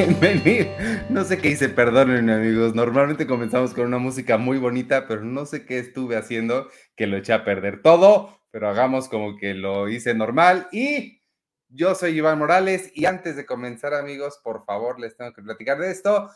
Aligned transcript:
Bienvenido. 0.00 0.66
No 1.10 1.24
sé 1.24 1.36
qué 1.36 1.48
hice, 1.48 1.68
perdónenme 1.68 2.32
amigos. 2.32 2.74
Normalmente 2.74 3.26
comenzamos 3.26 3.74
con 3.74 3.84
una 3.84 3.98
música 3.98 4.38
muy 4.38 4.56
bonita, 4.56 5.06
pero 5.06 5.22
no 5.24 5.44
sé 5.44 5.66
qué 5.66 5.78
estuve 5.78 6.16
haciendo 6.16 6.68
que 6.96 7.06
lo 7.06 7.18
eché 7.18 7.34
a 7.34 7.44
perder 7.44 7.82
todo, 7.82 8.40
pero 8.50 8.70
hagamos 8.70 9.10
como 9.10 9.36
que 9.36 9.52
lo 9.52 9.90
hice 9.90 10.14
normal. 10.14 10.68
Y 10.72 11.22
yo 11.68 11.94
soy 11.94 12.16
Iván 12.16 12.38
Morales 12.38 12.90
y 12.94 13.04
antes 13.04 13.36
de 13.36 13.44
comenzar 13.44 13.92
amigos, 13.92 14.40
por 14.42 14.64
favor, 14.64 14.98
les 14.98 15.18
tengo 15.18 15.34
que 15.34 15.42
platicar 15.42 15.78
de 15.78 15.90
esto. 15.90 16.30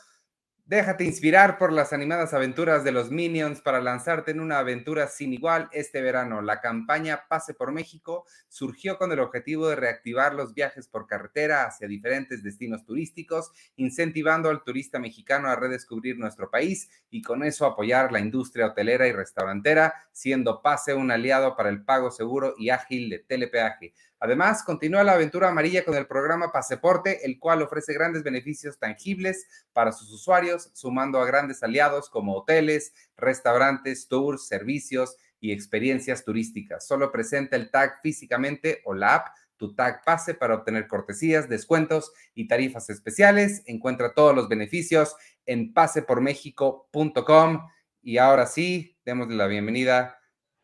Déjate 0.67 1.05
inspirar 1.05 1.59
por 1.59 1.75
las 1.75 1.93
animadas 1.93 2.33
aventuras 2.33 2.85
de 2.85 2.91
los 2.91 3.11
Minions 3.11 3.61
para 3.61 3.83
lanzarte 3.83 4.31
en 4.31 4.41
una 4.41 4.61
aventura 4.61 5.09
sin 5.09 5.35
igual 5.35 5.69
este 5.73 6.01
verano. 6.01 6.41
La 6.41 6.63
campaña 6.63 7.27
Pase 7.29 7.53
por 7.53 7.71
México 7.71 8.25
surgió 8.49 8.97
con 8.97 9.13
el 9.13 9.21
objetivo 9.21 9.69
de 9.69 9.77
reactivar 9.77 10.33
los 10.33 10.55
viajes 10.55 10.89
por 10.89 11.07
carretera 11.07 11.67
hacia 11.67 11.87
diferentes 11.87 12.43
destinos 12.43 12.83
turísticos, 12.87 13.51
incentivando 13.77 14.49
al 14.49 14.65
turista 14.65 14.99
mexicano 14.99 15.49
a 15.49 15.57
redescubrir 15.57 16.19
nuestro 16.19 16.51
país 16.51 16.89
y 17.11 17.21
con 17.21 17.45
eso 17.45 17.67
apoyar 17.67 18.11
la 18.11 18.21
industria 18.21 18.69
hotelera 18.69 19.07
y 19.07 19.13
restaurantera, 19.13 19.93
siendo 20.13 20.63
Pase 20.63 20.95
un 20.95 21.11
aliado 21.11 21.57
para 21.57 21.69
el 21.69 21.85
pago 21.85 22.11
seguro 22.11 22.55
y 22.57 22.71
ágil 22.71 23.11
de 23.11 23.19
telepeaje. 23.19 23.93
Además, 24.25 24.63
continúa 24.63 25.05
la 25.05 25.13
aventura 25.13 25.51
amarilla 25.51 25.85
con 25.85 25.95
el 25.97 26.07
programa 26.07 26.51
Paseporte, 26.51 27.27
el 27.27 27.39
cual 27.39 27.61
ofrece 27.61 27.93
grandes 27.93 28.23
beneficios 28.23 28.79
tangibles 28.79 29.47
para 29.75 29.93
sus 29.93 30.11
usuarios, 30.11 30.71
sumando 30.73 31.21
a 31.21 31.27
grandes 31.27 31.63
aliados 31.63 32.09
como 32.09 32.35
hoteles, 32.35 32.95
restaurantes, 33.19 34.09
tours, 34.09 34.47
servicios 34.47 35.19
y 35.41 35.53
experiencias 35.53 36.25
turísticas. 36.25 36.87
Solo 36.87 37.13
presenta 37.13 37.57
el 37.57 37.71
tag 37.71 38.01
físicamente 38.03 38.81
o 38.87 38.95
la 38.95 39.17
app 39.17 39.29
tu 39.59 39.75
tag 39.75 40.03
pase 40.07 40.33
para 40.33 40.55
obtener 40.55 40.89
cortesías, 40.89 41.51
descuentos 41.51 42.11
y 42.35 42.49
tarifas 42.49 42.89
especiales. 42.89 43.63
Encuentra 43.67 44.15
todos 44.15 44.35
los 44.35 44.49
beneficios 44.49 45.15
en 45.45 45.75
pasepormexico.com. 45.75 47.69
Y 48.01 48.17
ahora 48.17 48.47
sí, 48.47 48.97
démosle 49.05 49.37
la 49.37 49.49
bienvenida. 49.49 50.19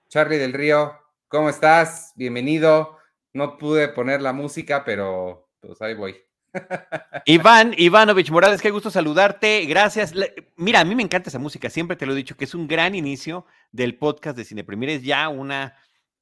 Charlie 0.09 0.39
del 0.39 0.55
Río, 0.55 0.95
¿cómo 1.29 1.51
estás? 1.51 2.15
Bienvenido. 2.17 3.00
No 3.33 3.59
pude 3.59 3.89
poner 3.89 4.21
la 4.23 4.33
música, 4.33 4.85
pero 4.85 5.51
pues 5.61 5.81
ahí 5.83 5.95
voy. 5.95 6.17
Iván 7.27 7.75
Ivanovich 7.77 8.31
Morales, 8.31 8.61
qué 8.61 8.71
gusto 8.71 8.91
saludarte. 8.91 9.65
Gracias. 9.67 10.13
Mira, 10.57 10.81
a 10.81 10.85
mí 10.85 10.95
me 10.95 11.03
encanta 11.03 11.31
esa 11.31 11.39
música, 11.39 11.71
siempre 11.71 11.97
te 11.97 12.07
lo 12.07 12.13
he 12.13 12.17
dicho, 12.17 12.37
que 12.37 12.45
es 12.45 12.55
un 12.55 12.67
gran 12.67 12.95
inicio 12.95 13.47
del 13.71 13.97
podcast 13.97 14.37
de 14.37 14.45
Cine 14.45 14.65
Premier. 14.65 14.91
Es 14.91 15.03
ya 15.03 15.29
una, 15.29 15.77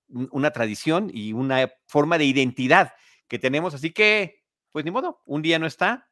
una 0.08 0.50
tradición 0.50 1.10
y 1.12 1.32
una 1.32 1.72
forma 1.86 2.18
de 2.18 2.24
identidad 2.24 2.92
que 3.26 3.38
tenemos. 3.38 3.74
Así 3.74 3.92
que, 3.92 4.44
pues 4.70 4.84
ni 4.84 4.90
modo, 4.90 5.22
un 5.24 5.42
día 5.42 5.58
no 5.58 5.66
está, 5.66 6.10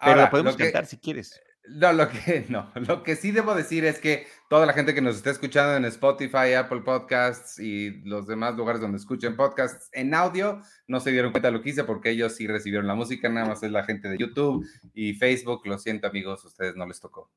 pero 0.00 0.16
la 0.16 0.30
podemos 0.30 0.56
cantar 0.56 0.86
si 0.86 0.98
quieres. 0.98 1.40
No, 1.68 1.92
lo 1.92 2.08
que 2.08 2.46
no, 2.48 2.70
lo 2.74 3.02
que 3.02 3.16
sí 3.16 3.30
debo 3.30 3.54
decir 3.54 3.84
es 3.84 3.98
que 3.98 4.26
toda 4.48 4.66
la 4.66 4.72
gente 4.72 4.94
que 4.94 5.00
nos 5.00 5.16
está 5.16 5.30
escuchando 5.30 5.76
en 5.76 5.84
Spotify, 5.84 6.54
Apple 6.56 6.80
Podcasts 6.80 7.58
y 7.58 8.00
los 8.04 8.26
demás 8.26 8.56
lugares 8.56 8.80
donde 8.80 8.98
escuchen 8.98 9.36
podcasts 9.36 9.88
en 9.92 10.14
audio, 10.14 10.60
no 10.86 11.00
se 11.00 11.12
dieron 11.12 11.32
cuenta 11.32 11.48
de 11.48 11.52
lo 11.52 11.62
que 11.62 11.70
hice 11.70 11.84
porque 11.84 12.10
ellos 12.10 12.34
sí 12.34 12.46
recibieron 12.46 12.86
la 12.86 12.94
música, 12.94 13.28
nada 13.28 13.46
más 13.46 13.62
es 13.62 13.70
la 13.70 13.84
gente 13.84 14.08
de 14.08 14.18
YouTube 14.18 14.66
y 14.94 15.14
Facebook. 15.14 15.62
Lo 15.66 15.78
siento, 15.78 16.06
amigos, 16.08 16.44
ustedes 16.44 16.76
no 16.76 16.86
les 16.86 17.00
tocó. 17.00 17.30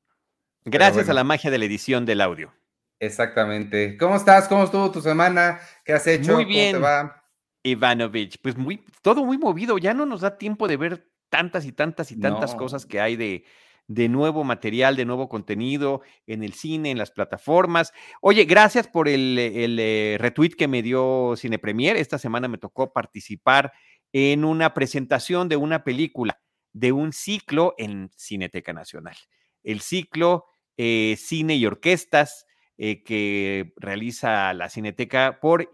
Gracias 0.64 1.08
a 1.08 1.14
la 1.14 1.24
magia 1.24 1.50
de 1.50 1.58
la 1.58 1.66
edición 1.66 2.06
del 2.06 2.22
audio. 2.22 2.52
Exactamente. 2.98 3.98
¿Cómo 3.98 4.16
estás? 4.16 4.48
¿Cómo 4.48 4.64
estuvo 4.64 4.90
tu 4.90 5.02
semana? 5.02 5.60
¿Qué 5.84 5.92
has 5.92 6.06
hecho? 6.06 6.32
Muy 6.34 6.46
bien. 6.46 6.76
¿Cómo 6.76 6.86
te 6.86 6.92
va? 6.92 7.24
Ivanovich, 7.62 8.40
pues 8.42 8.56
muy, 8.56 8.84
todo 9.02 9.24
muy 9.24 9.38
movido. 9.38 9.78
Ya 9.78 9.94
no 9.94 10.06
nos 10.06 10.20
da 10.22 10.38
tiempo 10.38 10.68
de 10.68 10.76
ver 10.76 11.06
tantas 11.28 11.64
y 11.66 11.72
tantas 11.72 12.12
y 12.12 12.20
tantas 12.20 12.54
cosas 12.54 12.86
que 12.86 13.00
hay 13.00 13.16
de, 13.16 13.44
de 13.86 14.08
nuevo 14.08 14.44
material, 14.44 14.96
de 14.96 15.04
nuevo 15.04 15.28
contenido 15.28 16.02
en 16.26 16.42
el 16.42 16.54
cine, 16.54 16.90
en 16.90 16.98
las 16.98 17.10
plataformas. 17.10 17.92
Oye, 18.20 18.44
gracias 18.44 18.88
por 18.88 19.08
el, 19.08 19.36
eh, 19.38 20.16
retweet 20.18 20.50
que 20.56 20.68
me 20.68 20.82
dio 20.82 21.34
Cine 21.36 21.58
Premier. 21.58 21.96
Esta 21.96 22.18
semana 22.18 22.48
me 22.48 22.58
tocó 22.58 22.92
participar 22.92 23.72
en 24.12 24.44
una 24.44 24.74
presentación 24.74 25.48
de 25.48 25.56
una 25.56 25.84
película, 25.84 26.40
de 26.72 26.92
un 26.92 27.12
ciclo 27.12 27.74
en 27.78 28.10
Cineteca 28.16 28.72
Nacional. 28.72 29.16
El 29.62 29.80
ciclo 29.80 30.46
eh, 30.76 31.16
Cine 31.18 31.56
y 31.56 31.66
Orquestas 31.66 32.46
eh, 32.76 33.02
que 33.04 33.72
realiza 33.76 34.52
la 34.54 34.68
Cineteca 34.68 35.38
por, 35.40 35.70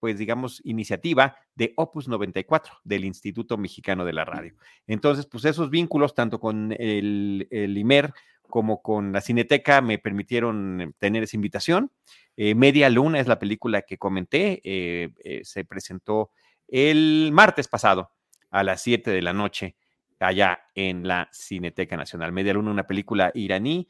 pues 0.00 0.18
digamos, 0.18 0.60
iniciativa 0.64 1.36
de 1.54 1.72
Opus 1.76 2.08
94 2.08 2.80
del 2.84 3.04
Instituto 3.04 3.56
Mexicano 3.58 4.04
de 4.04 4.12
la 4.12 4.24
Radio. 4.24 4.54
Entonces, 4.86 5.26
pues 5.26 5.44
esos 5.44 5.70
vínculos, 5.70 6.14
tanto 6.14 6.40
con 6.40 6.74
el, 6.78 7.46
IMER 7.50 8.12
como 8.48 8.82
con 8.82 9.12
la 9.12 9.20
Cineteca, 9.20 9.80
me 9.80 9.98
permitieron 9.98 10.94
tener 10.98 11.22
esa 11.22 11.36
invitación. 11.36 11.90
Eh, 12.36 12.54
Media 12.54 12.88
Luna 12.88 13.20
es 13.20 13.26
la 13.26 13.38
película 13.38 13.82
que 13.82 13.98
comenté, 13.98 14.60
se 15.44 15.64
presentó 15.64 16.30
el 16.68 17.30
martes 17.32 17.68
pasado 17.68 18.10
a 18.50 18.64
las 18.64 18.82
7 18.82 19.10
de 19.10 19.22
la 19.22 19.32
noche 19.32 19.76
allá 20.18 20.60
en 20.74 21.06
la 21.06 21.28
Cineteca 21.32 21.96
Nacional. 21.96 22.32
Media 22.32 22.54
Luna, 22.54 22.70
una 22.70 22.86
película 22.86 23.30
iraní 23.34 23.88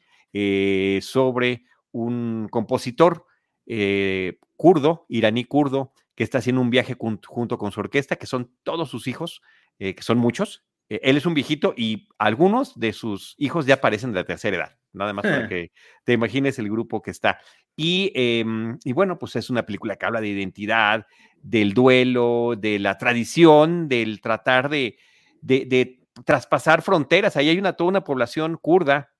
sobre 1.01 1.63
un 1.93 2.49
compositor 2.49 3.25
eh, 3.65 4.39
kurdo, 4.57 5.05
iraní 5.07 5.45
kurdo, 5.45 5.93
que 6.15 6.23
está 6.23 6.39
haciendo 6.39 6.61
un 6.61 6.69
viaje 6.69 6.95
junto 6.95 7.57
con 7.57 7.71
su 7.71 7.79
orquesta, 7.79 8.15
que 8.15 8.27
son 8.27 8.51
todos 8.63 8.89
sus 8.89 9.07
hijos, 9.07 9.41
eh, 9.79 9.95
que 9.95 10.03
son 10.03 10.17
muchos. 10.17 10.63
Eh, 10.89 10.99
él 11.03 11.17
es 11.17 11.25
un 11.25 11.33
viejito 11.33 11.73
y 11.75 12.07
algunos 12.17 12.77
de 12.79 12.93
sus 12.93 13.35
hijos 13.37 13.65
ya 13.65 13.75
aparecen 13.75 14.11
de 14.11 14.19
la 14.19 14.25
tercera 14.25 14.57
edad, 14.57 14.77
nada 14.91 15.13
más 15.13 15.23
para 15.23 15.47
que 15.47 15.71
te 16.03 16.13
imagines 16.13 16.59
el 16.59 16.69
grupo 16.69 17.01
que 17.01 17.11
está. 17.11 17.39
Y, 17.75 18.11
em, 18.13 18.77
y, 18.83 18.93
bueno, 18.93 19.17
pues 19.17 19.35
es 19.35 19.49
una 19.49 19.65
película 19.65 19.95
que 19.95 20.05
habla 20.05 20.21
de 20.21 20.27
identidad, 20.27 21.07
del 21.41 21.73
duelo, 21.73 22.53
de 22.57 22.77
la 22.79 22.97
tradición, 22.97 23.87
del 23.87 24.21
tratar 24.21 24.69
de, 24.69 24.97
de, 25.41 25.65
de 25.65 25.99
traspasar 26.25 26.83
fronteras. 26.83 27.35
Ahí 27.37 27.49
hay 27.49 27.57
una, 27.57 27.73
toda 27.73 27.89
una 27.89 28.03
población 28.03 28.57
kurda 28.61 29.12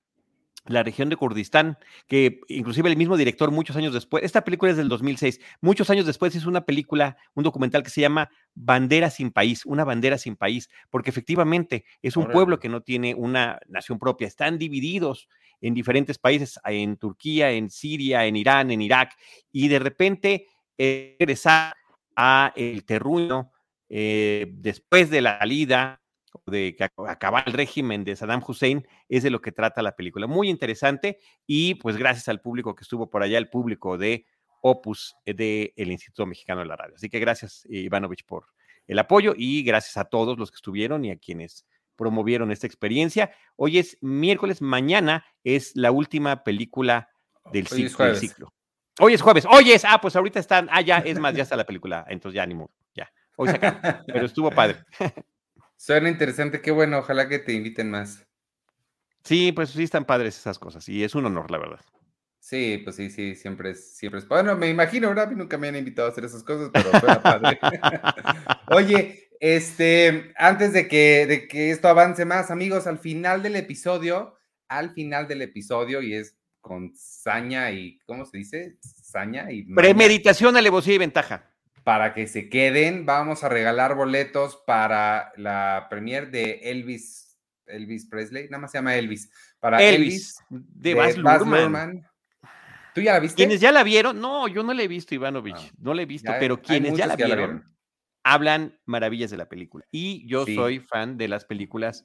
la 0.66 0.82
región 0.82 1.10
de 1.10 1.16
Kurdistán, 1.16 1.78
que 2.06 2.40
inclusive 2.48 2.88
el 2.88 2.96
mismo 2.96 3.16
director 3.16 3.50
muchos 3.50 3.76
años 3.76 3.92
después, 3.92 4.24
esta 4.24 4.44
película 4.44 4.70
es 4.70 4.76
del 4.76 4.88
2006, 4.88 5.40
muchos 5.60 5.90
años 5.90 6.06
después 6.06 6.34
hizo 6.34 6.48
una 6.48 6.64
película, 6.64 7.16
un 7.34 7.44
documental 7.44 7.82
que 7.82 7.90
se 7.90 8.00
llama 8.00 8.30
Bandera 8.54 9.10
sin 9.10 9.30
país, 9.30 9.66
una 9.66 9.84
bandera 9.84 10.16
sin 10.16 10.36
país, 10.36 10.70
porque 10.90 11.10
efectivamente 11.10 11.84
es 12.00 12.16
un 12.16 12.28
pueblo 12.28 12.58
que 12.58 12.68
no 12.68 12.80
tiene 12.80 13.14
una 13.14 13.58
nación 13.68 13.98
propia, 13.98 14.26
están 14.26 14.58
divididos 14.58 15.28
en 15.60 15.74
diferentes 15.74 16.18
países, 16.18 16.58
en 16.64 16.96
Turquía, 16.96 17.50
en 17.50 17.68
Siria, 17.70 18.24
en 18.24 18.36
Irán, 18.36 18.70
en 18.70 18.80
Irak, 18.80 19.14
y 19.52 19.68
de 19.68 19.78
repente 19.78 20.46
eh, 20.78 21.16
regresar 21.18 21.74
a 22.16 22.52
el 22.56 22.84
terruño 22.84 23.50
eh, 23.88 24.46
después 24.54 25.10
de 25.10 25.20
la 25.20 25.38
salida 25.38 26.00
de 26.46 26.76
acabar 27.06 27.44
el 27.46 27.52
régimen 27.52 28.04
de 28.04 28.16
Saddam 28.16 28.42
Hussein, 28.46 28.86
es 29.08 29.22
de 29.22 29.30
lo 29.30 29.40
que 29.40 29.52
trata 29.52 29.82
la 29.82 29.96
película. 29.96 30.26
Muy 30.26 30.48
interesante 30.48 31.18
y 31.46 31.74
pues 31.76 31.96
gracias 31.96 32.28
al 32.28 32.40
público 32.40 32.74
que 32.74 32.82
estuvo 32.82 33.08
por 33.08 33.22
allá, 33.22 33.38
el 33.38 33.48
público 33.48 33.98
de 33.98 34.26
Opus 34.60 35.16
del 35.26 35.72
Instituto 35.76 36.26
Mexicano 36.26 36.60
de 36.60 36.66
la 36.66 36.76
Radio. 36.76 36.94
Así 36.96 37.08
que 37.08 37.18
gracias, 37.18 37.66
Ivanovich, 37.68 38.24
por 38.24 38.46
el 38.86 38.98
apoyo 38.98 39.34
y 39.36 39.62
gracias 39.62 39.96
a 39.96 40.04
todos 40.04 40.38
los 40.38 40.50
que 40.50 40.56
estuvieron 40.56 41.04
y 41.04 41.10
a 41.10 41.16
quienes 41.16 41.66
promovieron 41.96 42.50
esta 42.50 42.66
experiencia. 42.66 43.32
Hoy 43.56 43.78
es 43.78 43.98
miércoles, 44.00 44.62
mañana 44.62 45.24
es 45.42 45.72
la 45.74 45.90
última 45.90 46.44
película 46.44 47.08
del, 47.52 47.66
ciclo, 47.66 48.52
Hoy 49.00 49.14
es 49.14 49.22
jueves, 49.22 49.44
hoy 49.44 49.72
es, 49.72 49.84
ah, 49.84 49.98
pues 50.00 50.16
ahorita 50.16 50.40
están, 50.40 50.68
ah, 50.70 50.80
ya, 50.80 50.98
es 50.98 51.18
más, 51.18 51.34
ya 51.34 51.42
está 51.44 51.56
la 51.56 51.66
película, 51.66 52.04
entonces 52.08 52.36
ya 52.36 52.46
ni 52.46 52.54
modo, 52.54 52.70
ya, 52.94 53.10
hoy 53.36 53.48
se 53.48 53.56
acaba, 53.56 54.02
pero 54.06 54.24
estuvo 54.26 54.50
padre. 54.50 54.78
Suena 55.76 56.08
interesante, 56.08 56.60
qué 56.60 56.70
bueno, 56.70 56.98
ojalá 56.98 57.28
que 57.28 57.38
te 57.38 57.52
inviten 57.52 57.90
más. 57.90 58.26
Sí, 59.24 59.52
pues 59.52 59.70
sí 59.70 59.82
están 59.82 60.04
padres 60.04 60.38
esas 60.38 60.58
cosas 60.58 60.88
y 60.88 61.02
es 61.02 61.14
un 61.14 61.26
honor, 61.26 61.50
la 61.50 61.58
verdad. 61.58 61.80
Sí, 62.38 62.80
pues 62.84 62.96
sí, 62.96 63.08
sí, 63.08 63.34
siempre 63.36 63.70
es, 63.70 63.96
siempre 63.96 64.20
es. 64.20 64.28
Bueno, 64.28 64.54
me 64.54 64.68
imagino, 64.68 65.08
¿verdad? 65.08 65.30
nunca 65.30 65.56
me 65.56 65.68
han 65.68 65.76
invitado 65.76 66.08
a 66.08 66.10
hacer 66.10 66.26
esas 66.26 66.42
cosas, 66.42 66.70
pero 66.72 66.90
suena 67.00 67.22
padre. 67.22 67.58
Oye, 68.68 69.30
este, 69.40 70.32
antes 70.36 70.74
de 70.74 70.86
que, 70.86 71.26
de 71.26 71.48
que 71.48 71.70
esto 71.70 71.88
avance 71.88 72.26
más, 72.26 72.50
amigos, 72.50 72.86
al 72.86 72.98
final 72.98 73.42
del 73.42 73.56
episodio, 73.56 74.36
al 74.68 74.92
final 74.92 75.26
del 75.26 75.40
episodio, 75.40 76.02
y 76.02 76.14
es 76.14 76.36
con 76.60 76.92
saña 76.94 77.70
y, 77.70 77.98
¿cómo 78.00 78.26
se 78.26 78.36
dice? 78.38 78.76
Saña 78.80 79.50
y. 79.50 79.62
Premeditación, 79.62 80.54
alevosía 80.54 80.94
y 80.94 80.98
ventaja 80.98 81.53
para 81.84 82.14
que 82.14 82.26
se 82.26 82.48
queden. 82.48 83.06
Vamos 83.06 83.44
a 83.44 83.48
regalar 83.48 83.94
boletos 83.94 84.56
para 84.66 85.32
la 85.36 85.86
premier 85.90 86.30
de 86.30 86.60
Elvis, 86.64 87.38
Elvis 87.66 88.06
Presley, 88.06 88.48
nada 88.48 88.62
más 88.62 88.72
se 88.72 88.78
llama 88.78 88.96
Elvis. 88.96 89.30
Para 89.60 89.82
Elvis, 89.82 90.38
de, 90.48 90.94
Baz, 90.94 91.16
Luhrmann. 91.16 92.06
¿Tú 92.94 93.00
ya 93.00 93.12
la 93.14 93.20
viste? 93.20 93.36
Quienes 93.36 93.60
ya 93.60 93.70
la 93.72 93.82
vieron, 93.82 94.20
no, 94.20 94.48
yo 94.48 94.62
no 94.62 94.72
la 94.72 94.82
he 94.82 94.88
visto, 94.88 95.14
Ivanovich, 95.14 95.56
ah, 95.56 95.74
no 95.78 95.94
la 95.94 96.02
he 96.02 96.06
visto, 96.06 96.32
pero 96.38 96.62
quienes 96.62 96.96
ya 96.96 97.06
la, 97.06 97.16
vieron, 97.16 97.74
hablan 98.22 98.78
maravillas 98.84 99.30
de 99.30 99.36
la 99.36 99.48
película. 99.48 99.84
Y 99.90 100.26
yo 100.28 100.46
soy 100.46 100.80
fan 100.80 101.16
de 101.18 101.28
las 101.28 101.44
películas 101.44 102.04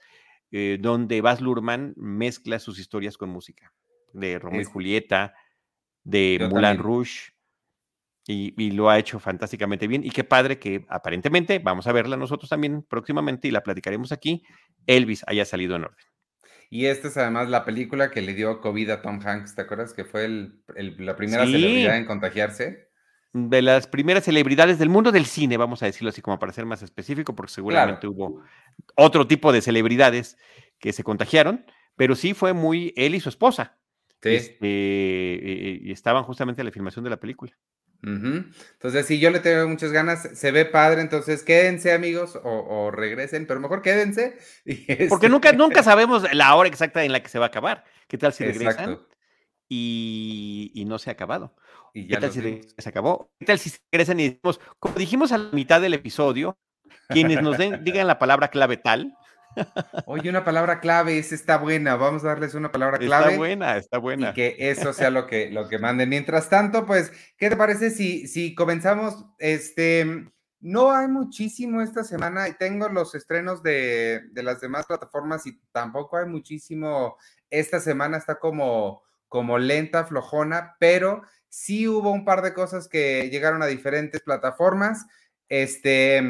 eh, 0.51 0.77
donde 0.81 1.21
Baz 1.21 1.41
Luhrmann 1.41 1.93
mezcla 1.95 2.57
sus 2.59 2.79
historias 2.79 3.17
con 3.17 3.29
música, 3.29 3.71
de 4.13 4.39
Romeo 4.39 4.61
y 4.61 4.65
Julieta, 4.65 5.35
de 6.03 6.47
Moulin 6.49 6.77
Rouge, 6.77 7.33
y, 8.31 8.71
lo 8.71 8.89
ha 8.89 8.99
hecho 8.99 9.19
fantásticamente 9.19 9.87
bien. 9.87 10.03
Y 10.03 10.11
qué 10.11 10.23
padre 10.23 10.59
que 10.59 10.85
aparentemente, 10.87 11.59
vamos 11.59 11.87
a 11.87 11.91
verla 11.91 12.15
nosotros 12.15 12.49
también 12.49 12.83
próximamente 12.83 13.47
y 13.47 13.51
la 13.51 13.63
platicaremos 13.63 14.11
aquí, 14.11 14.43
Elvis 14.85 15.23
haya 15.25 15.45
salido 15.45 15.75
en 15.75 15.85
orden. 15.85 16.05
Y 16.69 16.85
esta 16.85 17.07
es 17.07 17.17
además 17.17 17.49
la 17.49 17.65
película 17.65 18.11
que 18.11 18.21
le 18.21 18.35
dio 18.35 18.61
COVID 18.61 18.91
a 18.91 19.01
Tom 19.01 19.19
Hanks, 19.25 19.55
¿te 19.55 19.63
acuerdas? 19.63 19.93
Que 19.93 20.05
fue 20.05 20.27
la 20.27 21.15
primera 21.15 21.45
celebridad 21.45 21.97
en 21.97 22.05
contagiarse. 22.05 22.89
De 23.33 23.63
las 23.63 23.87
primeras 23.87 24.25
celebridades 24.25 24.77
del 24.77 24.89
mundo 24.89 25.11
del 25.11 25.25
cine, 25.25 25.57
vamos 25.57 25.81
a 25.81 25.87
decirlo 25.87 26.09
así 26.09 26.21
como 26.21 26.37
para 26.37 26.53
ser 26.53 26.67
más 26.67 26.83
específico, 26.83 27.33
porque 27.33 27.53
seguramente 27.53 28.07
hubo 28.07 28.43
otro 28.95 29.25
tipo 29.25 29.51
de 29.51 29.61
celebridades 29.61 30.37
que 30.77 30.93
se 30.93 31.03
contagiaron, 31.03 31.65
pero 31.95 32.15
sí 32.15 32.35
fue 32.35 32.53
muy 32.53 32.93
él 32.95 33.15
y 33.15 33.19
su 33.19 33.29
esposa. 33.29 33.79
Sí. 34.21 34.29
Este, 34.29 35.79
y 35.81 35.91
estaban 35.91 36.23
justamente 36.23 36.61
en 36.61 36.67
la 36.67 36.71
filmación 36.71 37.03
de 37.03 37.09
la 37.09 37.19
película. 37.19 37.57
Entonces, 38.01 39.05
sí, 39.05 39.19
yo 39.19 39.29
le 39.29 39.39
tengo 39.39 39.67
muchas 39.67 39.91
ganas, 39.91 40.29
se 40.33 40.51
ve 40.51 40.65
padre, 40.65 41.01
entonces 41.01 41.43
quédense 41.43 41.91
amigos 41.91 42.39
o, 42.43 42.91
regresen, 42.91 43.45
pero 43.45 43.59
mejor 43.59 43.81
quédense. 43.81 44.37
Porque 45.09 45.29
nunca, 45.29 45.51
nunca 45.51 45.83
sabemos 45.83 46.23
la 46.33 46.55
hora 46.55 46.69
exacta 46.69 47.03
en 47.03 47.11
la 47.11 47.21
que 47.21 47.29
se 47.29 47.39
va 47.39 47.45
a 47.45 47.49
acabar. 47.49 47.83
¿Qué 48.07 48.17
tal 48.17 48.33
si 48.33 48.45
regresan 48.45 48.99
y, 49.67 50.83
no 50.87 50.97
se 50.97 51.09
ha 51.09 51.13
acabado? 51.13 51.55
Y 51.93 52.07
ya 52.07 52.15
¿Qué 52.15 52.21
tal 52.21 52.31
si 52.31 52.61
se 52.77 52.89
acabó? 52.89 53.31
¿Qué 53.39 53.45
tal 53.45 53.59
si 53.59 53.71
regresan 53.91 54.19
y 54.19 54.29
decimos, 54.29 54.61
como 54.79 54.95
dijimos 54.95 55.31
a 55.31 55.37
la 55.37 55.51
mitad 55.51 55.81
del 55.81 55.93
episodio, 55.93 56.57
quienes 57.09 57.41
nos 57.41 57.57
den, 57.57 57.83
digan 57.83 58.07
la 58.07 58.19
palabra 58.19 58.49
clave 58.49 58.77
tal, 58.77 59.13
Oye, 60.05 60.29
una 60.29 60.43
palabra 60.43 60.79
clave, 60.79 61.17
esa 61.17 61.35
está 61.35 61.57
buena. 61.57 61.95
Vamos 61.95 62.23
a 62.23 62.27
darles 62.27 62.53
una 62.53 62.71
palabra 62.71 62.97
clave. 62.97 63.25
Está 63.25 63.37
buena, 63.37 63.77
está 63.77 63.97
buena. 63.97 64.29
Y 64.29 64.33
que 64.33 64.55
eso 64.57 64.93
sea 64.93 65.09
lo 65.09 65.27
que, 65.27 65.49
lo 65.49 65.67
que 65.67 65.79
manden. 65.79 66.09
Mientras 66.09 66.49
tanto, 66.49 66.85
pues, 66.85 67.11
¿qué 67.37 67.49
te 67.49 67.57
parece 67.57 67.89
si, 67.89 68.27
si 68.27 68.55
comenzamos? 68.55 69.25
Este, 69.37 70.31
no 70.59 70.91
hay 70.91 71.07
muchísimo 71.07 71.81
esta 71.81 72.03
semana 72.03 72.47
y 72.47 72.53
tengo 72.53 72.89
los 72.89 73.15
estrenos 73.15 73.63
de, 73.63 74.21
de, 74.31 74.43
las 74.43 74.59
demás 74.61 74.85
plataformas 74.85 75.45
y 75.47 75.59
tampoco 75.71 76.17
hay 76.17 76.25
muchísimo. 76.25 77.17
Esta 77.49 77.79
semana 77.79 78.17
está 78.17 78.39
como, 78.39 79.03
como 79.27 79.57
lenta, 79.57 80.05
flojona, 80.05 80.75
pero 80.79 81.23
sí 81.47 81.87
hubo 81.87 82.11
un 82.11 82.25
par 82.25 82.41
de 82.41 82.53
cosas 82.53 82.87
que 82.87 83.29
llegaron 83.29 83.61
a 83.63 83.67
diferentes 83.67 84.21
plataformas. 84.21 85.05
Este, 85.47 86.21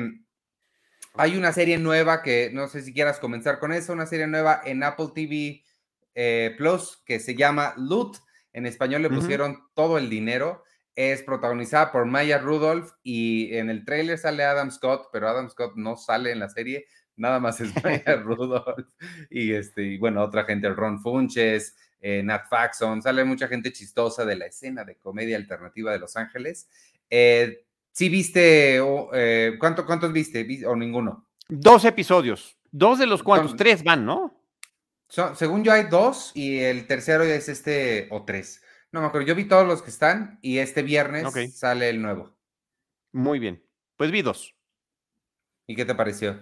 hay 1.20 1.36
una 1.36 1.52
serie 1.52 1.78
nueva 1.78 2.22
que 2.22 2.50
no 2.54 2.70
sé 2.70 2.82
si 2.82 2.94
quieras 2.94 3.20
comenzar 3.20 3.60
con 3.60 3.74
eso, 3.74 3.92
una 3.92 4.06
serie 4.06 4.26
nueva 4.26 4.62
en 4.64 4.84
Apple 4.84 5.10
TV 5.14 5.66
eh, 6.16 6.56
Plus 6.58 7.04
que 7.06 7.20
se 7.20 7.36
llama 7.36 7.74
Loot. 7.76 8.16
En 8.54 8.66
español 8.66 9.02
le 9.02 9.10
pusieron 9.10 9.64
todo 9.74 9.98
el 9.98 10.10
dinero. 10.10 10.64
Es 10.96 11.22
protagonizada 11.22 11.92
por 11.92 12.06
Maya 12.06 12.38
Rudolph 12.38 12.92
y 13.04 13.54
en 13.54 13.70
el 13.70 13.84
tráiler 13.84 14.18
sale 14.18 14.46
Adam 14.46 14.72
Scott, 14.72 15.10
pero 15.12 15.28
Adam 15.28 15.50
Scott 15.50 15.74
no 15.76 15.98
sale 15.98 16.32
en 16.32 16.40
la 16.40 16.48
serie. 16.48 16.86
Nada 17.18 17.42
más 17.42 17.60
es 17.60 17.74
Maya 17.84 18.16
Rudolph 18.16 18.88
y 19.30 19.52
este 19.52 19.84
y 19.84 19.98
bueno 19.98 20.24
otra 20.24 20.46
gente, 20.46 20.70
Ron 20.70 21.02
Funches, 21.02 21.76
eh, 22.00 22.24
Nat 22.24 22.48
Faxon, 22.50 23.02
sale 23.02 23.26
mucha 23.26 23.50
gente 23.50 23.74
chistosa 23.74 24.24
de 24.24 24.38
la 24.38 24.46
escena 24.46 24.86
de 24.86 24.96
comedia 24.96 25.36
alternativa 25.36 25.92
de 25.92 26.00
Los 26.00 26.16
Ángeles. 26.16 26.70
Eh, 27.10 27.66
¿Sí 27.92 28.10
viste, 28.10 28.78
eh, 29.14 29.56
¿cuánto, 29.60 29.86
cuántos 29.86 30.14
viste 30.14 30.48
o 30.66 30.76
ninguno? 30.76 31.28
Dos 31.48 31.86
episodios, 31.86 32.58
dos 32.72 33.00
de 33.00 33.08
los 33.08 33.24
cuantos, 33.24 33.56
tres 33.56 33.84
van, 33.84 34.06
¿no? 34.06 34.36
según 35.36 35.64
yo 35.64 35.74
hay 35.74 35.86
dos 35.86 36.32
y 36.36 36.60
el 36.60 36.86
tercero 36.86 37.24
es 37.24 37.50
este 37.50 38.08
o 38.12 38.26
tres. 38.26 38.64
No 38.92 39.02
me 39.02 39.08
acuerdo, 39.08 39.28
yo 39.28 39.36
vi 39.36 39.46
todos 39.46 39.68
los 39.68 39.82
que 39.82 39.90
están 39.90 40.40
y 40.42 40.60
este 40.60 40.84
viernes 40.84 41.34
sale 41.56 41.90
el 41.90 42.02
nuevo. 42.02 42.38
Muy 43.12 43.40
bien, 43.40 43.64
pues 43.98 44.12
vi 44.12 44.22
dos. 44.22 44.56
¿Y 45.68 45.76
qué 45.76 45.86
te 45.86 45.96
pareció? 45.96 46.40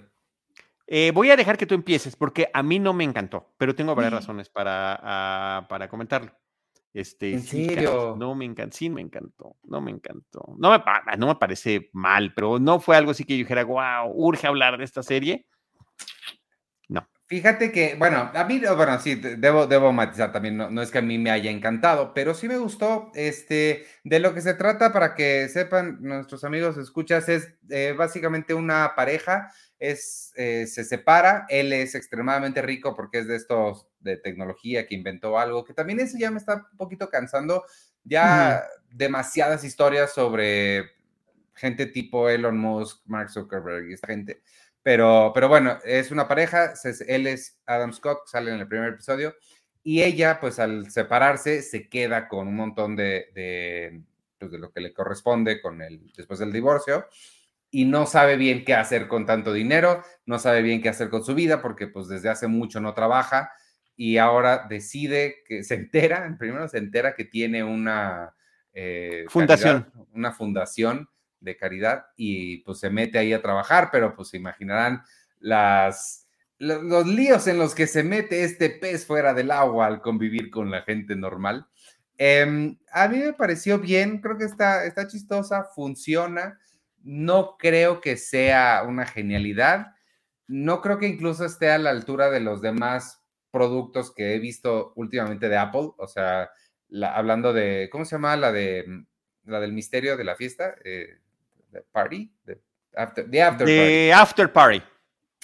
Eh, 0.85 1.11
voy 1.11 1.31
a 1.31 1.35
dejar 1.35 1.57
que 1.57 1.65
tú 1.65 1.75
empieces 1.75 2.15
porque 2.15 2.49
a 2.53 2.63
mí 2.63 2.79
no 2.79 2.94
me 2.94 3.03
encantó, 3.03 3.53
pero 3.57 3.75
tengo 3.75 3.94
varias 3.95 4.13
razones 4.13 4.49
para, 4.49 4.97
ah, 5.01 5.67
para 5.67 5.89
comentarlo. 5.89 6.31
Este, 6.93 7.33
¿En 7.33 7.43
serio? 7.43 8.15
no 8.17 8.33
me 8.33 8.45
encantó, 8.45 8.75
sí 8.75 8.89
me 8.89 9.01
encantó, 9.01 9.55
no 9.65 9.81
me 9.81 9.91
encantó. 9.91 10.55
No 10.57 10.71
me, 10.71 10.83
no 11.17 11.27
me 11.27 11.35
parece 11.35 11.89
mal, 11.93 12.33
pero 12.33 12.59
no 12.59 12.79
fue 12.79 12.95
algo 12.95 13.11
así 13.11 13.23
que 13.23 13.37
yo 13.37 13.43
dijera, 13.43 13.63
wow, 13.63 14.11
urge 14.13 14.47
hablar 14.47 14.77
de 14.77 14.83
esta 14.83 15.03
serie. 15.03 15.45
No. 16.87 17.07
Fíjate 17.27 17.71
que, 17.71 17.95
bueno, 17.95 18.31
a 18.33 18.43
mí, 18.45 18.61
bueno, 18.75 18.99
sí, 18.99 19.15
debo, 19.15 19.67
debo 19.67 19.91
matizar 19.91 20.31
también, 20.31 20.57
no, 20.57 20.81
es 20.81 20.89
que 20.89 20.99
a 20.99 21.01
mí 21.01 21.17
me 21.17 21.29
haya 21.29 21.51
encantado, 21.51 22.13
pero 22.13 22.33
sí 22.33 22.47
me 22.47 22.57
gustó, 22.57 23.11
este, 23.13 23.85
de 24.03 24.19
lo 24.19 24.33
que 24.33 24.41
se 24.41 24.53
trata, 24.53 24.93
para 24.93 25.13
que 25.13 25.49
sepan 25.49 25.97
nuestros 26.01 26.43
amigos 26.45 26.77
escuchas, 26.77 27.27
es 27.27 27.53
eh, 27.69 27.93
básicamente 27.97 28.53
una 28.53 28.93
pareja 28.95 29.51
es, 29.79 30.33
eh, 30.35 30.65
se 30.68 30.83
separa, 30.83 31.45
él 31.50 31.71
es 31.74 31.95
extremadamente 31.95 32.62
rico 32.62 32.95
porque 32.95 33.19
es 33.19 33.27
de 33.27 33.35
estos 33.35 33.88
de 34.00 34.18
tecnología 34.18 34.88
que 34.88 34.95
inventó 34.95 35.38
algo, 35.38 35.63
que 35.63 35.74
también 35.74 36.00
eso 36.00 36.18
ya 36.18 36.31
me 36.31 36.38
está 36.38 36.68
un 36.71 36.77
poquito 36.77 37.09
cansando, 37.09 37.63
ya 38.03 38.63
demasiadas 38.89 39.63
historias 39.63 40.13
sobre 40.13 40.91
gente 41.53 41.85
tipo 41.88 42.29
Elon 42.29 42.57
Musk, 42.57 43.01
Mark 43.06 43.29
Zuckerberg 43.29 43.89
y 43.89 43.94
esta 43.94 44.07
gente, 44.07 44.41
pero, 44.81 45.31
pero 45.33 45.50
bueno, 45.50 45.80
es 45.83 46.12
una 46.12 46.27
pareja, 46.27 46.73
él 47.07 47.27
es 47.27 47.59
Adam 47.65 47.94
Scott, 47.94 48.27
sale 48.27 48.53
en 48.53 48.59
el 48.59 48.68
primer 48.68 48.94
episodio, 48.94 49.35
y 49.83 50.01
ella 50.01 50.39
pues 50.39 50.59
al 50.59 50.89
separarse 50.91 51.62
se 51.62 51.89
queda 51.89 52.27
con 52.27 52.47
un 52.47 52.56
montón 52.56 52.95
de, 52.95 53.27
de, 53.33 54.01
pues, 54.39 54.51
de 54.51 54.59
lo 54.59 54.71
que 54.71 54.81
le 54.81 54.94
corresponde 54.94 55.62
con 55.62 55.81
el, 55.81 56.12
después 56.15 56.39
del 56.39 56.51
divorcio, 56.51 57.07
y 57.69 57.85
no 57.85 58.05
sabe 58.05 58.37
bien 58.37 58.63
qué 58.63 58.73
hacer 58.73 59.07
con 59.07 59.25
tanto 59.25 59.53
dinero, 59.53 60.03
no 60.25 60.39
sabe 60.39 60.61
bien 60.61 60.81
qué 60.81 60.89
hacer 60.89 61.09
con 61.09 61.23
su 61.23 61.35
vida 61.35 61.61
porque 61.61 61.87
pues 61.87 62.07
desde 62.07 62.29
hace 62.29 62.47
mucho 62.47 62.80
no 62.80 62.94
trabaja 62.94 63.51
y 63.95 64.18
ahora 64.18 64.68
decide 64.69 65.44
que 65.45 65.63
se 65.63 65.75
entera, 65.75 66.35
primero 66.39 66.68
se 66.68 66.77
entera 66.77 67.15
que 67.15 67.25
tiene 67.25 67.63
una 67.63 68.33
eh, 68.73 69.25
fundación, 69.30 69.92
una 70.13 70.31
fundación 70.31 71.09
de 71.39 71.57
caridad 71.57 72.06
y 72.15 72.57
pues 72.59 72.80
se 72.80 72.89
mete 72.89 73.18
ahí 73.18 73.33
a 73.33 73.42
trabajar, 73.42 73.89
pero 73.92 74.15
pues 74.15 74.30
se 74.30 74.37
imaginarán 74.37 75.03
las, 75.39 76.27
los, 76.57 77.06
líos 77.07 77.47
en 77.47 77.59
los 77.59 77.75
que 77.75 77.87
se 77.87 78.03
mete 78.03 78.44
este 78.44 78.69
pez 78.69 79.06
fuera 79.06 79.33
del 79.33 79.51
agua 79.51 79.87
al 79.87 80.01
convivir 80.01 80.49
con 80.49 80.71
la 80.71 80.81
gente 80.81 81.15
normal. 81.15 81.68
Em, 82.18 82.77
a 82.92 83.07
mí 83.07 83.19
me 83.19 83.33
pareció 83.33 83.77
bien, 83.77 84.19
creo 84.19 84.37
que 84.37 84.45
está, 84.45 84.85
está 84.85 85.07
chistosa, 85.07 85.65
funciona 85.75 86.59
no 87.04 87.57
creo 87.57 88.01
que 88.01 88.18
sea 88.18 88.83
una 88.87 89.06
genialidad. 89.06 89.94
No 90.47 90.81
creo 90.81 90.97
que 90.97 91.07
incluso 91.07 91.45
esté 91.45 91.71
a 91.71 91.77
la 91.77 91.89
altura 91.89 92.30
de 92.30 92.39
los 92.39 92.61
demás 92.61 93.23
productos 93.51 94.13
que 94.13 94.35
he 94.35 94.39
visto 94.39 94.94
últimamente 94.95 95.49
de 95.49 95.57
Apple. 95.57 95.89
O 95.97 96.07
sea, 96.07 96.49
hablando 97.13 97.54
de, 97.54 97.89
¿cómo 97.92 98.06
se 98.06 98.16
llama 98.16 98.35
la 98.35 98.51
de 98.51 98.85
mm, 98.87 99.06
la 99.45 99.59
del 99.59 99.73
misterio 99.73 100.18
de 100.18 100.23
la 100.23 100.35
fiesta? 100.35 100.75
Eh, 100.83 101.18
party, 101.92 102.31
the 102.45 102.59
after, 102.95 103.25
party. 103.25 104.11
after 104.11 104.51
party. 104.51 104.81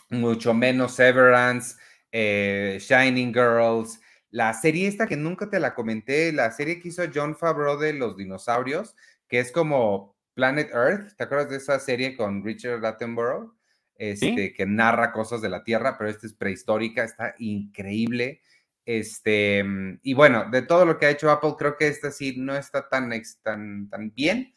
Mucho 0.09 0.53
menos 0.53 0.93
Severance, 0.93 1.75
eh, 2.11 2.77
Shining 2.79 3.33
Girls, 3.33 3.99
la 4.29 4.53
serie 4.53 4.87
esta 4.87 5.07
que 5.07 5.15
nunca 5.15 5.49
te 5.49 5.59
la 5.59 5.73
comenté, 5.73 6.31
la 6.31 6.51
serie 6.51 6.79
que 6.79 6.89
hizo 6.89 7.03
John 7.13 7.35
Favreau 7.35 7.77
de 7.77 7.93
los 7.93 8.17
dinosaurios, 8.17 8.95
que 9.27 9.39
es 9.39 9.51
como 9.51 10.12
Planet 10.33 10.69
Earth, 10.73 11.15
¿te 11.15 11.23
acuerdas 11.23 11.49
de 11.49 11.57
esa 11.57 11.79
serie 11.79 12.15
con 12.15 12.43
Richard 12.43 12.85
Attenborough? 12.85 13.53
Este, 13.95 14.53
que 14.53 14.65
narra 14.65 15.11
cosas 15.11 15.41
de 15.41 15.49
la 15.49 15.63
Tierra, 15.63 15.97
pero 15.97 16.09
esta 16.09 16.25
es 16.25 16.33
prehistórica, 16.33 17.03
está 17.03 17.35
increíble. 17.37 18.41
Este, 18.85 19.63
y 20.01 20.13
bueno, 20.13 20.49
de 20.49 20.61
todo 20.63 20.85
lo 20.85 20.97
que 20.97 21.05
ha 21.05 21.11
hecho 21.11 21.31
Apple, 21.31 21.53
creo 21.57 21.77
que 21.77 21.87
esta 21.87 22.11
sí 22.11 22.35
no 22.37 22.55
está 22.55 22.89
tan, 22.89 23.11
tan, 23.43 23.89
tan 23.89 24.13
bien, 24.13 24.53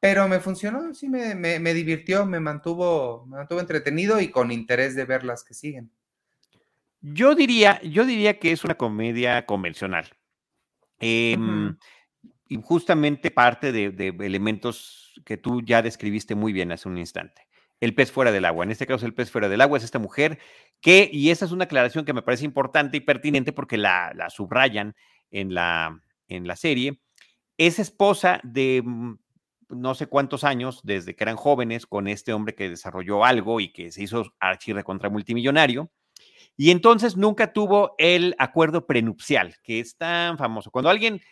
pero 0.00 0.28
me 0.28 0.40
funcionó, 0.40 0.92
sí 0.94 1.08
me, 1.08 1.34
me, 1.36 1.74
divirtió, 1.74 2.26
me 2.26 2.40
mantuvo, 2.40 3.24
me 3.26 3.36
mantuvo 3.36 3.60
entretenido 3.60 4.20
y 4.20 4.28
con 4.28 4.50
interés 4.50 4.96
de 4.96 5.04
ver 5.04 5.22
las 5.22 5.44
que 5.44 5.54
siguen. 5.54 5.90
Yo 7.00 7.34
diría, 7.34 7.80
yo 7.82 8.04
diría 8.04 8.38
que 8.38 8.52
es 8.52 8.64
una 8.64 8.74
comedia 8.74 9.46
convencional. 9.46 10.06
Eh, 10.98 11.36
y 12.52 12.60
justamente 12.62 13.30
parte 13.30 13.72
de, 13.72 14.14
elementos 14.20 15.14
que 15.24 15.38
tú 15.38 15.62
ya 15.62 15.80
describiste 15.80 16.34
muy 16.34 16.52
bien 16.52 16.70
hace 16.70 16.86
un 16.86 16.98
instante. 16.98 17.46
El 17.80 17.94
pez 17.94 18.12
fuera 18.12 18.30
del 18.30 18.44
agua. 18.44 18.62
En 18.64 18.70
este 18.70 18.86
caso, 18.86 19.06
el 19.06 19.14
pez 19.14 19.30
fuera 19.30 19.48
del 19.48 19.62
agua 19.62 19.78
es 19.78 19.84
esta 19.84 19.98
mujer 19.98 20.38
que, 20.82 21.08
y 21.10 21.30
esa 21.30 21.46
es 21.46 21.52
una 21.52 21.64
aclaración 21.64 22.04
que 22.04 22.12
me 22.12 22.20
parece 22.20 22.44
importante 22.44 22.98
y 22.98 23.00
pertinente 23.00 23.54
porque 23.54 23.78
la, 23.78 24.12
subrayan 24.28 24.94
en 25.30 25.54
la, 25.54 25.98
en 26.28 26.46
la 26.46 26.56
serie, 26.56 27.00
es 27.56 27.78
esposa 27.78 28.38
de 28.44 28.82
mm, 28.84 29.14
no 29.70 29.94
sé 29.94 30.06
cuántos 30.06 30.44
años, 30.44 30.80
desde 30.84 31.16
que 31.16 31.24
eran 31.24 31.36
jóvenes, 31.36 31.86
con 31.86 32.06
este 32.06 32.34
hombre 32.34 32.54
que 32.54 32.68
desarrolló 32.68 33.24
algo 33.24 33.60
y 33.60 33.72
que 33.72 33.90
se 33.92 34.02
hizo 34.02 34.34
archirre 34.40 34.84
contra 34.84 35.08
multimillonario. 35.08 35.90
Y 36.58 36.70
entonces 36.70 37.16
nunca 37.16 37.54
tuvo 37.54 37.94
el 37.96 38.34
acuerdo 38.38 38.86
prenupcial, 38.86 39.56
que 39.62 39.80
es 39.80 39.96
tan 39.96 40.36
famoso. 40.36 40.70
Cuando 40.70 40.90
alguien 40.90 41.22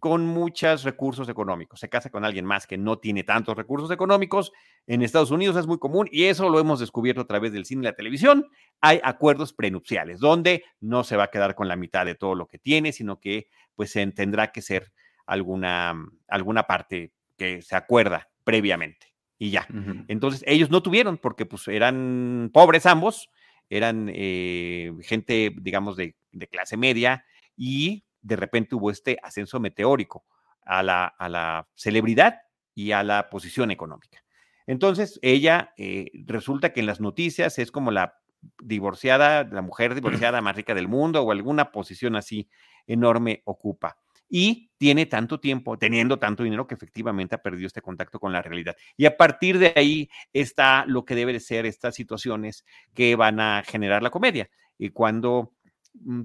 con 0.00 0.26
muchos 0.26 0.82
recursos 0.82 1.28
económicos. 1.28 1.78
Se 1.78 1.90
casa 1.90 2.10
con 2.10 2.24
alguien 2.24 2.46
más 2.46 2.66
que 2.66 2.78
no 2.78 2.98
tiene 2.98 3.22
tantos 3.22 3.56
recursos 3.56 3.90
económicos. 3.90 4.50
En 4.86 5.02
Estados 5.02 5.30
Unidos 5.30 5.56
es 5.56 5.66
muy 5.66 5.78
común 5.78 6.08
y 6.10 6.24
eso 6.24 6.48
lo 6.48 6.58
hemos 6.58 6.80
descubierto 6.80 7.20
a 7.20 7.26
través 7.26 7.52
del 7.52 7.66
cine 7.66 7.82
y 7.82 7.84
la 7.84 7.92
televisión. 7.92 8.48
Hay 8.80 8.98
acuerdos 9.04 9.52
prenupciales 9.52 10.18
donde 10.18 10.64
no 10.80 11.04
se 11.04 11.16
va 11.16 11.24
a 11.24 11.30
quedar 11.30 11.54
con 11.54 11.68
la 11.68 11.76
mitad 11.76 12.06
de 12.06 12.14
todo 12.14 12.34
lo 12.34 12.46
que 12.48 12.58
tiene, 12.58 12.92
sino 12.92 13.20
que 13.20 13.48
pues 13.76 13.92
tendrá 13.92 14.50
que 14.52 14.62
ser 14.62 14.90
alguna, 15.26 15.94
alguna 16.28 16.64
parte 16.64 17.12
que 17.36 17.62
se 17.62 17.76
acuerda 17.76 18.30
previamente 18.42 19.14
y 19.38 19.50
ya. 19.50 19.66
Entonces 20.08 20.42
ellos 20.46 20.70
no 20.70 20.82
tuvieron 20.82 21.18
porque 21.18 21.44
pues 21.44 21.68
eran 21.68 22.50
pobres 22.52 22.86
ambos, 22.86 23.30
eran 23.68 24.10
eh, 24.12 24.92
gente 25.02 25.54
digamos 25.60 25.96
de, 25.96 26.16
de 26.32 26.48
clase 26.48 26.76
media 26.76 27.24
y 27.56 28.04
de 28.22 28.36
repente 28.36 28.74
hubo 28.74 28.90
este 28.90 29.18
ascenso 29.22 29.60
meteórico 29.60 30.24
a 30.64 30.82
la, 30.82 31.06
a 31.06 31.28
la 31.28 31.68
celebridad 31.74 32.38
y 32.74 32.92
a 32.92 33.02
la 33.02 33.28
posición 33.30 33.70
económica. 33.70 34.22
Entonces, 34.66 35.18
ella 35.22 35.72
eh, 35.76 36.10
resulta 36.26 36.72
que 36.72 36.80
en 36.80 36.86
las 36.86 37.00
noticias 37.00 37.58
es 37.58 37.70
como 37.72 37.90
la 37.90 38.20
divorciada, 38.62 39.44
la 39.44 39.62
mujer 39.62 39.94
divorciada 39.96 40.40
más 40.40 40.56
rica 40.56 40.74
del 40.74 40.88
mundo 40.88 41.22
o 41.22 41.32
alguna 41.32 41.72
posición 41.72 42.16
así 42.16 42.48
enorme 42.86 43.42
ocupa. 43.44 43.98
Y 44.32 44.70
tiene 44.78 45.06
tanto 45.06 45.40
tiempo, 45.40 45.76
teniendo 45.76 46.20
tanto 46.20 46.44
dinero 46.44 46.68
que 46.68 46.76
efectivamente 46.76 47.34
ha 47.34 47.42
perdido 47.42 47.66
este 47.66 47.82
contacto 47.82 48.20
con 48.20 48.32
la 48.32 48.42
realidad. 48.42 48.76
Y 48.96 49.06
a 49.06 49.16
partir 49.16 49.58
de 49.58 49.72
ahí 49.74 50.08
está 50.32 50.84
lo 50.86 51.04
que 51.04 51.16
debe 51.16 51.32
de 51.32 51.40
ser 51.40 51.66
estas 51.66 51.96
situaciones 51.96 52.64
que 52.94 53.16
van 53.16 53.40
a 53.40 53.64
generar 53.66 54.04
la 54.04 54.10
comedia. 54.10 54.48
Y 54.78 54.90
cuando 54.90 55.54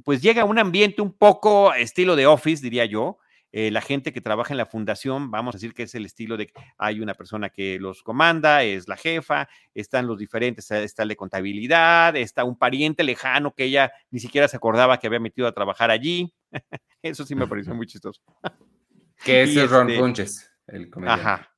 pues 0.03 0.21
llega 0.21 0.43
a 0.43 0.45
un 0.45 0.59
ambiente 0.59 1.01
un 1.01 1.13
poco 1.13 1.73
estilo 1.73 2.15
de 2.15 2.27
office, 2.27 2.63
diría 2.63 2.85
yo. 2.85 3.19
Eh, 3.57 3.71
la 3.71 3.79
gente 3.79 4.11
que 4.11 4.19
trabaja 4.19 4.53
en 4.53 4.57
la 4.57 4.65
fundación, 4.65 5.31
vamos 5.31 5.55
a 5.55 5.57
decir 5.57 5.73
que 5.73 5.83
es 5.83 5.95
el 5.95 6.05
estilo 6.05 6.35
de 6.35 6.51
hay 6.77 6.99
una 6.99 7.13
persona 7.13 7.49
que 7.49 7.79
los 7.79 8.03
comanda, 8.03 8.63
es 8.63 8.89
la 8.89 8.97
jefa, 8.97 9.47
están 9.73 10.07
los 10.07 10.17
diferentes, 10.17 10.69
está 10.71 11.03
el 11.03 11.09
de 11.09 11.15
contabilidad, 11.15 12.17
está 12.17 12.43
un 12.43 12.57
pariente 12.57 13.05
lejano 13.05 13.53
que 13.55 13.63
ella 13.63 13.93
ni 14.11 14.19
siquiera 14.19 14.49
se 14.49 14.57
acordaba 14.57 14.99
que 14.99 15.07
había 15.07 15.21
metido 15.21 15.47
a 15.47 15.53
trabajar 15.53 15.89
allí. 15.89 16.33
Eso 17.01 17.25
sí 17.25 17.33
me 17.33 17.47
pareció 17.47 17.73
muy 17.73 17.87
chistoso. 17.87 18.21
Que 19.23 19.43
es 19.43 19.69
Ron 19.71 19.89
este 19.89 20.01
Funches, 20.01 20.51
el 20.67 20.89
comediante. 20.89 21.21
Ajá. 21.21 21.55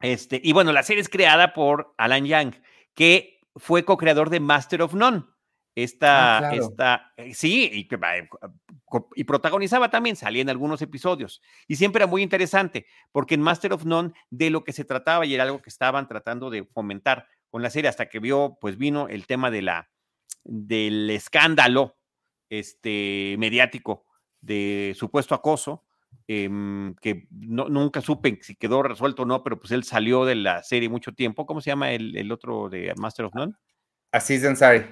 Este, 0.00 0.40
y 0.42 0.52
bueno, 0.52 0.72
la 0.72 0.82
serie 0.82 1.00
es 1.00 1.08
creada 1.08 1.52
por 1.52 1.94
Alan 1.96 2.26
Young, 2.26 2.54
que 2.94 3.38
fue 3.54 3.84
co-creador 3.84 4.30
de 4.30 4.40
Master 4.40 4.82
of 4.82 4.94
None. 4.94 5.24
Esta, 5.82 6.52
esta, 6.54 7.12
sí, 7.32 7.70
y, 7.72 7.88
y, 9.16 9.24
protagonizaba 9.24 9.90
también, 9.90 10.16
salía 10.16 10.42
en 10.42 10.50
algunos 10.50 10.82
episodios. 10.82 11.40
Y 11.66 11.76
siempre 11.76 12.02
era 12.02 12.10
muy 12.10 12.22
interesante, 12.22 12.86
porque 13.12 13.34
en 13.34 13.42
Master 13.42 13.72
of 13.72 13.84
None 13.84 14.12
de 14.30 14.50
lo 14.50 14.64
que 14.64 14.72
se 14.72 14.84
trataba 14.84 15.26
y 15.26 15.34
era 15.34 15.44
algo 15.44 15.62
que 15.62 15.70
estaban 15.70 16.08
tratando 16.08 16.50
de 16.50 16.64
fomentar 16.64 17.26
con 17.50 17.62
la 17.62 17.70
serie, 17.70 17.88
hasta 17.88 18.08
que 18.08 18.18
vio, 18.18 18.58
pues 18.60 18.78
vino 18.78 19.08
el 19.08 19.26
tema 19.26 19.50
de 19.50 19.62
la, 19.62 19.90
del 20.44 21.10
escándalo 21.10 21.96
este, 22.48 23.36
mediático 23.38 24.06
de 24.40 24.94
supuesto 24.96 25.34
acoso, 25.34 25.84
em, 26.26 26.94
que 26.96 27.26
no, 27.30 27.68
nunca 27.68 28.00
supe 28.00 28.38
si 28.42 28.56
quedó 28.56 28.82
resuelto 28.82 29.22
o 29.22 29.26
no, 29.26 29.42
pero 29.42 29.58
pues 29.58 29.72
él 29.72 29.84
salió 29.84 30.24
de 30.24 30.34
la 30.34 30.62
serie 30.62 30.88
mucho 30.88 31.12
tiempo. 31.12 31.46
¿Cómo 31.46 31.60
se 31.60 31.70
llama 31.70 31.92
el, 31.92 32.16
el 32.16 32.32
otro 32.32 32.68
de 32.68 32.92
Master 32.96 33.26
of 33.26 33.34
None? 33.34 33.54
Ansari. 34.12 34.84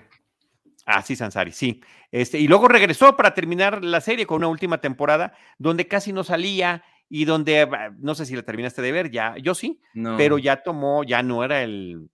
Ah, 0.90 1.02
sí, 1.02 1.16
Sansari, 1.16 1.52
sí. 1.52 1.83
Este, 2.11 2.38
y 2.38 2.49
luego 2.49 2.66
regresó 2.66 3.14
para 3.14 3.35
terminar 3.35 3.85
la 3.85 4.00
serie 4.00 4.25
con 4.25 4.38
una 4.38 4.49
última 4.49 4.80
temporada 4.80 5.35
donde 5.59 5.87
casi 5.87 6.14
no 6.14 6.25
salía 6.25 6.83
y 7.11 7.26
donde, 7.26 7.61
ah, 7.61 7.90
no 7.99 8.14
sé 8.14 8.25
si 8.25 8.35
la 8.35 8.42
terminaste 8.42 8.80
de 8.80 8.90
ver, 8.90 9.11
ya, 9.11 9.37
yo 9.37 9.54
sí, 9.54 9.83
pero 10.16 10.38
ya 10.38 10.62
tomó, 10.62 11.04
ya 11.04 11.23
no 11.23 11.45
era 11.45 11.62
el, 11.62 12.09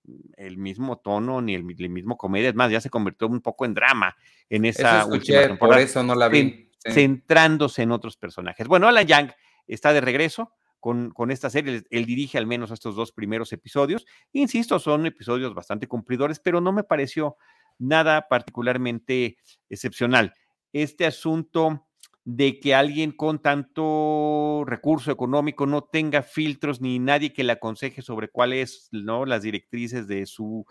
mismo 0.56 0.98
tono 0.98 1.40
ni 1.40 1.54
el, 1.54 1.62
mismo 1.62 2.16
comedia, 2.16 2.48
es 2.48 2.56
más, 2.56 2.72
ya 2.72 2.80
se 2.80 2.90
convirtió 2.90 3.28
un 3.28 3.42
poco 3.42 3.64
en 3.64 3.74
drama 3.74 4.16
en 4.50 4.64
esa 4.64 5.06
última 5.06 5.42
temporada. 5.42 5.76
Por 5.76 5.88
eso 5.88 6.02
no 6.02 6.16
la 6.16 6.28
vi. 6.28 6.68
Centrándose 6.80 7.82
en 7.82 7.92
otros 7.92 8.16
personajes. 8.16 8.66
Bueno, 8.66 8.88
Alan 8.88 9.06
Young 9.06 9.30
está 9.68 9.92
de 9.92 10.00
regreso. 10.00 10.52
Con, 10.80 11.12
con, 11.12 11.30
esta 11.30 11.48
serie. 11.48 11.82
Él 11.88 12.04
dirige 12.04 12.36
al 12.36 12.46
menos 12.46 12.70
estos 12.70 12.94
dos 12.94 13.10
primeros 13.10 13.50
episodios. 13.54 14.04
Insisto, 14.32 14.78
son 14.78 15.06
episodios 15.06 15.54
bastante 15.54 15.88
cumplidores, 15.88 16.40
pero 16.40 16.60
no 16.60 16.72
me 16.74 16.84
pareció 16.84 17.38
nada 17.78 18.28
particularmente 18.28 19.36
excepcional. 19.68 20.34
Este 20.72 21.06
asunto 21.06 21.86
de 22.24 22.58
que 22.58 22.74
alguien 22.74 23.12
con 23.12 23.38
tanto 23.40 24.64
recurso 24.66 25.12
económico 25.12 25.66
no 25.66 25.84
tenga 25.84 26.22
filtros 26.22 26.80
ni 26.80 26.98
nadie 26.98 27.32
que 27.32 27.44
le 27.44 27.52
aconseje 27.52 28.00
sobre 28.00 28.28
cuáles 28.28 28.88
¿no? 28.92 29.26
las 29.26 29.42
directrices 29.42 30.08
de 30.08 30.24
su, 30.24 30.64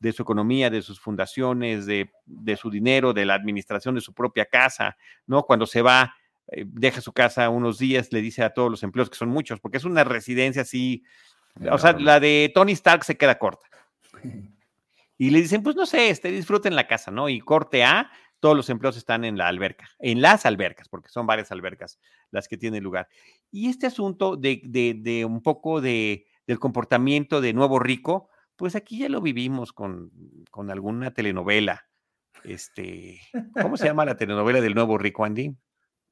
de 0.00 0.12
su 0.12 0.22
economía, 0.22 0.68
de 0.68 0.82
sus 0.82 1.00
fundaciones, 1.00 1.86
de, 1.86 2.10
su 2.60 2.70
dinero, 2.70 3.14
de 3.14 3.24
la 3.24 3.34
administración 3.34 3.94
de 3.94 4.02
su 4.02 4.12
propia 4.12 4.44
casa, 4.44 4.98
¿no? 5.26 5.44
Cuando 5.44 5.66
se 5.66 5.80
va, 5.80 6.14
eh, 6.48 6.64
deja 6.66 7.00
su 7.00 7.12
casa 7.12 7.48
unos 7.48 7.78
días, 7.78 8.12
le 8.12 8.20
dice 8.20 8.42
a 8.42 8.50
todos 8.50 8.70
los 8.70 8.82
empleos, 8.82 9.08
que 9.08 9.16
son 9.16 9.30
muchos, 9.30 9.60
porque 9.60 9.78
es 9.78 9.84
una 9.84 10.04
residencia 10.04 10.62
así, 10.62 11.04
o 11.70 11.78
sea, 11.78 11.92
la 11.92 12.20
de 12.20 12.52
Tony 12.54 12.72
Stark 12.72 13.04
se 13.04 13.16
queda 13.16 13.38
corta. 13.38 13.66
y 15.18 15.30
le 15.30 15.42
dicen, 15.42 15.64
pues 15.64 15.74
no 15.74 15.84
sé, 15.84 16.10
este, 16.10 16.30
disfruten 16.30 16.76
la 16.76 16.86
casa, 16.86 17.10
¿no? 17.10 17.28
Y 17.28 17.40
corte 17.40 17.82
A, 17.82 18.10
todos 18.40 18.56
los 18.56 18.70
empleos 18.70 18.96
están 18.96 19.24
en 19.24 19.36
la 19.36 19.48
alberca, 19.48 19.90
en 19.98 20.22
las 20.22 20.46
albercas, 20.46 20.88
porque 20.88 21.08
son 21.08 21.26
varias 21.26 21.50
albercas 21.50 21.98
las 22.30 22.46
que 22.46 22.56
tienen 22.56 22.84
lugar. 22.84 23.08
Y 23.50 23.68
este 23.68 23.86
asunto 23.86 24.36
de, 24.36 24.62
de, 24.64 25.24
un 25.24 25.42
poco 25.42 25.80
de, 25.80 26.26
del 26.46 26.60
comportamiento 26.60 27.40
de 27.40 27.52
Nuevo 27.52 27.80
Rico, 27.80 28.28
pues 28.54 28.76
aquí 28.76 28.98
ya 28.98 29.08
lo 29.08 29.20
vivimos 29.20 29.72
con, 29.72 30.12
con 30.50 30.70
alguna 30.70 31.12
telenovela. 31.12 31.88
Este, 32.44 33.20
¿cómo 33.60 33.76
se 33.76 33.86
llama 33.86 34.04
la 34.04 34.16
telenovela 34.16 34.60
del 34.60 34.74
Nuevo 34.74 34.98
Rico, 34.98 35.24
Andy? 35.24 35.52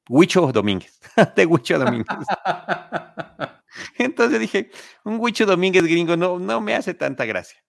Huicho 0.09 0.51
Domínguez, 0.51 0.99
de 1.35 1.45
Huicho 1.45 1.79
Domínguez. 1.79 2.07
Entonces 3.97 4.39
dije, 4.39 4.69
un 5.05 5.17
Huicho 5.19 5.45
Domínguez 5.45 5.83
gringo 5.83 6.17
no, 6.17 6.39
no 6.39 6.59
me 6.59 6.75
hace 6.75 6.93
tanta 6.93 7.23
gracia. 7.25 7.61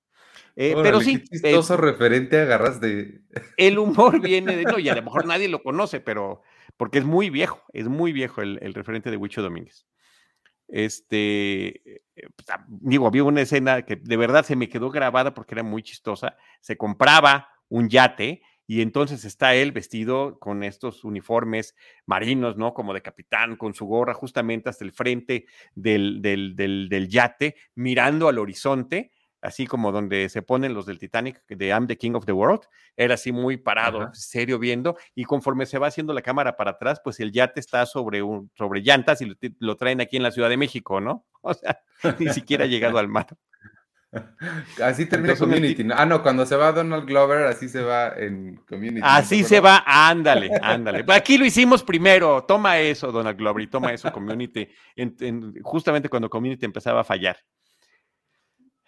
Eh, 0.61 0.75
pero 0.83 1.01
sí. 1.01 1.21
Qué 1.21 1.39
chistoso 1.39 1.77
referente 1.77 2.41
agarras 2.41 2.81
de. 2.81 3.21
El 3.57 3.79
humor 3.79 4.21
viene 4.21 4.57
de. 4.57 4.65
No, 4.65 4.81
y 4.81 4.89
a 4.89 4.97
lo 4.97 5.03
mejor 5.03 5.25
nadie 5.25 5.47
lo 5.47 5.63
conoce, 5.63 6.01
pero. 6.01 6.43
Porque 6.77 6.99
es 6.99 7.05
muy 7.05 7.31
viejo, 7.31 7.63
es 7.73 7.87
muy 7.87 8.13
viejo 8.13 8.43
el, 8.43 8.75
referente 8.75 9.09
de 9.11 9.17
Huicho 9.17 9.41
Domínguez. 9.41 9.87
Este. 10.67 11.81
Eh, 11.89 12.03
digo, 12.67 13.07
había 13.07 13.23
una 13.23 13.43
escena 13.43 13.83
que 13.83 13.95
de 13.95 14.17
verdad 14.17 14.45
se 14.45 14.57
me 14.57 14.69
quedó 14.69 14.91
grabada 14.91 15.33
porque 15.33 15.55
era 15.55 15.63
muy 15.63 15.85
chistosa. 15.85 16.37
Se 16.61 16.77
compraba 16.77 17.51
un 17.69 17.89
yate 17.89 18.43
y 18.67 18.83
entonces 18.83 19.25
está 19.25 19.55
él 19.55 19.71
vestido 19.71 20.41
con 20.41 20.65
estos 20.65 21.05
uniformes 21.05 21.77
marinos, 22.05 22.57
¿no? 22.57 22.75
Como 22.75 22.95
de 22.95 23.03
capitán, 23.03 23.55
con 23.55 23.75
su 23.75 23.87
gorra 23.87 24.13
justamente 24.13 24.69
hasta 24.69 24.85
el 24.85 24.91
frente 24.91 25.47
del, 25.77 26.21
del, 26.21 26.57
del 26.57 27.09
yate, 27.09 27.55
mirando 27.77 28.27
al 28.27 28.39
horizonte 28.39 29.13
así 29.41 29.67
como 29.67 29.93
donde 29.93 30.29
se 30.29 30.43
ponen 30.43 30.75
los 30.75 30.87
del 30.87 30.99
Titanic, 30.99 31.43
de 31.47 31.69
I'm 31.69 31.87
the 31.87 31.97
King 31.97 32.13
of 32.15 32.27
the 32.27 32.33
World, 32.33 32.63
era 32.97 33.15
así 33.15 33.33
muy 33.33 33.57
parado, 33.57 34.11
serio 34.13 34.59
viendo, 34.59 34.97
y 35.15 35.25
conforme 35.25 35.67
se 35.67 35.79
va 35.79 35.89
haciendo 35.89 36.13
la 36.13 36.23
cámara 36.23 36.57
para 36.57 36.73
atrás, 36.73 37.01
pues 37.03 37.21
el 37.21 37.33
yate 37.33 37.61
está 37.61 37.87
sobre, 37.87 38.23
un, 38.23 38.51
sobre 38.57 38.81
llantas 38.81 39.21
y 39.23 39.37
lo, 39.59 39.77
traen 39.77 40.01
aquí 40.01 40.17
en 40.17 40.23
la 40.23 40.31
Ciudad 40.31 40.49
de 40.49 40.57
México, 40.57 41.01
¿no? 41.01 41.25
O 41.41 41.55
sea, 41.55 41.81
ni 42.19 42.29
siquiera 42.33 42.65
ha 42.65 42.67
llegado 42.67 42.99
al 42.99 43.09
mar. 43.09 43.27
Así 44.83 45.07
termina 45.07 45.37
Community. 45.37 45.87
Ah, 45.95 46.05
no, 46.05 46.23
cuando 46.23 46.45
se 46.47 46.57
va 46.57 46.73
Donald 46.73 47.07
Glover, 47.07 47.47
así 47.47 47.69
se 47.69 47.83
va 47.83 48.15
en 48.17 48.57
Community. 48.69 49.01
Así 49.03 49.45
se 49.45 49.61
va, 49.61 49.85
ándale, 49.87 50.51
ándale. 50.63 51.05
Aquí 51.09 51.37
lo 51.37 51.45
hicimos 51.45 51.83
primero, 51.83 52.45
toma 52.45 52.79
eso, 52.79 53.13
Donald 53.13 53.37
Glover, 53.37 53.63
y 53.63 53.67
toma 53.67 53.93
eso, 53.93 54.11
Community, 54.11 54.69
justamente 55.63 56.09
cuando 56.09 56.31
Community 56.31 56.65
empezaba 56.65 57.01
a 57.03 57.05
fallar. 57.05 57.37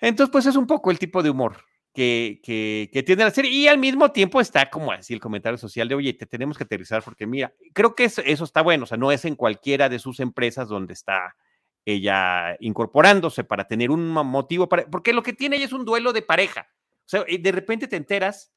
Entonces, 0.01 0.31
pues 0.33 0.47
es 0.47 0.57
un 0.57 0.67
poco 0.67 0.91
el 0.91 0.99
tipo 0.99 1.23
de 1.23 1.31
humor 1.31 1.57
que, 1.93 2.41
que, 2.93 3.03
tiene 3.03 3.25
la 3.25 3.31
serie 3.31 3.51
y 3.51 3.69
al 3.69 3.79
mismo 3.79 4.13
tiempo 4.13 4.41
está 4.41 4.71
como 4.71 4.93
así 4.93 5.13
el 5.13 5.21
comentario 5.21 5.59
social 5.59 5.89
de, 5.89 5.95
oye, 5.95 6.15
te 6.15 6.27
tenemos 6.27 6.57
que 6.57 6.65
aterrizar 6.65 7.03
porque 7.03 7.27
mira, 7.27 7.53
creo 7.73 7.95
que 7.95 8.05
eso, 8.05 8.23
está 8.23 8.63
bueno, 8.63 8.85
o 8.85 8.87
sea, 8.87 8.97
no 8.97 9.11
es 9.13 9.25
en 9.25 9.35
cualquiera 9.35 9.89
de 9.89 9.99
sus 9.99 10.21
empresas 10.21 10.69
donde 10.69 10.93
está 10.93 11.35
ella 11.85 12.57
incorporándose 12.61 13.43
para 13.43 13.67
tener 13.67 13.91
un 13.91 14.09
motivo, 14.09 14.69
para, 14.69 14.87
porque 14.87 15.13
lo 15.13 15.23
que 15.23 15.33
tiene 15.33 15.57
ella 15.57 15.65
es 15.65 15.73
un 15.73 15.85
duelo 15.85 16.13
de 16.13 16.23
pareja. 16.23 16.69
O 17.01 17.09
sea, 17.11 17.25
de 17.25 17.53
repente 17.53 17.89
te 17.89 17.97
enteras 17.97 18.53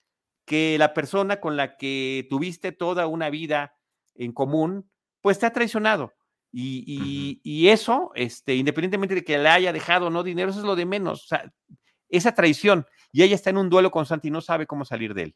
que 0.46 0.78
la 0.78 0.94
persona 0.94 1.40
con 1.40 1.58
la 1.58 1.78
que 1.78 2.28
tuviste 2.30 2.72
toda 2.72 3.08
una 3.08 3.30
vida 3.30 3.76
en 4.14 4.34
común, 4.34 4.92
pues 5.22 5.40
te 5.40 5.46
ha 5.46 5.54
traicionado. 5.54 6.14
Y, 6.56 7.68
eso, 7.68 8.12
este, 8.14 8.56
independientemente 8.56 9.16
de 9.16 9.24
que 9.24 9.38
le 9.38 9.50
haya 9.50 9.74
dejado 9.74 10.08
o 10.08 10.10
no 10.12 10.22
dinero, 10.24 10.52
eso 10.52 10.60
es 10.60 10.66
lo 10.66 10.76
de 10.76 10.86
menos. 10.86 11.24
O 11.24 11.28
sea, 11.28 11.52
esa 12.10 12.36
traición. 12.36 12.86
Y 13.12 13.24
ella 13.24 13.36
está 13.36 13.50
en 13.50 13.58
un 13.58 13.70
duelo 13.70 13.90
constante 13.90 14.28
y 14.28 14.32
no 14.32 14.42
sabe 14.42 14.68
cómo 14.68 14.86
salir 14.86 15.14
de 15.14 15.24
él. 15.24 15.36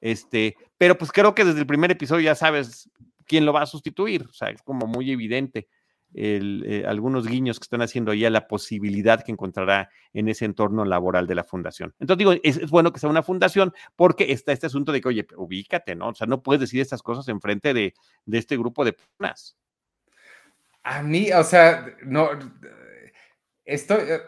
Este, 0.00 0.56
pero 0.78 0.96
pues 0.96 1.10
creo 1.10 1.34
que 1.34 1.44
desde 1.44 1.60
el 1.60 1.66
primer 1.66 1.90
episodio 1.90 2.24
ya 2.24 2.34
sabes 2.34 2.90
quién 3.26 3.44
lo 3.44 3.52
va 3.52 3.62
a 3.62 3.66
sustituir. 3.66 4.26
O 4.28 4.32
sea, 4.32 4.50
es 4.50 4.62
como 4.62 4.86
muy 4.86 5.10
evidente 5.10 5.68
eh, 6.16 6.84
algunos 6.86 7.26
guiños 7.26 7.58
que 7.58 7.64
están 7.64 7.82
haciendo 7.82 8.12
ahí 8.12 8.24
a 8.24 8.30
la 8.30 8.46
posibilidad 8.46 9.24
que 9.24 9.32
encontrará 9.32 9.90
en 10.12 10.28
ese 10.28 10.44
entorno 10.44 10.84
laboral 10.84 11.26
de 11.26 11.34
la 11.34 11.42
fundación. 11.42 11.94
Entonces 11.98 12.18
digo, 12.18 12.32
es, 12.44 12.70
bueno 12.70 12.92
que 12.92 13.00
sea 13.00 13.10
una 13.10 13.24
fundación 13.24 13.72
porque 13.96 14.30
está 14.30 14.52
este 14.52 14.66
asunto 14.66 14.92
de 14.92 15.00
que, 15.00 15.08
oye, 15.08 15.26
ubícate, 15.36 15.96
¿no? 15.96 16.10
O 16.10 16.14
sea, 16.14 16.28
no 16.28 16.42
puedes 16.42 16.60
decir 16.60 16.80
estas 16.80 17.02
cosas 17.02 17.26
enfrente 17.28 17.74
de, 17.74 17.94
de 18.26 18.38
este 18.38 18.56
grupo 18.56 18.84
de 18.84 18.92
personas. 18.92 19.56
A 20.84 21.02
mí, 21.02 21.32
o 21.32 21.42
sea, 21.42 21.86
no, 22.02 22.30
estoy, 23.64 24.02
eh, 24.06 24.20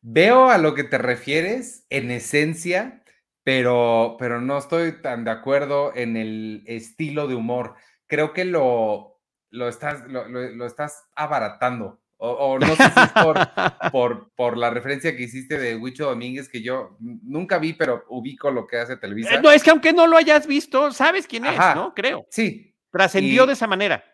veo 0.00 0.50
a 0.50 0.58
lo 0.58 0.74
que 0.74 0.84
te 0.84 0.98
refieres 0.98 1.86
en 1.90 2.10
esencia, 2.10 3.04
pero, 3.44 4.16
pero 4.18 4.40
no 4.40 4.58
estoy 4.58 5.00
tan 5.02 5.24
de 5.24 5.30
acuerdo 5.30 5.92
en 5.94 6.16
el 6.16 6.62
estilo 6.66 7.28
de 7.28 7.34
humor. 7.34 7.74
Creo 8.06 8.32
que 8.32 8.44
lo, 8.44 9.20
lo 9.50 9.68
estás, 9.68 10.02
lo, 10.08 10.66
estás 10.66 11.04
abaratando. 11.14 12.00
O, 12.22 12.58
no 12.58 12.66
sé 12.76 12.76
si 12.76 13.00
es 13.00 13.12
por, 13.92 14.30
por, 14.34 14.58
la 14.58 14.68
referencia 14.68 15.16
que 15.16 15.22
hiciste 15.22 15.58
de 15.58 15.76
Huicho 15.76 16.06
Domínguez, 16.06 16.50
que 16.50 16.60
yo 16.62 16.98
nunca 16.98 17.58
vi, 17.58 17.72
pero 17.72 18.04
ubico 18.08 18.50
lo 18.50 18.66
que 18.66 18.76
hace 18.76 18.98
Televisa. 18.98 19.36
Eh, 19.36 19.40
no, 19.42 19.50
es 19.50 19.62
que 19.62 19.70
aunque 19.70 19.94
no 19.94 20.06
lo 20.06 20.18
hayas 20.18 20.46
visto, 20.46 20.92
sabes 20.92 21.26
quién 21.26 21.46
es, 21.46 21.58
¿no? 21.74 21.94
Creo. 21.94 22.26
Sí. 22.30 22.76
Trascendió 22.90 23.46
de 23.46 23.54
esa 23.54 23.66
manera. 23.66 24.04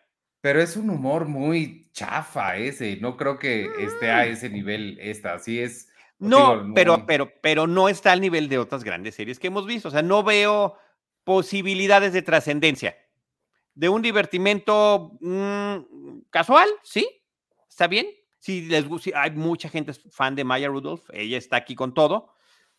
Pero 0.41 0.61
es 0.61 0.77
un 0.77 0.89
humor 0.89 1.27
muy 1.27 1.89
chafa 1.91 2.57
ese, 2.57 2.97
no 2.97 3.17
creo 3.17 3.39
que 3.39 3.69
esté 3.79 4.11
a 4.11 4.25
mm. 4.25 4.29
ese 4.29 4.49
nivel 4.49 4.97
esta, 5.01 5.33
así 5.33 5.59
es. 5.59 5.89
No, 6.19 6.71
pero, 6.73 7.05
pero, 7.05 7.31
pero 7.41 7.67
no 7.67 7.89
está 7.89 8.11
al 8.11 8.21
nivel 8.21 8.49
de 8.49 8.57
otras 8.57 8.83
grandes 8.83 9.15
series 9.15 9.39
que 9.39 9.47
hemos 9.47 9.65
visto, 9.65 9.89
o 9.89 9.91
sea, 9.91 10.01
no 10.01 10.23
veo 10.23 10.75
posibilidades 11.23 12.13
de 12.13 12.21
trascendencia 12.21 12.95
de 13.77 13.89
un 13.89 14.01
divertimento 14.01 15.17
mm, 15.21 16.21
casual, 16.31 16.67
¿sí? 16.81 17.07
¿Está 17.69 17.87
bien? 17.87 18.07
Si 18.39 18.61
les 18.61 18.87
gusta, 18.87 19.21
hay 19.21 19.31
mucha 19.31 19.69
gente 19.69 19.93
fan 19.93 20.35
de 20.35 20.43
Maya 20.43 20.67
Rudolph, 20.67 21.07
ella 21.13 21.37
está 21.37 21.57
aquí 21.57 21.75
con 21.75 21.93
todo, 21.93 22.33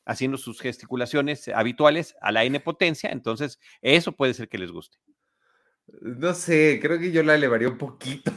haciendo 0.05 0.39
sus 0.39 0.61
gesticulaciones 0.61 1.47
habituales 1.49 2.17
a 2.21 2.33
la 2.33 2.43
N 2.43 2.59
potencia, 2.59 3.11
entonces 3.11 3.61
eso 3.81 4.11
puede 4.11 4.35
ser 4.35 4.49
que 4.49 4.59
les 4.59 4.73
guste. 4.73 4.99
No 6.01 6.35
sé, 6.35 6.79
creo 6.81 6.99
que 6.99 7.11
yo 7.11 7.23
la 7.23 7.35
elevaría 7.35 7.69
un 7.69 7.79
poquito. 7.79 8.31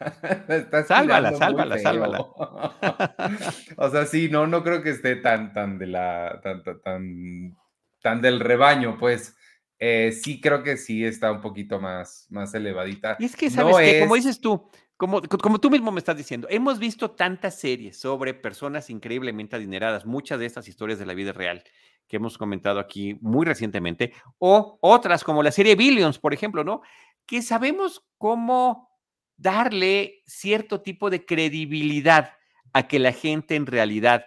sálvala, 0.86 1.34
sálvala, 1.34 1.78
sálvala. 1.78 2.18
o 3.76 3.90
sea, 3.90 4.06
sí, 4.06 4.28
no, 4.28 4.46
no 4.46 4.62
creo 4.62 4.82
que 4.82 4.90
esté 4.90 5.16
tan, 5.16 5.52
tan 5.52 5.78
de 5.78 5.86
la, 5.86 6.40
tan, 6.42 6.62
tan, 6.82 7.56
tan 8.00 8.22
del 8.22 8.40
rebaño, 8.40 8.96
pues. 8.98 9.34
Eh, 9.80 10.10
sí 10.10 10.40
creo 10.40 10.64
que 10.64 10.76
sí 10.76 11.04
está 11.04 11.30
un 11.30 11.40
poquito 11.40 11.80
más, 11.80 12.26
más 12.30 12.52
elevadita. 12.52 13.16
Y 13.20 13.26
es 13.26 13.36
que, 13.36 13.48
¿sabes 13.48 13.76
que 13.76 14.00
Como 14.00 14.16
dices 14.16 14.40
tú, 14.40 14.68
como, 14.96 15.22
como 15.22 15.60
tú 15.60 15.70
mismo 15.70 15.92
me 15.92 16.00
estás 16.00 16.16
diciendo, 16.16 16.48
hemos 16.50 16.80
visto 16.80 17.12
tantas 17.12 17.60
series 17.60 17.96
sobre 17.96 18.34
personas 18.34 18.90
increíblemente 18.90 19.54
adineradas, 19.54 20.04
muchas 20.04 20.40
de 20.40 20.46
estas 20.46 20.66
historias 20.66 20.98
de 20.98 21.06
la 21.06 21.14
vida 21.14 21.32
real 21.32 21.62
que 22.08 22.16
hemos 22.16 22.38
comentado 22.38 22.80
aquí 22.80 23.18
muy 23.20 23.46
recientemente, 23.46 24.12
o 24.38 24.78
otras 24.80 25.22
como 25.22 25.42
la 25.42 25.52
serie 25.52 25.76
Billions, 25.76 26.18
por 26.18 26.34
ejemplo, 26.34 26.64
¿no? 26.64 26.82
Que 27.26 27.42
sabemos 27.42 28.02
cómo 28.16 28.88
darle 29.36 30.22
cierto 30.26 30.80
tipo 30.80 31.10
de 31.10 31.24
credibilidad 31.24 32.32
a 32.72 32.88
que 32.88 32.98
la 32.98 33.12
gente 33.12 33.54
en 33.54 33.66
realidad 33.66 34.26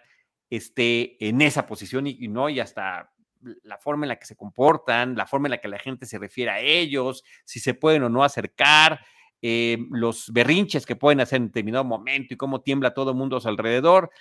esté 0.49 1.17
en 1.27 1.41
esa 1.41 1.65
posición 1.65 2.07
y, 2.07 2.27
no, 2.27 2.49
y 2.49 2.59
hasta 2.59 3.11
la 3.63 3.77
forma 3.77 4.05
en 4.05 4.09
la 4.09 4.17
que 4.17 4.25
se 4.25 4.35
comportan, 4.35 5.15
la 5.15 5.25
forma 5.25 5.47
en 5.47 5.51
la 5.51 5.57
que 5.59 5.67
la 5.67 5.79
gente 5.79 6.05
se 6.05 6.19
refiere 6.19 6.51
a 6.51 6.59
ellos, 6.59 7.23
si 7.45 7.59
se 7.59 7.73
pueden 7.73 8.03
o 8.03 8.09
no 8.09 8.23
acercar, 8.23 8.99
eh, 9.41 9.77
los 9.89 10.31
berrinches 10.31 10.85
que 10.85 10.95
pueden 10.95 11.19
hacer 11.19 11.37
en 11.37 11.47
determinado 11.47 11.83
momento 11.83 12.33
y 12.33 12.37
cómo 12.37 12.61
tiembla 12.61 12.93
todo 12.93 13.11
el 13.11 13.17
mundo 13.17 13.37
a 13.37 13.41
su 13.41 13.47
alrededor. 13.47 14.11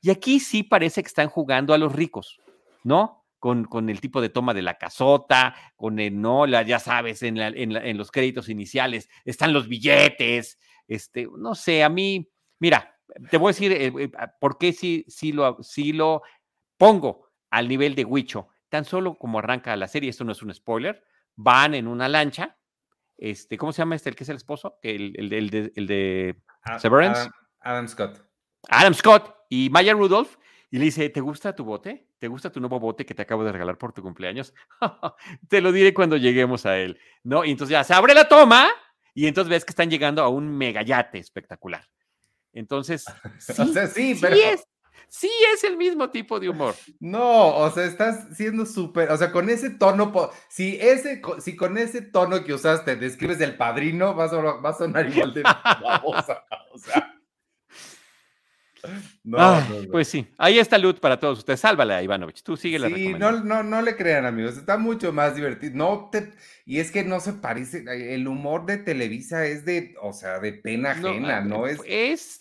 Y 0.00 0.10
aquí 0.10 0.40
sí 0.40 0.62
parece 0.62 1.02
que 1.02 1.08
están 1.08 1.28
jugando 1.28 1.74
a 1.74 1.78
los 1.78 1.92
ricos, 1.92 2.40
¿no? 2.84 3.26
Con, 3.38 3.64
con 3.64 3.88
el 3.88 4.00
tipo 4.00 4.20
de 4.20 4.28
toma 4.28 4.52
de 4.52 4.62
la 4.62 4.76
casota, 4.76 5.54
con 5.76 5.98
el, 5.98 6.20
no, 6.20 6.46
la, 6.46 6.62
ya 6.62 6.78
sabes, 6.78 7.22
en, 7.22 7.38
en, 7.38 7.96
los 7.96 8.10
créditos 8.10 8.50
iniciales 8.50 9.08
están 9.24 9.54
los 9.54 9.66
billetes, 9.66 10.58
este, 10.86 11.26
no 11.38 11.54
sé, 11.54 11.82
a 11.82 11.88
mí, 11.88 12.30
mira, 12.58 12.98
te 13.30 13.38
voy 13.38 13.48
a 13.48 13.54
decir 13.54 13.72
eh, 13.72 13.92
eh, 13.98 14.10
por 14.38 14.58
qué 14.58 14.74
sí, 14.74 15.06
sí, 15.08 15.32
lo, 15.32 15.62
sí 15.62 15.94
lo 15.94 16.22
pongo 16.76 17.30
al 17.48 17.66
nivel 17.66 17.94
de 17.94 18.04
Huicho 18.04 18.48
tan 18.70 18.84
solo 18.84 19.18
como 19.18 19.38
arranca 19.40 19.76
la 19.76 19.88
serie, 19.88 20.08
esto 20.08 20.24
no 20.24 20.32
es 20.32 20.42
un 20.42 20.54
spoiler, 20.54 21.04
van 21.36 21.74
en 21.74 21.86
una 21.86 22.08
lancha, 22.08 22.56
este, 23.18 23.58
¿cómo 23.58 23.72
se 23.72 23.82
llama 23.82 23.96
este, 23.96 24.08
el 24.08 24.16
que 24.16 24.24
es 24.24 24.30
el 24.30 24.36
esposo? 24.36 24.78
El, 24.82 25.14
el, 25.18 25.50
de, 25.50 25.72
el 25.74 25.86
de, 25.86 26.42
Severance. 26.78 27.28
Adam, 27.60 27.86
Scott. 27.88 28.24
Adam 28.68 28.94
Scott 28.94 29.34
y 29.50 29.68
Maya 29.68 29.92
Rudolph, 29.92 30.36
y 30.70 30.78
le 30.78 30.84
dice, 30.84 31.10
¿te 31.10 31.20
gusta 31.20 31.54
tu 31.54 31.64
bote? 31.64 32.08
¿Te 32.20 32.28
gusta 32.28 32.52
tu 32.52 32.60
nuevo 32.60 32.78
bote 32.78 33.06
que 33.06 33.14
te 33.14 33.22
acabo 33.22 33.44
de 33.44 33.50
regalar 33.50 33.78
por 33.78 33.94
tu 33.94 34.02
cumpleaños? 34.02 34.52
te 35.48 35.62
lo 35.62 35.72
diré 35.72 35.94
cuando 35.94 36.18
lleguemos 36.18 36.66
a 36.66 36.76
él, 36.76 37.00
¿no? 37.24 37.46
Y 37.46 37.50
entonces 37.50 37.72
ya 37.72 37.82
se 37.82 37.94
abre 37.94 38.12
la 38.12 38.28
toma 38.28 38.68
y 39.14 39.26
entonces 39.26 39.48
ves 39.48 39.64
que 39.64 39.70
están 39.70 39.88
llegando 39.88 40.22
a 40.22 40.28
un 40.28 40.46
megayate 40.56 41.18
espectacular. 41.18 41.88
Entonces, 42.52 43.06
sí, 43.38 43.64
sí, 43.94 44.18
pero... 44.20 44.36
sí 44.36 44.42
es, 44.42 44.68
sí 45.08 45.30
es 45.54 45.64
el 45.64 45.78
mismo 45.78 46.10
tipo 46.10 46.38
de 46.38 46.50
humor. 46.50 46.74
No, 46.98 47.56
o 47.56 47.70
sea, 47.70 47.86
estás 47.86 48.36
siendo 48.36 48.66
súper, 48.66 49.10
o 49.10 49.16
sea, 49.16 49.32
con 49.32 49.48
ese 49.48 49.70
tono, 49.70 50.12
si, 50.50 50.76
ese, 50.78 51.22
si 51.38 51.56
con 51.56 51.78
ese 51.78 52.02
tono 52.02 52.44
que 52.44 52.52
usaste 52.52 52.96
describes 52.96 53.40
el 53.40 53.56
padrino, 53.56 54.14
va 54.14 54.24
a, 54.24 54.74
sonar 54.74 55.08
igual 55.08 55.32
de 55.32 55.42
babosa, 55.82 56.44
o 56.70 56.76
sea. 56.76 57.09
No, 59.24 59.62
Pues 59.90 60.08
sí, 60.08 60.26
ahí 60.38 60.58
está 60.58 60.78
Lut 60.78 61.00
para 61.00 61.18
todos 61.18 61.38
ustedes. 61.38 61.60
Sálvala, 61.60 62.02
Ivanovich. 62.02 62.42
Tú 62.42 62.56
sigue 62.56 62.78
la 62.78 62.88
Sí, 62.88 63.14
no, 63.14 63.32
no, 63.42 63.62
no 63.62 63.82
le 63.82 63.96
crean, 63.96 64.26
amigos. 64.26 64.56
Está 64.56 64.78
mucho 64.78 65.12
más 65.12 65.34
divertido. 65.34 65.72
No 65.74 66.08
te, 66.10 66.30
y 66.64 66.78
es 66.78 66.90
que 66.90 67.04
no 67.04 67.20
se 67.20 67.34
parece. 67.34 67.84
El 68.14 68.28
humor 68.28 68.66
de 68.66 68.78
Televisa 68.78 69.46
es 69.46 69.64
de, 69.64 69.94
o 70.00 70.12
sea, 70.12 70.38
de 70.40 70.52
pena 70.52 70.92
ajena, 70.92 71.40
¿no? 71.40 71.66
Es, 71.66 71.80
es 71.86 72.40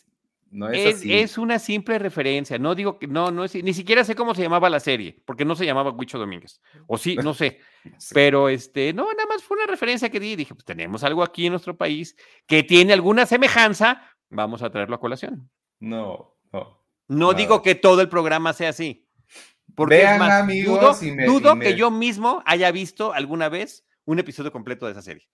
es, 0.72 1.38
una 1.38 1.60
simple 1.60 2.00
referencia. 2.00 2.58
No 2.58 2.74
digo 2.74 2.98
que 2.98 3.08
no, 3.08 3.32
no 3.32 3.44
es, 3.44 3.56
ni 3.56 3.74
siquiera 3.74 4.04
sé 4.04 4.16
cómo 4.16 4.34
se 4.34 4.42
llamaba 4.42 4.70
la 4.70 4.80
serie, 4.80 5.22
porque 5.26 5.46
no 5.46 5.56
se 5.56 5.66
llamaba 5.66 5.92
Huicho 5.92 6.18
Domínguez. 6.18 6.60
O 6.88 6.98
sí, 6.98 7.16
no 7.16 7.34
sé. 7.34 7.60
Pero 8.14 8.50
este, 8.50 8.94
no, 8.94 9.06
nada 9.12 9.28
más 9.28 9.44
fue 9.44 9.58
una 9.58 9.68
referencia 9.68 10.10
que 10.10 10.20
di. 10.20 10.36
Dije, 10.36 10.54
pues 10.56 10.66
tenemos 10.66 11.04
algo 11.04 11.24
aquí 11.24 11.46
en 11.46 11.52
nuestro 11.52 11.78
país 11.78 12.16
que 12.48 12.64
tiene 12.64 12.94
alguna 12.94 13.26
semejanza. 13.26 14.02
Vamos 14.30 14.64
a 14.64 14.72
traerlo 14.72 14.96
a 14.96 15.00
colación. 15.00 15.50
No, 15.80 16.38
no. 16.52 16.80
No 17.08 17.34
digo 17.34 17.62
que 17.62 17.76
todo 17.76 18.02
el 18.02 18.10
programa 18.10 18.54
sea 18.54 18.70
así. 18.70 19.08
Porque 19.76 19.96
Vean, 19.96 20.22
amigos, 20.22 21.02
dudo, 21.26 21.60
que 21.60 21.76
yo 21.76 21.92
mismo 21.92 22.44
haya 22.46 22.72
visto 22.72 23.14
alguna 23.14 23.50
vez 23.50 23.86
un 24.06 24.20
episodio 24.20 24.52
completo 24.52 24.86
de 24.86 24.94
esa 24.94 25.02
serie. 25.02 25.30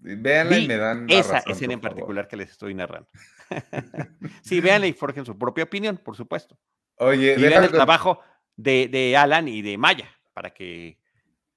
Véanla 0.00 0.58
y 0.58 0.66
me 0.66 0.76
dan. 0.76 1.06
esa 1.08 1.38
escena 1.38 1.74
en 1.74 1.80
particular 1.80 2.26
que 2.26 2.36
les 2.36 2.50
estoy 2.50 2.74
narrando. 2.74 3.08
sí, 4.42 4.60
véanla 4.60 4.86
y 4.86 4.92
forjen 4.92 5.24
su 5.24 5.36
propia 5.38 5.64
opinión, 5.64 5.98
por 5.98 6.16
supuesto. 6.16 6.58
Oye, 6.96 7.34
y 7.38 7.42
vean 7.42 7.64
el 7.64 7.70
trabajo 7.70 8.20
de, 8.56 9.16
Alan 9.16 9.48
y 9.48 9.62
de 9.62 9.78
Maya 9.78 10.10
para 10.32 10.50
que, 10.50 10.98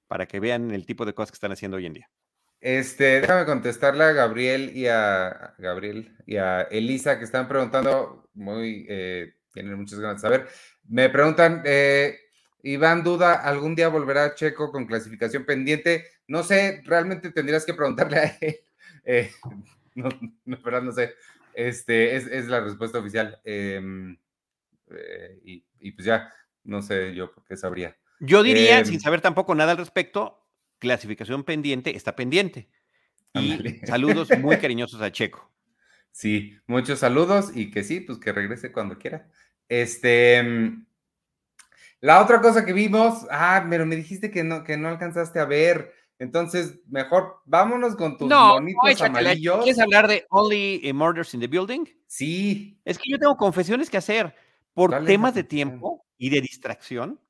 para 0.06 0.26
que 0.26 0.40
vean 0.40 0.70
el 0.70 0.86
tipo 0.86 1.04
de 1.04 1.14
cosas 1.14 1.30
que 1.30 1.36
están 1.36 1.52
haciendo 1.52 1.76
hoy 1.76 1.86
en 1.86 1.94
día. 1.94 2.10
Este, 2.64 3.20
déjame 3.20 3.44
contestarle 3.44 4.04
a 4.04 4.12
Gabriel 4.12 4.74
y 4.74 4.86
a 4.86 5.54
Gabriel 5.58 6.16
y 6.24 6.38
a 6.38 6.62
Elisa 6.62 7.18
que 7.18 7.26
están 7.26 7.46
preguntando, 7.46 8.30
muy, 8.32 8.86
eh, 8.88 9.34
tienen 9.52 9.74
muchas 9.76 10.00
ganas 10.00 10.16
de 10.16 10.20
saber. 10.26 10.48
Me 10.88 11.10
preguntan, 11.10 11.60
eh, 11.66 12.18
Iván 12.62 13.04
duda, 13.04 13.34
¿algún 13.34 13.74
día 13.74 13.88
volverá 13.88 14.34
Checo 14.34 14.72
con 14.72 14.86
clasificación 14.86 15.44
pendiente? 15.44 16.06
No 16.26 16.42
sé, 16.42 16.80
realmente 16.86 17.30
tendrías 17.32 17.66
que 17.66 17.74
preguntarle 17.74 18.18
a 18.18 18.38
él. 18.40 18.56
Eh, 19.06 19.30
no, 19.94 20.08
no, 20.46 20.56
verdad 20.62 20.80
no 20.80 20.90
sé. 20.92 21.12
Este, 21.52 22.16
es, 22.16 22.46
la 22.46 22.60
respuesta 22.60 22.98
oficial. 22.98 23.38
Em, 23.44 24.16
eh, 24.90 25.62
y, 25.78 25.92
pues 25.92 26.06
ya, 26.06 26.32
no 26.62 26.80
sé 26.80 27.14
yo 27.14 27.30
por 27.30 27.44
qué 27.44 27.58
sabría. 27.58 27.94
Yo 28.20 28.42
diría, 28.42 28.82
sin 28.86 28.94
em, 28.94 29.00
saber 29.00 29.20
tampoco 29.20 29.54
nada 29.54 29.72
al 29.72 29.76
respecto, 29.76 30.43
clasificación 30.78 31.44
pendiente 31.44 31.96
está 31.96 32.14
pendiente. 32.16 32.68
Y 33.34 33.58
saludos 33.86 34.28
muy 34.40 34.58
cariñosos 34.58 35.00
a 35.00 35.12
Checo. 35.12 35.50
Sí, 36.12 36.56
muchos 36.66 37.00
saludos 37.00 37.50
y 37.54 37.70
que 37.70 37.82
sí, 37.82 38.00
pues 38.00 38.18
que 38.18 38.32
regrese 38.32 38.70
cuando 38.70 38.98
quiera. 38.98 39.28
Este, 39.68 40.36
em, 40.36 40.86
la 42.00 42.22
otra 42.22 42.40
cosa 42.40 42.64
que 42.64 42.72
vimos, 42.72 43.26
ah, 43.30 43.66
pero 43.68 43.86
me 43.86 43.96
dijiste 43.96 44.30
que 44.30 44.44
no, 44.44 44.62
que 44.62 44.76
no 44.76 44.88
alcanzaste 44.88 45.40
a 45.40 45.44
ver. 45.44 45.92
Entonces, 46.18 46.78
mejor 46.86 47.40
vámonos 47.44 47.96
con 47.96 48.16
tus 48.16 48.28
no, 48.28 48.54
bonitos 48.54 49.02
amarillos. 49.02 49.64
¿Quieres 49.64 49.80
hablar 49.80 50.06
de 50.06 50.24
Only 50.30 50.92
Murders 50.94 51.34
in 51.34 51.40
the 51.40 51.48
Building? 51.48 51.86
Sí. 52.06 52.78
Es 52.84 52.98
que 52.98 53.10
yo 53.10 53.18
tengo 53.18 53.36
confesiones 53.36 53.90
que 53.90 53.96
hacer. 53.96 54.34
Por 54.74 55.04
temas 55.04 55.34
de 55.34 55.44
tiempo 55.44 56.04
y 56.18 56.30
de 56.30 56.40
distracción, 56.40 57.20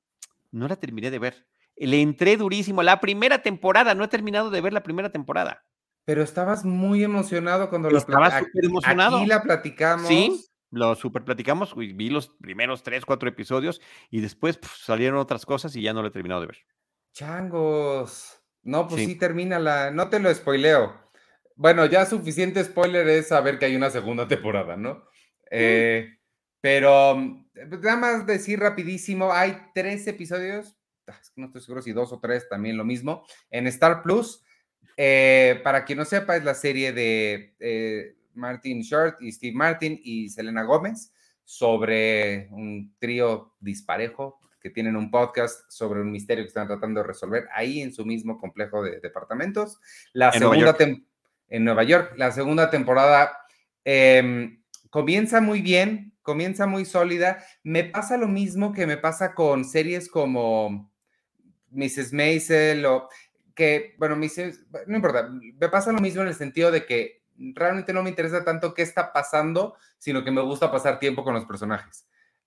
no 0.51 0.67
la 0.67 0.77
terminé 0.77 1.11
de 1.11 1.19
ver. 1.19 1.47
Le 1.77 2.01
entré 2.01 2.37
durísimo. 2.37 2.83
La 2.83 3.01
primera 3.01 3.43
temporada, 3.43 3.95
no 3.95 4.05
he 4.05 4.09
terminado 4.09 4.51
de 4.51 4.61
ver 4.61 4.73
la 4.73 4.83
primera 4.83 5.11
temporada. 5.11 5.65
Pero 6.05 6.23
estabas 6.23 6.65
muy 6.65 7.03
emocionado 7.03 7.71
cuando 7.71 7.91
súper 7.91 8.65
emocionado. 8.65 9.19
Aquí 9.19 9.27
la 9.27 9.43
platicamos. 9.43 10.07
Sí, 10.07 10.45
lo 10.71 10.95
super 10.95 11.25
platicamos. 11.25 11.75
Vi 11.75 12.11
los 12.11 12.29
primeros 12.29 12.83
tres, 12.83 13.07
cuatro 13.07 13.29
episodios 13.29 13.81
y 14.11 14.21
después 14.21 14.59
salieron 14.63 15.19
otras 15.19 15.47
cosas 15.47 15.75
y 15.77 15.83
ya 15.83 15.93
no 15.93 16.03
lo 16.03 16.09
he 16.09 16.13
terminado 16.13 16.43
de 16.43 16.49
ver. 16.49 16.59
Changos. 17.13 18.41
No, 18.63 18.89
pues 18.89 19.05
sí. 19.05 19.15
termina 19.15 19.59
la. 19.59 19.91
No 19.91 20.09
te 20.09 20.19
lo 20.19 20.35
spoileo. 20.35 21.05
Bueno, 21.57 21.87
ya 21.87 22.05
suficiente 22.05 22.65
spoiler 22.65 23.07
es 23.09 23.29
saber 23.29 23.59
que 23.59 23.67
hay 23.67 23.77
una 23.77 23.91
segunda 23.91 24.27
temporada, 24.27 24.77
¿no? 24.77 25.05
Eh, 25.51 26.19
pero 26.61 27.17
pues, 27.53 27.81
nada 27.81 27.97
más 27.97 28.27
decir 28.27 28.59
rapidísimo, 28.59 29.33
hay 29.33 29.59
tres 29.75 30.07
episodios, 30.07 30.77
no 31.37 31.47
estoy 31.47 31.63
seguro 31.63 31.83
si 31.83 31.93
dos 31.93 32.13
o 32.13 32.21
tres 32.21 32.49
también 32.49 32.77
lo 32.77 32.85
mismo, 32.85 33.25
en 33.51 33.67
Star 33.67 34.03
Plus. 34.03 34.43
Eh, 34.97 35.61
para 35.65 35.85
quien 35.85 35.99
no 35.99 36.05
sepa, 36.05 36.37
es 36.37 36.45
la 36.45 36.55
serie 36.55 36.93
de 36.93 37.55
eh, 37.59 38.17
Martin 38.35 38.81
Short 38.81 39.21
y 39.21 39.33
Steve 39.33 39.57
Martin 39.57 40.01
y 40.03 40.29
Selena 40.29 40.63
Gómez 40.63 41.13
sobre 41.45 42.49
un 42.51 42.95
trío 42.99 43.55
disparejo 43.61 44.41
que 44.61 44.71
tienen 44.71 44.97
un 44.97 45.11
podcast 45.11 45.71
sobre 45.71 46.01
un 46.01 46.11
misterio 46.11 46.43
que 46.43 46.49
están 46.49 46.67
tratando 46.67 47.01
de 47.01 47.07
resolver 47.07 47.47
ahí 47.53 47.83
en 47.83 47.93
su 47.93 48.07
mismo 48.07 48.39
complejo 48.39 48.83
de 48.83 48.99
departamentos. 49.01 49.79
La 50.15 50.33
segunda 50.33 50.75
en 51.49 51.65
Nueva 51.65 51.83
York, 51.83 52.15
la 52.17 52.33
segunda 52.33 52.71
temporada 52.71 53.37
em, 53.85 54.63
comienza 54.89 55.43
muy 55.43 55.61
bien, 55.61 56.15
comienza 56.23 56.67
muy 56.67 56.87
sólida. 56.87 57.45
Me 57.63 57.85
pasa 57.85 58.17
lo 58.17 58.27
mismo 58.27 58.73
que 58.73 58.87
me 58.87 58.97
pasa 58.97 59.35
con 59.35 59.67
series 59.67 60.09
como 60.09 60.91
Mrs. 61.75 62.13
Maisel 62.13 62.85
o 62.87 63.09
que, 63.55 63.95
bueno, 63.99 64.17
no 64.17 64.97
importa, 64.97 65.29
me 65.31 65.69
pasa 65.69 65.93
lo 65.93 66.01
mismo 66.01 66.23
en 66.23 66.29
el 66.29 66.35
sentido 66.35 66.71
de 66.71 66.87
que 66.87 67.23
realmente 67.37 67.93
no 67.93 68.03
me 68.03 68.11
interesa 68.11 68.45
tanto 68.45 68.75
qué 68.75 68.83
está 68.83 69.13
pasando, 69.13 69.77
sino 69.99 70.25
que 70.25 70.31
me 70.31 70.43
gusta 70.43 70.71
pasar 70.71 70.99
tiempo 70.99 71.25
con 71.25 71.35
los 71.35 71.45
personajes. 71.45 72.07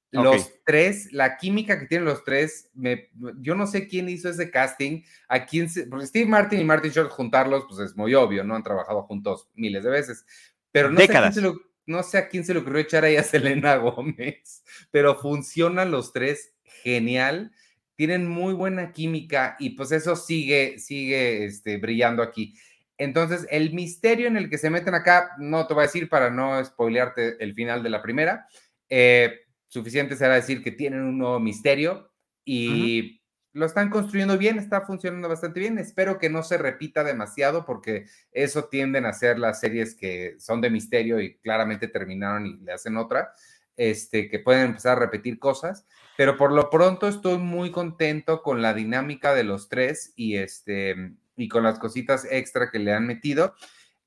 Los 0.10 0.64
tres, 0.64 1.12
la 1.12 1.38
química 1.38 1.78
que 1.78 1.86
tienen 1.86 2.06
los 2.06 2.24
tres, 2.24 2.70
me, 2.74 3.10
yo 3.40 3.56
no 3.56 3.68
sé 3.68 3.88
quién 3.88 4.08
hizo 4.08 4.30
ese 4.30 4.50
casting, 4.50 5.04
a 5.28 5.46
quién 5.46 5.70
porque 5.90 6.08
Steve 6.08 6.26
Martin 6.26 6.62
y 6.62 6.64
Martin 6.64 6.92
Short 6.92 7.12
juntarlos, 7.12 7.66
pues 7.68 7.80
es 7.82 7.98
muy 7.98 8.14
obvio, 8.14 8.44
¿no? 8.46 8.56
Han 8.56 8.64
trabajado 8.64 9.04
juntos 9.04 9.50
miles 9.54 9.84
de 9.84 9.90
veces, 9.90 10.26
pero 10.72 10.90
no, 10.90 11.02
sé 11.02 11.18
a, 11.18 11.22
quién 11.22 11.34
se, 11.34 11.42
lo, 11.42 11.60
no 11.86 12.04
sé 12.04 12.18
a 12.18 12.30
quién 12.30 12.46
se 12.46 12.54
le 12.54 12.62
ocurrió 12.62 12.80
echar 12.80 13.04
ahí 13.04 13.18
a 13.18 13.24
Selena 13.24 13.76
Gómez, 13.78 14.64
pero 14.92 15.16
funcionan 15.16 15.92
los 15.92 16.14
tres 16.14 16.54
genial 16.64 17.52
tienen 17.98 18.28
muy 18.28 18.54
buena 18.54 18.94
química 18.94 19.58
y 19.60 19.72
pues 19.72 19.92
eso 19.92 20.16
sigue, 20.16 20.80
sigue 20.80 21.46
este, 21.46 21.78
brillando 21.78 22.22
aquí. 22.22 22.54
Entonces, 22.98 23.48
el 23.50 23.74
misterio 23.74 24.28
en 24.28 24.38
el 24.38 24.50
que 24.50 24.60
se 24.60 24.70
meten 24.70 24.94
acá, 24.94 25.32
no 25.40 25.68
te 25.68 25.74
voy 25.74 25.82
a 25.82 25.88
decir 25.88 26.08
para 26.08 26.30
no 26.30 26.64
spoilearte 26.64 27.44
el 27.44 27.54
final 27.56 27.84
de 27.84 27.90
la 27.90 28.02
primera, 28.02 28.48
eh, 28.88 29.40
suficiente 29.68 30.16
será 30.16 30.36
decir 30.36 30.64
que 30.64 30.72
tienen 30.72 31.02
un 31.02 31.18
nuevo 31.18 31.40
misterio 31.40 32.12
y 32.46 33.20
lo 33.52 33.66
están 33.66 33.90
construyendo 33.90 34.38
bien, 34.38 34.60
está 34.60 34.82
funcionando 34.82 35.28
bastante 35.28 35.60
bien. 35.60 35.80
Espero 35.80 36.20
que 36.20 36.30
no 36.30 36.44
se 36.44 36.60
repita 36.60 37.04
demasiado 37.04 37.66
porque 37.66 38.06
eso 38.32 38.66
tienden 38.66 39.08
a 39.08 39.14
ser 39.14 39.40
las 39.40 39.60
series 39.60 39.96
que 39.96 40.36
son 40.38 40.62
de 40.62 40.70
misterio 40.70 41.20
y 41.20 41.38
claramente 41.40 41.88
terminaron 41.88 42.46
y 42.46 42.58
le 42.58 42.74
hacen 42.74 42.96
otra, 42.96 43.32
este, 43.76 44.30
que 44.30 44.38
pueden 44.38 44.68
empezar 44.68 44.98
a 44.98 45.02
repetir 45.02 45.40
cosas 45.40 45.88
pero 46.18 46.36
por 46.36 46.52
lo 46.52 46.72
pronto 46.72 47.08
estoy 47.08 47.38
muy 47.38 47.70
contento 47.70 48.42
con 48.42 48.64
la 48.64 48.74
dinámica 48.74 49.36
de 49.36 49.44
los 49.44 49.70
tres 49.70 50.14
y 50.16 50.38
este 50.38 51.14
y 51.38 51.48
con 51.48 51.62
las 51.62 51.78
cositas 51.78 52.28
extra 52.30 52.72
que 52.72 52.80
le 52.80 52.92
han 52.92 53.06
metido. 53.06 53.54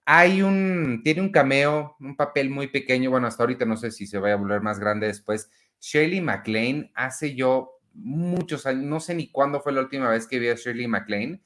Hay 0.04 0.42
un, 0.42 1.02
tiene 1.04 1.20
un 1.20 1.30
cameo, 1.30 1.96
un 2.00 2.16
papel 2.16 2.50
muy 2.50 2.66
pequeño, 2.66 3.10
bueno, 3.10 3.28
hasta 3.28 3.44
ahorita 3.44 3.64
no 3.64 3.76
sé 3.76 3.92
si 3.92 4.08
se 4.08 4.18
vaya 4.18 4.34
a 4.34 4.38
volver 4.38 4.60
más 4.60 4.80
grande 4.80 5.06
después. 5.06 5.48
Shirley 5.80 6.20
MacLaine 6.20 6.90
hace 6.96 7.36
yo 7.36 7.78
muchos 7.94 8.66
años, 8.66 8.82
no 8.82 8.98
sé 8.98 9.14
ni 9.14 9.30
cuándo 9.30 9.60
fue 9.60 9.72
la 9.72 9.82
última 9.82 10.10
vez 10.10 10.26
que 10.26 10.40
vi 10.40 10.48
a 10.48 10.56
Shirley 10.56 10.88
MacLaine, 10.88 11.40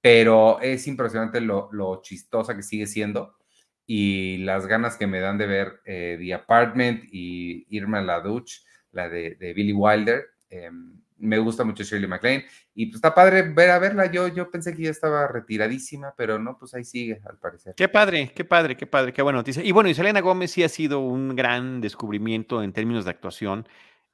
pero 0.00 0.58
es 0.62 0.86
impresionante 0.86 1.42
lo, 1.42 2.00
chistosa 2.00 2.56
que 2.56 2.62
sigue 2.62 2.86
siendo 2.86 3.36
y 3.84 4.38
las 4.38 4.66
ganas 4.66 4.96
que 4.96 5.06
me 5.06 5.20
dan 5.20 5.36
de 5.36 5.46
ver 5.46 5.80
eh, 5.84 6.16
The 6.18 6.32
Apartment 6.32 7.04
y 7.12 7.66
Irma 7.68 8.00
Laduch 8.00 8.64
la 8.96 9.08
de, 9.08 9.36
Billy 9.54 9.72
Wilder. 9.72 10.24
Em, 10.50 10.96
me 11.18 11.38
gusta 11.38 11.64
mucho 11.64 11.82
Shirley 11.82 12.08
MacLaine 12.08 12.44
y 12.74 12.86
pues 12.86 12.96
está 12.96 13.14
padre 13.14 13.42
ver 13.42 13.70
a 13.70 13.78
verla. 13.78 14.10
Yo, 14.10 14.28
yo 14.28 14.50
pensé 14.50 14.74
que 14.74 14.82
ya 14.82 14.90
estaba 14.90 15.26
retiradísima, 15.28 16.14
pero 16.16 16.38
no, 16.38 16.58
pues 16.58 16.74
ahí 16.74 16.84
sigue 16.84 17.20
al 17.24 17.38
parecer. 17.38 17.74
Qué 17.76 17.88
padre, 17.88 18.32
qué 18.34 18.44
padre, 18.44 18.76
qué 18.76 18.86
padre, 18.86 19.12
qué 19.12 19.22
buena 19.22 19.38
noticia. 19.38 19.62
Y 19.64 19.72
bueno, 19.72 19.88
y 19.88 19.94
Selena 19.94 20.20
Gómez 20.20 20.50
sí 20.50 20.62
ha 20.62 20.68
sido 20.68 21.00
un 21.00 21.34
gran 21.34 21.80
descubrimiento 21.80 22.62
en 22.62 22.72
términos 22.72 23.04
de 23.04 23.10
actuación, 23.10 23.66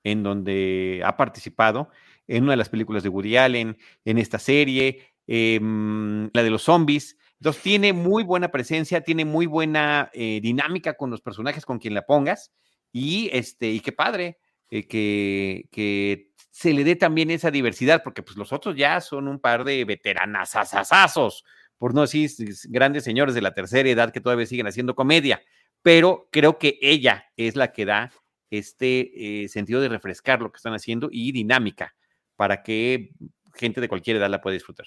en 0.05 0.23
donde 0.23 1.03
ha 1.05 1.17
participado 1.17 1.91
en 2.29 2.45
una 2.45 2.53
de 2.53 2.59
las 2.59 2.69
películas 2.69 3.03
de 3.03 3.09
Woody 3.09 3.37
Allen, 3.37 3.77
en 4.05 4.19
esta 4.19 4.39
serie, 4.39 5.15
em, 5.27 6.31
la 6.33 6.43
de 6.43 6.51
los 6.51 6.63
zombies. 6.63 7.19
Entonces 7.41 7.63
tiene 7.63 7.93
muy 7.93 8.23
buena 8.23 8.53
presencia, 8.53 9.01
tiene 9.01 9.25
muy 9.25 9.47
buena 9.47 10.11
eh, 10.13 10.41
dinámica 10.41 10.95
con 10.95 11.11
los 11.11 11.21
personajes 11.21 11.67
con 11.67 11.81
quien 11.81 11.95
la 11.95 12.03
pongas 12.03 12.53
y 12.93 13.29
este 13.33 13.71
y 13.71 13.81
qué 13.81 13.91
padre. 13.91 14.39
Eh, 14.75 14.87
que, 14.89 16.31
se 16.51 16.73
le 16.73 16.85
dé 16.85 16.97
también 16.97 17.31
esa 17.31 17.51
diversidad, 17.51 18.03
porque 18.03 18.23
pues 18.23 18.37
los 18.39 18.53
otros 18.53 18.75
ya 18.77 19.01
son 19.01 19.29
un 19.29 19.39
par 19.39 19.65
de 19.65 19.85
veteranazazazazos, 19.85 21.45
por 21.77 21.95
no 21.95 22.03
decir 22.03 22.31
grandes 22.69 23.05
señores 23.05 23.35
de 23.35 23.43
la 23.43 23.53
tercera 23.53 23.89
edad 23.89 24.13
que 24.13 24.21
todavía 24.21 24.47
siguen 24.47 24.67
haciendo 24.67 24.95
comedia, 24.95 25.43
pero 25.83 26.29
creo 26.31 26.59
que 26.59 26.79
ella 26.81 27.27
es 27.37 27.57
la 27.57 27.73
que 27.73 27.85
da 27.85 28.13
este 28.51 29.43
eh, 29.45 29.49
sentido 29.49 29.81
de 29.81 29.89
refrescar 29.89 30.41
lo 30.41 30.53
que 30.53 30.57
están 30.57 30.75
haciendo 30.75 31.09
y 31.11 31.33
dinámica 31.33 31.95
para 32.37 32.63
que 32.63 33.11
gente 33.55 33.81
de 33.81 33.89
cualquier 33.89 34.19
edad 34.19 34.31
la 34.31 34.41
pueda 34.41 34.55
disfrutar. 34.55 34.87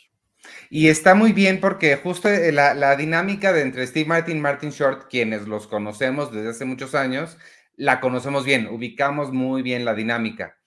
Y 0.70 0.88
está 0.88 1.14
muy 1.14 1.34
bien 1.34 1.60
porque 1.60 1.96
justo 1.98 2.30
eh, 2.30 2.52
la, 2.52 2.74
la, 2.74 2.96
dinámica 2.96 3.54
de 3.54 3.62
entre 3.62 3.86
Steve 3.86 4.08
Martin 4.08 4.38
y 4.38 4.42
Martin 4.42 4.70
Short, 4.70 5.10
quienes 5.10 5.48
los 5.48 5.68
conocemos 5.68 6.32
desde 6.32 6.50
hace 6.50 6.66
muchos 6.66 6.96
años, 6.96 7.38
la 7.78 8.00
conocemos 8.00 8.46
bien, 8.46 8.68
ubicamos 8.68 9.32
muy 9.32 9.62
bien 9.62 9.86
la 9.86 9.94
dinámica. 9.94 10.58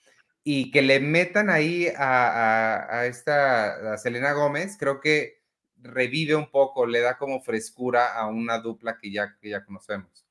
Y 0.45 0.71
que 0.71 0.83
le 0.83 1.01
metan 1.01 1.51
ahí 1.51 1.89
a, 1.97 3.05
esta 3.07 3.99
Selena 3.99 4.33
Gómez, 4.33 4.77
creo 4.79 5.01
que 5.01 5.43
revive 5.77 6.35
un 6.35 6.51
poco, 6.51 6.87
le 6.87 7.01
da 7.01 7.19
como 7.19 7.41
frescura 7.41 8.15
a 8.15 8.27
una 8.27 8.59
dupla 8.59 8.99
que 8.99 9.11
ya, 9.11 9.37
que 9.41 9.51
ya 9.51 9.65
conocemos. 9.65 10.27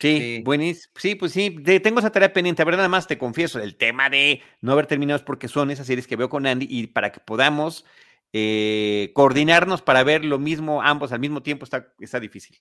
Sí, 0.00 0.42
buenísimo. 0.44 0.92
Sí, 0.96 1.16
pues 1.16 1.32
sí, 1.32 1.50
tengo 1.82 1.98
esa 1.98 2.12
tarea 2.12 2.32
pendiente. 2.32 2.62
A 2.62 2.64
ver, 2.64 2.76
nada 2.76 2.88
más 2.88 3.08
te 3.08 3.18
confieso, 3.18 3.58
el 3.60 3.76
tema 3.76 4.08
de 4.08 4.42
no 4.60 4.72
haber 4.72 4.86
terminado 4.86 5.16
es 5.16 5.24
porque 5.24 5.48
son 5.48 5.72
esas 5.72 5.88
series 5.88 6.06
que 6.06 6.14
veo 6.14 6.28
con 6.28 6.46
Andy 6.46 6.68
y 6.70 6.86
para 6.86 7.10
que 7.10 7.18
podamos 7.18 7.84
eh, 8.32 9.10
coordinarnos 9.14 9.82
para 9.82 10.04
ver 10.04 10.24
lo 10.24 10.38
mismo 10.38 10.82
ambos 10.82 11.12
al 11.12 11.18
mismo 11.18 11.42
tiempo 11.42 11.64
está, 11.64 11.92
está 11.98 12.20
difícil. 12.20 12.60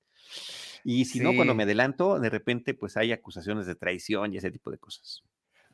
Y 0.83 1.05
si 1.05 1.19
no, 1.19 1.35
cuando 1.35 1.55
me 1.55 1.63
adelanto, 1.63 2.19
de 2.19 2.29
repente 2.29 2.73
pues 2.73 2.97
hay 2.97 3.11
acusaciones 3.11 3.65
de 3.65 3.75
traición 3.75 4.33
y 4.33 4.37
ese 4.37 4.51
tipo 4.51 4.71
de 4.71 4.77
cosas. 4.77 5.23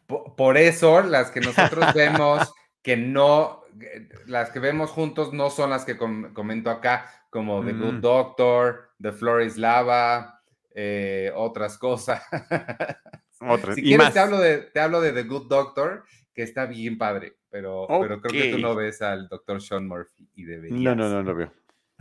Por, 0.06 0.58
eso 0.58 1.02
las 1.02 1.32
que 1.32 1.40
nosotros 1.40 1.94
vemos 1.94 2.54
que 2.82 2.98
no, 2.98 3.64
eh, 3.80 4.10
las 4.28 4.50
que 4.50 4.60
vemos 4.60 4.92
juntos 4.92 5.34
no 5.34 5.50
son 5.50 5.70
las 5.70 5.86
que 5.86 5.98
comento 5.98 6.70
acá, 6.70 7.10
como 7.30 7.64
The 7.64 7.74
Good 7.74 7.94
mm. 7.96 8.02
Doctor, 8.02 8.90
The 9.02 9.12
Floor 9.14 9.42
is 9.44 9.58
Lava, 9.58 10.42
eh, 10.76 11.32
otras 11.36 11.78
cosas. 11.78 12.24
Otras. 13.46 13.76
si 13.76 13.82
quieres, 13.82 14.14
Te, 14.14 14.20
hablo 14.20 14.40
de, 14.40 14.60
te 14.60 14.80
hablo 14.80 15.02
de 15.02 15.12
The 15.12 15.24
Good 15.24 15.50
Doctor, 15.50 16.06
que 16.34 16.44
está 16.44 16.66
bien 16.66 16.98
padre, 16.98 17.36
pero, 17.50 17.88
pero 17.90 18.22
creo 18.22 18.42
que 18.42 18.52
tú 18.54 18.58
no 18.60 18.74
ves 18.74 19.02
al 19.02 19.28
Dr. 19.28 19.62
Sean 19.62 19.86
Murphy 19.86 20.30
y 20.34 20.46
deberías. 20.46 20.80
No, 20.80 20.96
no, 20.96 21.10
no 21.10 21.22
lo 21.24 21.36
veo. 21.36 21.52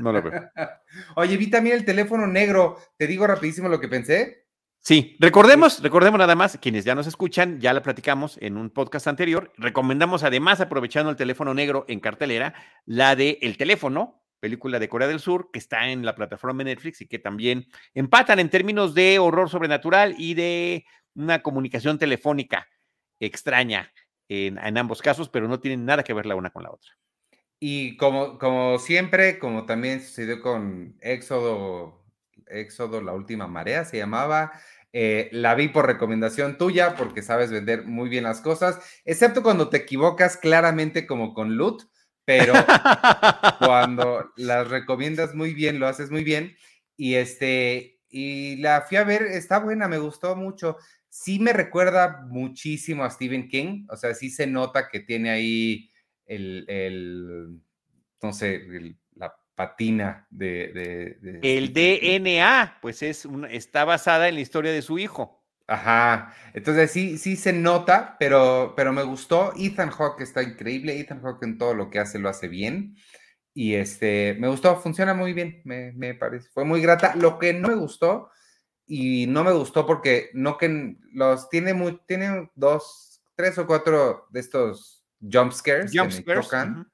No 0.02 0.12
lo 0.12 0.20
veo. 0.20 0.50
Oye, 1.16 1.36
vi 1.36 1.48
también 1.48 1.76
el 1.76 1.84
teléfono 1.84 2.26
negro. 2.26 2.78
Te 2.96 3.06
digo 3.06 3.26
rapidísimo 3.26 3.68
lo 3.68 3.80
que 3.80 3.88
pensé. 3.88 4.46
Sí, 4.80 5.16
recordemos, 5.20 5.80
recordemos 5.80 6.18
nada 6.18 6.34
más, 6.34 6.58
quienes 6.60 6.84
ya 6.84 6.96
nos 6.96 7.06
escuchan, 7.06 7.60
ya 7.60 7.72
la 7.72 7.82
platicamos 7.82 8.36
en 8.40 8.56
un 8.56 8.68
podcast 8.68 9.06
anterior. 9.06 9.52
Recomendamos 9.56 10.24
además, 10.24 10.60
aprovechando 10.60 11.08
el 11.08 11.16
teléfono 11.16 11.54
negro 11.54 11.84
en 11.86 12.00
cartelera, 12.00 12.52
la 12.84 13.14
de 13.14 13.38
El 13.42 13.56
teléfono, 13.56 14.24
película 14.40 14.80
de 14.80 14.88
Corea 14.88 15.06
del 15.06 15.20
Sur, 15.20 15.50
que 15.52 15.60
está 15.60 15.88
en 15.88 16.04
la 16.04 16.16
plataforma 16.16 16.64
de 16.64 16.70
Netflix 16.70 17.00
y 17.00 17.06
que 17.06 17.20
también 17.20 17.68
empatan 17.94 18.40
en 18.40 18.50
términos 18.50 18.92
de 18.92 19.20
horror 19.20 19.48
sobrenatural 19.48 20.16
y 20.18 20.34
de 20.34 20.84
una 21.14 21.42
comunicación 21.42 21.96
telefónica 21.96 22.66
extraña 23.20 23.92
en, 24.28 24.58
en 24.58 24.78
ambos 24.78 25.00
casos, 25.00 25.28
pero 25.28 25.46
no 25.46 25.60
tienen 25.60 25.84
nada 25.84 26.02
que 26.02 26.12
ver 26.12 26.26
la 26.26 26.34
una 26.34 26.50
con 26.50 26.64
la 26.64 26.72
otra. 26.72 26.90
Y 27.64 27.96
como, 27.96 28.38
como 28.40 28.80
siempre, 28.80 29.38
como 29.38 29.66
también 29.66 30.00
sucedió 30.00 30.42
con 30.42 30.96
Éxodo, 31.00 32.04
Éxodo, 32.48 33.00
la 33.00 33.12
última 33.12 33.46
marea 33.46 33.84
se 33.84 33.98
llamaba, 33.98 34.52
Eh, 34.92 35.28
la 35.32 35.54
vi 35.54 35.68
por 35.68 35.86
recomendación 35.86 36.58
tuya 36.58 36.96
porque 36.96 37.22
sabes 37.22 37.50
vender 37.52 37.84
muy 37.86 38.08
bien 38.10 38.24
las 38.24 38.40
cosas, 38.40 38.80
excepto 39.04 39.42
cuando 39.44 39.68
te 39.70 39.78
equivocas 39.78 40.36
claramente 40.36 41.06
como 41.06 41.34
con 41.34 41.56
Loot, 41.56 41.84
pero 42.24 42.52
cuando 43.60 44.32
las 44.36 44.68
recomiendas 44.68 45.34
muy 45.34 45.54
bien, 45.54 45.78
lo 45.78 45.86
haces 45.86 46.10
muy 46.10 46.24
bien. 46.24 46.56
Y 46.96 47.14
este, 47.14 48.00
y 48.08 48.56
la 48.56 48.82
fui 48.82 48.96
a 48.96 49.04
ver, 49.04 49.22
está 49.22 49.60
buena, 49.60 49.86
me 49.88 49.98
gustó 49.98 50.34
mucho. 50.34 50.78
Sí 51.08 51.38
me 51.38 51.52
recuerda 51.52 52.26
muchísimo 52.28 53.04
a 53.04 53.10
Stephen 53.10 53.48
King, 53.48 53.86
o 53.88 53.96
sea, 53.96 54.14
sí 54.14 54.30
se 54.30 54.48
nota 54.48 54.88
que 54.88 54.98
tiene 55.00 55.30
ahí 55.30 55.91
el, 56.26 56.64
el 56.68 57.60
no 58.22 58.32
sé, 58.32 58.62
la 59.14 59.34
patina 59.54 60.26
de... 60.30 61.18
el 61.42 61.72
DNA, 61.72 62.78
pues 62.80 63.02
es 63.02 63.28
está 63.50 63.84
basada 63.84 64.28
en 64.28 64.36
la 64.36 64.40
historia 64.40 64.72
de 64.72 64.82
su 64.82 64.98
hijo. 64.98 65.44
Ajá, 65.68 66.34
entonces 66.54 66.90
sí, 66.90 67.18
sí 67.18 67.36
se 67.36 67.52
nota, 67.52 68.16
pero, 68.18 68.74
pero 68.76 68.92
me 68.92 69.02
gustó. 69.02 69.52
Ethan 69.56 69.90
Hawke 69.90 70.22
está 70.22 70.42
increíble, 70.42 70.98
Ethan 70.98 71.22
Hawke 71.22 71.44
en 71.44 71.58
todo 71.58 71.74
lo 71.74 71.88
que 71.88 71.98
hace 71.98 72.18
lo 72.18 72.28
hace 72.28 72.48
bien. 72.48 72.96
Y 73.54 73.74
este, 73.74 74.36
me 74.38 74.48
gustó, 74.48 74.76
funciona 74.80 75.14
muy 75.14 75.32
bien, 75.32 75.62
me, 75.64 75.92
me 75.92 76.14
parece. 76.14 76.48
Fue 76.50 76.64
muy 76.64 76.80
grata. 76.80 77.14
Lo 77.16 77.38
que 77.38 77.52
no 77.52 77.68
me 77.68 77.74
gustó, 77.74 78.30
y 78.86 79.26
no 79.26 79.44
me 79.44 79.52
gustó 79.52 79.86
porque 79.86 80.30
no 80.34 80.58
que 80.58 80.96
los 81.12 81.48
tiene 81.48 81.72
muy, 81.72 81.98
tiene 82.06 82.50
dos, 82.54 83.22
tres 83.34 83.56
o 83.58 83.66
cuatro 83.66 84.26
de 84.30 84.40
estos 84.40 85.01
jump 85.30 85.52
scares 85.52 85.92
jump 85.94 86.10
que 86.10 86.24
me 86.26 86.34
tocan. 86.34 86.90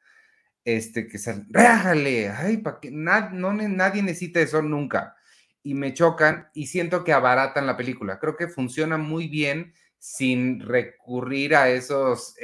Este, 0.65 1.09
que 1.09 1.17
salen, 1.19 1.47
¡rájale! 1.51 2.29
Ay, 2.29 2.59
para 2.59 2.79
que 2.79 2.91
no, 2.91 3.55
nadie 3.55 4.03
necesita 4.03 4.41
eso 4.41 4.61
nunca. 4.61 5.17
Y 5.63 5.75
me 5.75 5.95
chocan 5.95 6.49
y 6.53 6.67
siento 6.67 7.05
que 7.05 7.13
abaratan 7.13 7.67
la 7.67 7.77
película. 7.77 8.19
Creo 8.19 8.37
que 8.37 8.49
funciona 8.49 8.99
muy 8.99 9.29
bien 9.29 9.73
sin 9.99 10.61
recurrir 10.61 11.57
a 11.57 11.71
esos 11.71 12.35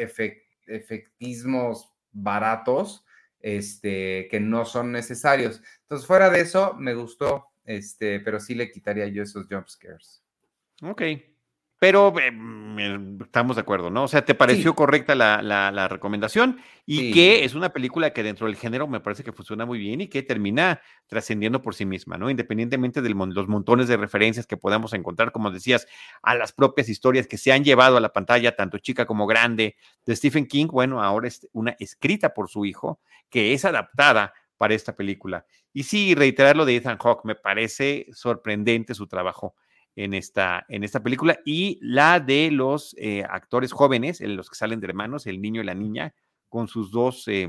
efectismos 0.67 1.93
baratos 2.13 3.05
este, 3.41 4.27
que 4.31 4.41
no 4.41 4.65
son 4.65 4.91
necesarios. 4.91 5.61
Entonces, 5.83 6.07
fuera 6.07 6.31
de 6.31 6.41
eso, 6.41 6.75
me 6.79 6.95
gustó, 6.95 7.49
este, 7.65 8.21
pero 8.21 8.41
sí 8.41 8.55
le 8.55 8.71
quitaría 8.71 9.07
yo 9.09 9.23
esos 9.23 9.47
jump 9.49 9.69
scares. 9.69 10.25
Ok. 10.83 11.03
Pero 11.85 12.19
em, 12.19 13.21
estamos 13.21 13.57
de 13.57 13.61
acuerdo, 13.61 13.91
¿no? 13.91 14.05
O 14.05 14.09
sea, 14.09 14.25
¿te 14.25 14.35
pareció 14.35 14.75
correcta 14.75 15.15
la, 15.15 15.87
recomendación? 15.87 16.59
Y 16.87 17.13
que 17.13 17.45
es 17.45 17.55
una 17.55 17.75
película 17.75 18.15
que 18.15 18.23
dentro 18.23 18.47
del 18.47 18.57
género 18.57 18.89
me 18.89 19.01
parece 19.01 19.23
que 19.23 19.33
funciona 19.35 19.67
muy 19.67 19.79
bien 19.79 20.01
y 20.01 20.09
que 20.09 20.23
termina 20.23 20.81
trascendiendo 21.09 21.61
por 21.61 21.75
sí 21.75 21.85
misma, 21.85 22.17
¿no? 22.17 22.31
Independientemente 22.31 23.03
de 23.03 23.11
los 23.11 23.49
montones 23.49 23.87
de 23.87 23.99
referencias 23.99 24.47
que 24.47 24.57
podamos 24.57 24.95
encontrar, 24.95 25.31
como 25.31 25.51
decías, 25.51 25.87
a 26.23 26.35
las 26.35 26.55
propias 26.55 26.89
historias 26.89 27.27
que 27.27 27.37
se 27.37 27.53
han 27.53 27.65
llevado 27.65 27.99
a 27.99 28.01
la 28.01 28.15
pantalla, 28.15 28.57
tanto 28.57 28.79
chica 28.79 29.05
como 29.05 29.27
grande, 29.27 29.77
de 30.07 30.17
Stephen 30.17 30.47
King, 30.47 30.69
bueno, 30.69 31.03
ahora 31.03 31.29
es 31.29 31.47
una 31.53 31.77
escrita 31.79 32.33
por 32.33 32.49
su 32.49 32.65
hijo, 32.65 32.99
que 33.29 33.53
es 33.53 33.67
adaptada 33.67 34.33
para 34.57 34.73
esta 34.73 34.97
película. 34.97 35.45
Y 35.75 35.83
sí, 35.83 36.15
reiterar 36.15 36.57
lo 36.57 36.65
de 36.65 36.77
Ethan 36.77 36.97
Hawke, 36.97 37.27
me 37.27 37.35
parece 37.35 38.07
sorprendente 38.15 38.95
su 38.95 39.07
trabajo 39.07 39.55
en 39.97 40.15
esta, 40.15 40.65
en 40.69 40.85
esta 40.85 41.03
película 41.03 41.39
y 41.45 41.79
la 41.81 42.21
de 42.21 42.51
los 42.51 42.95
eh, 42.99 43.25
actores 43.29 43.73
jóvenes, 43.73 44.21
los 44.21 44.51
que 44.51 44.57
salen 44.57 44.81
de 44.81 44.87
hermanos, 44.89 45.27
el 45.27 45.41
niño 45.41 45.63
y 45.63 45.65
la 45.65 45.75
niña, 45.75 46.15
con 46.49 46.69
sus 46.69 46.91
dos 46.91 47.27
eh, 47.29 47.49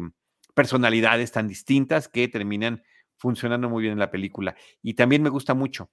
personalidades 0.53 1.31
tan 1.31 1.47
distintas 1.47 2.07
que 2.07 2.27
terminan 2.27 2.83
funcionando 3.17 3.69
muy 3.69 3.81
bien 3.81 3.93
en 3.93 3.99
la 3.99 4.11
película. 4.11 4.55
Y 4.81 4.93
también 4.93 5.23
me 5.23 5.29
gusta 5.29 5.53
mucho 5.53 5.89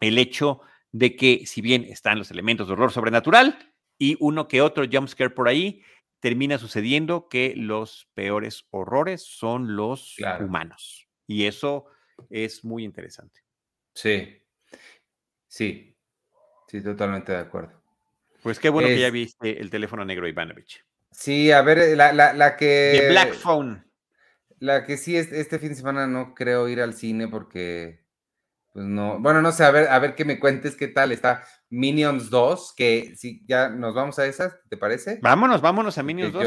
el 0.00 0.18
hecho 0.18 0.60
de 0.90 1.16
que 1.16 1.46
si 1.46 1.60
bien 1.60 1.84
están 1.84 2.18
los 2.18 2.30
elementos 2.30 2.66
de 2.66 2.74
horror 2.74 2.92
sobrenatural 2.92 3.74
y 3.98 4.16
uno 4.20 4.48
que 4.48 4.60
otro 4.60 4.84
jumpscare 4.90 5.30
por 5.30 5.48
ahí, 5.48 5.82
termina 6.20 6.58
sucediendo 6.58 7.28
que 7.28 7.54
los 7.56 8.08
peores 8.14 8.66
horrores 8.70 9.22
son 9.22 9.74
los 9.74 10.16
humanos. 10.40 11.08
Y 11.26 11.46
eso 11.46 11.86
es 12.30 12.64
muy 12.64 12.84
interesante. 12.84 13.40
Sí, 13.94 14.41
Sí, 15.52 15.94
sí, 16.66 16.80
totalmente 16.80 17.30
de 17.30 17.38
acuerdo. 17.38 17.78
Pues 18.42 18.58
qué 18.58 18.70
bueno 18.70 18.88
que 18.88 18.98
ya 18.98 19.10
viste 19.10 19.60
el 19.60 19.68
teléfono 19.68 20.02
negro 20.02 20.26
Ivanovich. 20.26 20.82
Sí, 21.10 21.52
a 21.52 21.60
ver, 21.60 21.94
la, 21.94 22.14
la, 22.14 22.32
la 22.32 22.56
que. 22.56 22.96
The 22.98 23.08
Black 23.10 23.34
Phone. 23.34 23.84
La 24.60 24.86
que 24.86 24.96
sí, 24.96 25.14
este, 25.14 25.42
este 25.42 25.58
fin 25.58 25.68
de 25.68 25.74
semana 25.74 26.06
no 26.06 26.34
creo 26.34 26.68
ir 26.68 26.80
al 26.80 26.94
cine 26.94 27.28
porque. 27.28 28.00
Pues 28.72 28.86
no. 28.86 29.20
Bueno, 29.20 29.42
no 29.42 29.52
sé, 29.52 29.64
a 29.64 29.70
ver, 29.70 29.88
a 29.88 29.98
ver 29.98 30.14
qué 30.14 30.24
me 30.24 30.40
cuentes 30.40 30.74
qué 30.74 30.88
tal. 30.88 31.12
Está 31.12 31.44
Minions 31.68 32.30
2, 32.30 32.72
que 32.74 33.12
sí, 33.18 33.44
ya 33.46 33.68
nos 33.68 33.94
vamos 33.94 34.18
a 34.18 34.24
esas, 34.24 34.56
¿te 34.70 34.78
parece? 34.78 35.18
Vámonos, 35.20 35.60
vámonos 35.60 35.98
a 35.98 36.02
Minions 36.02 36.32
2. 36.32 36.44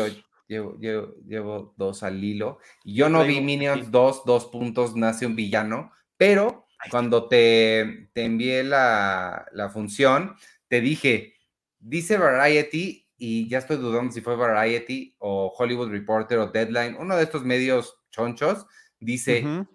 Yo 0.48 0.80
llevo, 0.80 1.16
llevo, 1.28 1.76
dos 1.78 2.02
al 2.02 2.24
hilo. 2.24 2.58
Yo 2.84 3.08
no 3.10 3.24
vi 3.24 3.40
Minions 3.40 3.92
2, 3.92 4.26
dos 4.26 4.48
puntos, 4.48 4.96
nace 4.96 5.28
un 5.28 5.36
villano, 5.36 5.92
pero 6.18 6.65
cuando 6.90 7.28
te, 7.28 8.10
te 8.14 8.24
envié 8.24 8.64
la, 8.64 9.70
función, 9.72 10.36
te 10.68 10.82
dije, 10.82 11.36
dice 11.80 12.18
Variety, 12.18 13.08
y 13.18 13.48
ya 13.48 13.60
estoy 13.60 13.78
dudando 13.78 14.12
si 14.12 14.22
fue 14.22 14.36
Variety 14.36 15.16
o 15.20 15.54
Hollywood 15.58 15.90
Reporter 15.90 16.40
o 16.40 16.48
Deadline, 16.48 16.98
uno 17.00 17.16
de 17.16 17.24
estos 17.24 17.44
medios 17.44 17.98
chonchos, 18.12 18.66
dice, 19.00 19.66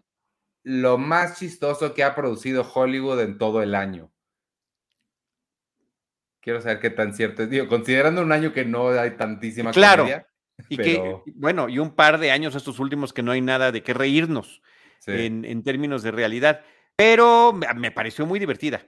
lo 0.62 0.98
más 0.98 1.38
chistoso 1.38 1.94
que 1.94 2.04
ha 2.04 2.14
producido 2.14 2.70
Hollywood 2.72 3.20
en 3.20 3.38
todo 3.38 3.62
el 3.62 3.74
año. 3.74 4.12
Quiero 6.40 6.60
saber 6.60 6.80
qué 6.80 6.90
tan 6.90 7.14
cierto 7.14 7.42
es. 7.42 7.50
Digo, 7.50 7.68
considerando 7.68 8.22
un 8.22 8.32
año 8.32 8.52
que 8.52 8.64
no 8.64 8.88
hay 8.88 9.10
tantísima 9.12 9.72
claro. 9.72 10.06
y 10.68 10.76
que, 10.76 11.20
bueno, 11.34 11.68
y 11.68 11.78
un 11.78 11.94
par 11.94 12.18
de 12.18 12.30
años 12.30 12.54
estos 12.54 12.78
últimos 12.78 13.12
que 13.12 13.22
no 13.22 13.32
hay 13.32 13.42
nada 13.42 13.72
de 13.72 13.82
qué 13.82 13.92
reírnos 13.92 14.62
en, 15.06 15.44
en 15.44 15.62
términos 15.62 16.02
de 16.02 16.10
realidad 16.10 16.62
pero 17.00 17.54
me 17.54 17.90
pareció 17.90 18.26
muy 18.26 18.38
divertida. 18.38 18.86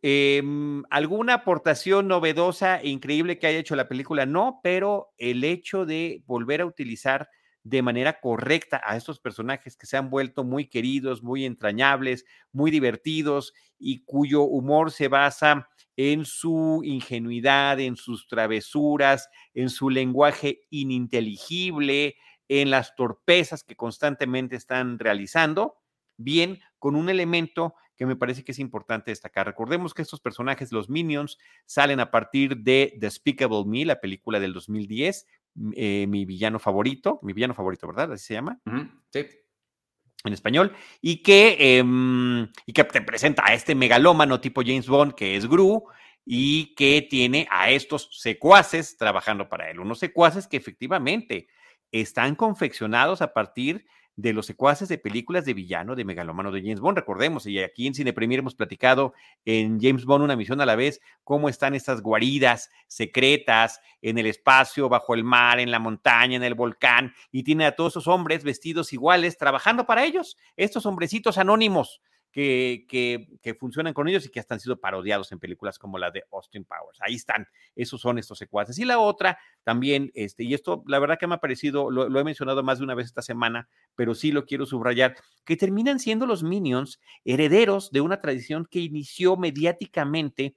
Em, 0.00 0.82
¿Alguna 0.88 1.34
aportación 1.34 2.08
novedosa 2.08 2.80
e 2.80 2.88
increíble 2.88 3.38
que 3.38 3.46
haya 3.46 3.58
hecho 3.58 3.76
la 3.76 3.86
película? 3.86 4.24
No, 4.24 4.60
pero 4.62 5.08
el 5.18 5.44
hecho 5.44 5.84
de 5.84 6.22
volver 6.24 6.62
a 6.62 6.64
utilizar 6.64 7.28
de 7.62 7.82
manera 7.82 8.18
correcta 8.18 8.80
a 8.82 8.96
estos 8.96 9.20
personajes 9.20 9.76
que 9.76 9.84
se 9.84 9.98
han 9.98 10.08
vuelto 10.08 10.42
muy 10.42 10.70
queridos, 10.70 11.22
muy 11.22 11.44
entrañables, 11.44 12.24
muy 12.50 12.70
divertidos 12.70 13.52
y 13.78 14.04
cuyo 14.06 14.40
humor 14.44 14.90
se 14.90 15.08
basa 15.08 15.68
en 15.96 16.24
su 16.24 16.80
ingenuidad, 16.82 17.78
en 17.78 17.96
sus 17.96 18.26
travesuras, 18.26 19.28
en 19.52 19.68
su 19.68 19.90
lenguaje 19.90 20.62
ininteligible, 20.70 22.16
en 22.48 22.70
las 22.70 22.96
torpezas 22.96 23.64
que 23.64 23.76
constantemente 23.76 24.56
están 24.56 24.98
realizando 24.98 25.83
bien 26.16 26.60
con 26.78 26.96
un 26.96 27.08
elemento 27.08 27.74
que 27.96 28.06
me 28.06 28.16
parece 28.16 28.44
que 28.44 28.52
es 28.52 28.58
importante 28.58 29.10
destacar. 29.10 29.46
Recordemos 29.46 29.94
que 29.94 30.02
estos 30.02 30.20
personajes, 30.20 30.72
los 30.72 30.88
Minions, 30.88 31.38
salen 31.64 32.00
a 32.00 32.10
partir 32.10 32.58
de 32.58 32.94
Despicable 32.96 33.64
Me, 33.66 33.84
la 33.84 34.00
película 34.00 34.40
del 34.40 34.52
2010, 34.52 35.26
eh, 35.76 36.06
mi 36.08 36.24
villano 36.24 36.58
favorito, 36.58 37.20
mi 37.22 37.32
villano 37.32 37.54
favorito, 37.54 37.86
¿verdad? 37.86 38.12
Así 38.12 38.26
se 38.26 38.34
llama. 38.34 38.60
Sí. 39.12 39.26
En 40.24 40.32
español, 40.32 40.72
y 41.02 41.22
que, 41.22 41.78
em, 41.78 42.48
y 42.64 42.72
que 42.72 42.84
te 42.84 43.02
presenta 43.02 43.44
a 43.46 43.52
este 43.52 43.74
megalómano 43.74 44.40
tipo 44.40 44.62
James 44.62 44.88
Bond, 44.88 45.14
que 45.14 45.36
es 45.36 45.46
Gru, 45.46 45.84
y 46.24 46.74
que 46.74 47.02
tiene 47.02 47.46
a 47.50 47.70
estos 47.70 48.08
secuaces 48.10 48.96
trabajando 48.96 49.48
para 49.50 49.70
él. 49.70 49.80
Unos 49.80 49.98
secuaces 49.98 50.46
que 50.46 50.56
efectivamente 50.56 51.48
están 51.92 52.34
confeccionados 52.34 53.20
a 53.20 53.34
partir 53.34 53.86
de 54.16 54.32
los 54.32 54.46
secuaces 54.46 54.88
de 54.88 54.98
películas 54.98 55.44
de 55.44 55.54
villano 55.54 55.96
de 55.96 56.04
megalomano 56.04 56.52
de 56.52 56.60
James 56.60 56.80
Bond. 56.80 56.98
Recordemos, 56.98 57.46
y 57.46 57.60
aquí 57.60 57.86
en 57.86 57.94
Cine 57.94 58.12
Premier 58.12 58.40
hemos 58.40 58.54
platicado 58.54 59.14
en 59.44 59.80
James 59.80 60.04
Bond 60.04 60.24
una 60.24 60.36
misión 60.36 60.60
a 60.60 60.66
la 60.66 60.76
vez, 60.76 61.00
cómo 61.24 61.48
están 61.48 61.74
estas 61.74 62.00
guaridas 62.00 62.70
secretas 62.86 63.80
en 64.02 64.18
el 64.18 64.26
espacio, 64.26 64.88
bajo 64.88 65.14
el 65.14 65.24
mar, 65.24 65.58
en 65.58 65.70
la 65.70 65.78
montaña, 65.78 66.36
en 66.36 66.44
el 66.44 66.54
volcán, 66.54 67.12
y 67.32 67.42
tiene 67.42 67.66
a 67.66 67.74
todos 67.74 67.94
esos 67.94 68.08
hombres 68.08 68.44
vestidos 68.44 68.92
iguales 68.92 69.36
trabajando 69.36 69.86
para 69.86 70.04
ellos, 70.04 70.36
estos 70.56 70.86
hombrecitos 70.86 71.38
anónimos 71.38 72.00
que, 72.34 73.56
funcionan 73.60 73.94
con 73.94 74.08
ellos 74.08 74.26
y 74.26 74.28
que 74.28 74.40
hasta 74.40 74.54
han 74.54 74.60
sido 74.60 74.80
parodiados 74.80 75.30
en 75.30 75.38
películas 75.38 75.78
como 75.78 75.98
la 75.98 76.10
de 76.10 76.24
Austin 76.32 76.64
Powers. 76.64 76.98
Ahí 77.00 77.14
están, 77.14 77.46
esos 77.76 78.00
son 78.00 78.18
estos 78.18 78.38
secuaces. 78.38 78.78
Y 78.78 78.84
la 78.84 78.98
otra 78.98 79.38
también, 79.62 80.10
este, 80.14 80.42
y 80.42 80.52
esto 80.52 80.82
la 80.86 80.98
verdad 80.98 81.16
que 81.18 81.28
me 81.28 81.36
ha 81.36 81.38
parecido, 81.38 81.90
lo, 81.90 82.18
he 82.18 82.24
mencionado 82.24 82.62
más 82.64 82.78
de 82.78 82.84
una 82.84 82.94
vez 82.94 83.06
esta 83.06 83.22
semana, 83.22 83.68
pero 83.94 84.14
sí 84.14 84.32
lo 84.32 84.46
quiero 84.46 84.66
subrayar, 84.66 85.16
que 85.44 85.56
terminan 85.56 86.00
siendo 86.00 86.26
los 86.26 86.42
Minions 86.42 87.00
herederos 87.24 87.92
de 87.92 88.00
una 88.00 88.20
tradición 88.20 88.66
que 88.68 88.80
inició 88.80 89.36
mediáticamente 89.36 90.56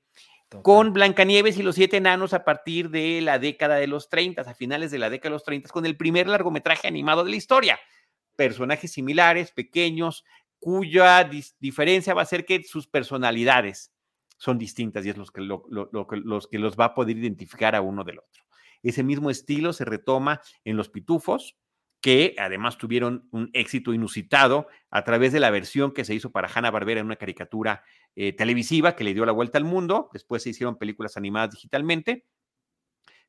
con 0.64 0.94
Blancanieves 0.94 1.58
y 1.58 1.64
los 1.64 1.76
siete 1.76 1.98
enanos 1.98 2.34
a 2.34 2.44
partir 2.44 2.90
de 2.90 3.22
la 3.22 3.38
década 3.38 3.76
de 3.76 3.86
los 3.86 4.10
30, 4.10 4.42
a 4.42 4.54
finales 4.56 4.92
de 4.92 4.98
la 4.98 5.10
década 5.10 5.30
de 5.30 5.36
los 5.36 5.44
30, 5.44 5.70
con 5.70 5.86
el 5.86 5.98
primer 5.98 6.28
largometraje 6.28 6.88
animado 6.88 7.24
de 7.24 7.32
la 7.32 7.36
historia. 7.36 7.80
Personajes 8.36 8.92
similares, 8.92 9.52
pequeños, 9.52 10.24
cuya 10.68 11.24
diferencia 11.62 12.14
va 12.14 12.24
a 12.24 12.26
ser 12.26 12.44
que 12.44 12.62
sus 12.66 12.88
personalidades 12.88 13.94
son 14.38 14.58
distintas 14.58 15.06
y 15.06 15.10
es 15.12 15.16
los 15.16 15.32
que, 15.32 15.40
los 15.40 16.48
que 16.50 16.60
los 16.60 16.76
va 16.76 16.86
a 16.86 16.94
poder 16.94 17.18
identificar 17.18 17.74
a 17.74 17.80
uno 17.80 18.04
del 18.04 18.20
otro. 18.20 18.44
Ese 18.84 19.02
mismo 19.02 19.30
estilo 19.30 19.72
se 19.72 19.86
retoma 19.86 20.42
en 20.66 20.76
los 20.76 20.90
pitufos, 20.90 21.56
que 22.02 22.36
además 22.38 22.78
tuvieron 22.78 23.30
un 23.32 23.50
éxito 23.54 23.94
inusitado 23.94 24.68
a 24.90 25.06
través 25.06 25.32
de 25.32 25.40
la 25.40 25.52
versión 25.52 25.94
que 25.94 26.04
se 26.04 26.14
hizo 26.14 26.34
para 26.34 26.50
Hanna 26.54 26.70
Barbera 26.70 27.00
en 27.00 27.06
una 27.06 27.16
caricatura 27.16 27.86
eh, 28.18 28.34
televisiva 28.34 28.98
que 28.98 29.06
le 29.06 29.14
dio 29.14 29.26
la 29.26 29.32
vuelta 29.32 29.58
al 29.58 29.64
mundo. 29.64 30.10
Después 30.12 30.44
se 30.44 30.50
hicieron 30.50 30.78
películas 30.78 31.16
animadas 31.16 31.52
digitalmente. 31.52 32.26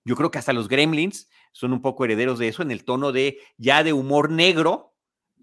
Yo 0.05 0.17
creo 0.17 0.33
que 0.33 0.39
hasta 0.39 0.53
los 0.53 0.67
Gremlins 0.67 1.31
son 1.53 1.73
un 1.73 1.83
poco 1.83 2.05
herederos 2.05 2.41
de 2.41 2.49
eso, 2.49 2.63
en 2.63 2.73
el 2.73 2.85
tono 2.85 3.13
de 3.13 3.39
ya 3.59 3.85
de 3.85 3.93
humor 3.93 4.29
negro, 4.29 4.97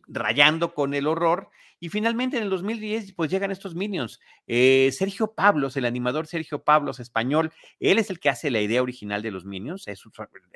rayando 0.07 0.73
con 0.73 0.93
el 0.93 1.07
horror. 1.07 1.49
Y 1.79 1.89
finalmente 1.89 2.37
en 2.37 2.43
el 2.43 2.49
2010, 2.49 3.13
pues 3.13 3.29
llegan 3.29 3.51
estos 3.51 3.75
Minions. 3.75 4.19
Eh, 4.47 4.89
Sergio 4.93 5.33
Pablos, 5.33 5.75
el 5.77 5.85
animador 5.85 6.27
Sergio 6.27 6.63
Pablos 6.63 6.99
español, 6.99 7.51
él 7.79 7.99
es 7.99 8.09
el 8.09 8.19
que 8.19 8.29
hace 8.29 8.49
la 8.49 8.61
idea 8.61 8.81
original 8.81 9.21
de 9.21 9.31
los 9.31 9.45
Minions, 9.45 9.87
es, 9.87 10.01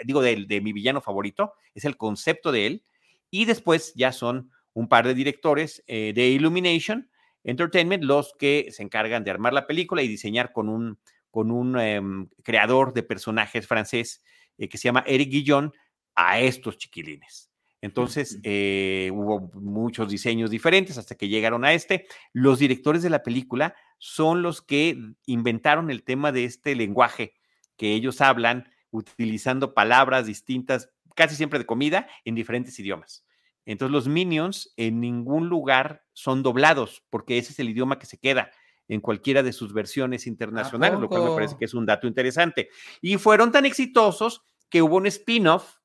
digo, 0.06 0.22
de, 0.22 0.62
mi 0.62 0.74
villano 0.74 1.02
favorito, 1.02 1.54
es 1.76 1.86
el 1.86 1.98
concepto 1.98 2.52
de 2.52 2.68
él. 2.68 2.84
Y 3.30 3.46
después 3.46 3.94
ya 3.96 4.12
son 4.12 4.52
un 4.74 4.88
par 4.88 5.06
de 5.06 5.14
directores 5.14 5.84
eh, 5.88 6.14
de 6.16 6.30
Illumination 6.30 7.10
Entertainment 7.44 8.04
los 8.04 8.34
que 8.38 8.68
se 8.72 8.84
encargan 8.84 9.24
de 9.24 9.32
armar 9.32 9.54
la 9.54 9.68
película 9.68 10.02
y 10.02 10.08
diseñar 10.08 10.52
con 10.52 10.70
un, 10.70 11.00
con 11.32 11.52
un 11.52 11.80
em, 11.80 12.28
creador 12.44 12.94
de 12.94 13.04
personajes 13.04 13.66
francés 13.66 14.24
eh, 14.58 14.68
que 14.68 14.78
se 14.78 14.84
llama 14.88 15.04
Eric 15.08 15.30
Guillon 15.30 15.74
a 16.16 16.40
estos 16.40 16.78
chiquilines. 16.78 17.49
Entonces, 17.82 18.40
eh, 18.44 19.10
hubo 19.14 19.52
muchos 19.54 20.10
diseños 20.10 20.50
diferentes 20.50 20.98
hasta 20.98 21.16
que 21.16 21.30
llegaron 21.30 21.64
a 21.64 21.74
este. 21.74 22.08
Los 22.34 22.60
directores 22.60 23.04
de 23.04 23.10
la 23.10 23.24
película 23.24 23.76
son 23.98 24.42
los 24.42 24.62
que 24.62 24.98
inventaron 25.26 25.90
el 25.90 26.04
tema 26.04 26.32
de 26.32 26.44
este 26.44 26.76
lenguaje 26.76 27.36
que 27.78 27.94
ellos 27.94 28.20
hablan 28.20 28.70
utilizando 28.92 29.74
palabras 29.74 30.26
distintas, 30.26 30.90
casi 31.16 31.36
siempre 31.36 31.60
de 31.60 31.66
comida, 31.66 32.08
en 32.26 32.36
diferentes 32.36 32.78
idiomas. 32.80 33.26
Entonces, 33.66 33.94
los 33.94 34.08
minions 34.08 34.74
en 34.78 35.00
ningún 35.00 35.48
lugar 35.48 36.04
son 36.14 36.44
doblados, 36.44 37.04
porque 37.10 37.38
ese 37.38 37.54
es 37.54 37.60
el 37.60 37.70
idioma 37.70 38.00
que 38.00 38.06
se 38.06 38.18
queda 38.18 38.52
en 38.90 39.00
cualquiera 39.00 39.44
de 39.44 39.54
sus 39.54 39.72
versiones 39.72 40.28
internacionales, 40.28 41.00
lo 41.00 41.08
cual 41.08 41.24
me 41.24 41.36
parece 41.36 41.56
que 41.58 41.66
es 41.66 41.74
un 41.74 41.86
dato 41.86 42.08
interesante. 42.08 42.70
Y 43.02 43.18
fueron 43.18 43.52
tan 43.52 43.66
exitosos 43.66 44.44
que 44.70 44.82
hubo 44.82 44.98
un 44.98 45.06
spin-off 45.06 45.79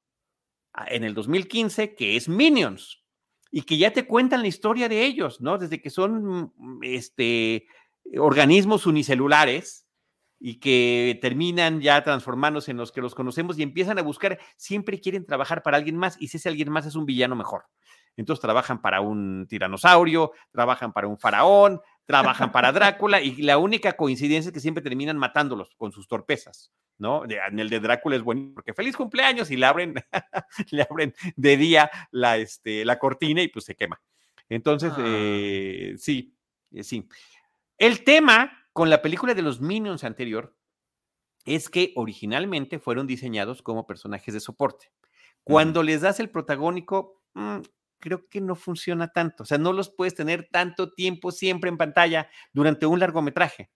en 0.88 1.04
el 1.04 1.14
2015, 1.14 1.94
que 1.94 2.16
es 2.16 2.28
Minions, 2.28 3.04
y 3.50 3.62
que 3.62 3.78
ya 3.78 3.92
te 3.92 4.06
cuentan 4.06 4.42
la 4.42 4.48
historia 4.48 4.88
de 4.88 5.04
ellos, 5.04 5.40
¿no? 5.40 5.58
Desde 5.58 5.80
que 5.80 5.90
son 5.90 6.52
mm, 6.56 6.80
este, 6.82 7.66
organismos 8.18 8.87
unicelulares 8.87 9.87
y 10.40 10.58
que 10.58 11.18
terminan 11.22 11.80
ya 11.80 12.02
transformándose 12.02 12.72
en 12.72 12.76
los 12.76 12.92
que 12.92 13.00
los 13.00 13.14
conocemos 13.14 13.58
y 13.58 13.62
empiezan 13.62 13.98
a 13.98 14.02
buscar, 14.02 14.38
siempre 14.56 15.00
quieren 15.00 15.24
trabajar 15.24 15.62
para 15.62 15.76
alguien 15.76 15.96
más 15.96 16.20
y 16.20 16.28
si 16.28 16.37
ese 16.37 16.48
alguien 16.48 16.70
más 16.70 16.84
es 16.87 16.96
un 16.96 17.06
villano 17.06 17.37
mejor. 17.37 17.64
Entonces 18.16 18.40
trabajan 18.40 18.80
para 18.80 19.00
un 19.00 19.46
tiranosaurio, 19.48 20.32
trabajan 20.50 20.92
para 20.92 21.08
un 21.08 21.18
faraón, 21.18 21.80
trabajan 22.07 22.53
para 22.53 22.73
Drácula 22.73 23.21
y 23.21 23.43
la 23.43 23.59
única 23.59 23.95
coincidencia 23.95 24.49
es 24.49 24.53
que 24.53 24.61
siempre 24.61 24.83
terminan 24.83 25.17
matándolos 25.17 25.75
con 25.77 25.93
sus 25.93 26.07
torpezas. 26.07 26.73
¿no? 26.99 27.25
En 27.25 27.59
el 27.59 27.69
de 27.71 27.81
Drácula 27.81 28.17
es 28.17 28.23
bueno 28.23 28.53
porque 28.55 28.75
feliz 28.75 28.97
cumpleaños 28.97 29.51
y 29.51 29.57
le 29.57 29.67
abren, 29.67 29.95
le 30.71 30.83
abren 30.83 31.14
de 31.37 31.57
día 31.57 31.90
la, 32.11 32.37
este, 32.37 32.85
la 32.85 32.99
cortina 32.99 33.43
y 33.43 33.49
pues 33.49 33.64
se 33.64 33.75
quema. 33.75 34.01
Entonces, 34.49 34.93
ah. 34.97 35.05
eh, 35.05 35.95
sí, 35.99 36.37
eh, 36.73 36.85
sí. 36.85 37.09
El 37.79 38.05
tema 38.05 38.69
con 38.73 38.90
la 38.90 39.03
película 39.03 39.35
de 39.35 39.43
los 39.43 39.61
Minions 39.61 40.05
anterior 40.05 40.57
es 41.45 41.69
que 41.69 41.93
originalmente 41.97 42.79
fueron 42.79 43.07
diseñados 43.07 43.62
como 43.62 43.87
personajes 43.87 44.33
de 44.35 44.40
soporte. 44.40 44.90
Cuando 45.43 45.83
les 45.83 46.01
das 46.01 46.21
el 46.21 46.31
protagónico, 46.31 47.23
mm, 47.35 47.59
creo 48.05 48.29
que 48.29 48.43
no 48.43 48.55
funciona 48.55 49.09
tanto. 49.09 49.45
O 49.45 49.47
sea, 49.47 49.57
no 49.57 49.73
los 49.73 49.88
puedes 49.88 50.14
tener 50.14 50.51
tanto 50.53 50.93
tiempo 50.93 51.33
siempre 51.33 51.71
en 51.71 51.79
pantalla 51.79 52.29
durante 52.53 52.85
un 52.85 53.01
largometraje. 53.01 53.71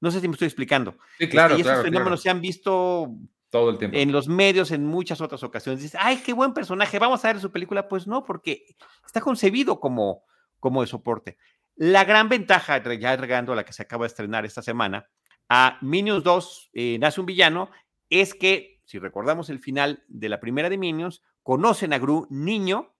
No 0.00 0.10
sé 0.10 0.20
si 0.20 0.28
me 0.28 0.32
estoy 0.32 0.46
explicando. 0.46 0.98
Sí, 1.18 1.30
claro. 1.30 1.56
y 1.56 1.62
esos 1.62 1.82
fenómenos 1.82 2.20
se 2.20 2.28
han 2.28 2.42
visto 2.42 3.08
todo 3.48 3.70
el 3.70 3.78
tiempo. 3.78 3.96
En 3.96 4.12
los 4.12 4.28
medios 4.28 4.70
en 4.70 4.84
muchas 4.84 5.22
otras 5.22 5.42
ocasiones. 5.42 5.80
Dices, 5.80 5.98
ay, 5.98 6.18
qué 6.18 6.34
buen 6.34 6.52
personaje, 6.52 6.98
vamos 6.98 7.24
a 7.24 7.28
ver 7.28 7.40
su 7.40 7.50
película. 7.50 7.88
Pues 7.88 8.06
no, 8.06 8.22
porque 8.22 8.66
está 9.04 9.22
concebido 9.22 9.80
como, 9.80 10.24
como 10.58 10.82
de 10.82 10.86
soporte. 10.86 11.38
La 11.76 12.04
gran 12.04 12.28
ventaja, 12.28 12.82
ya 12.98 13.16
regando 13.16 13.54
a 13.54 13.56
la 13.56 13.64
que 13.64 13.72
se 13.72 13.82
acaba 13.82 14.04
de 14.04 14.08
estrenar 14.08 14.44
esta 14.44 14.60
semana, 14.60 15.08
a 15.48 15.78
Minions 15.80 16.22
2, 16.22 16.70
eh, 16.74 16.98
Nace 17.00 17.20
un 17.20 17.26
Villano, 17.26 17.70
es 18.10 18.34
que, 18.34 18.82
si 18.84 18.98
recordamos 18.98 19.48
el 19.48 19.58
final 19.58 20.04
de 20.08 20.28
la 20.28 20.40
primera 20.40 20.68
de 20.68 20.76
Minions, 20.76 21.22
conocen 21.42 21.94
a 21.94 21.98
Gru 21.98 22.26
niño 22.28 22.94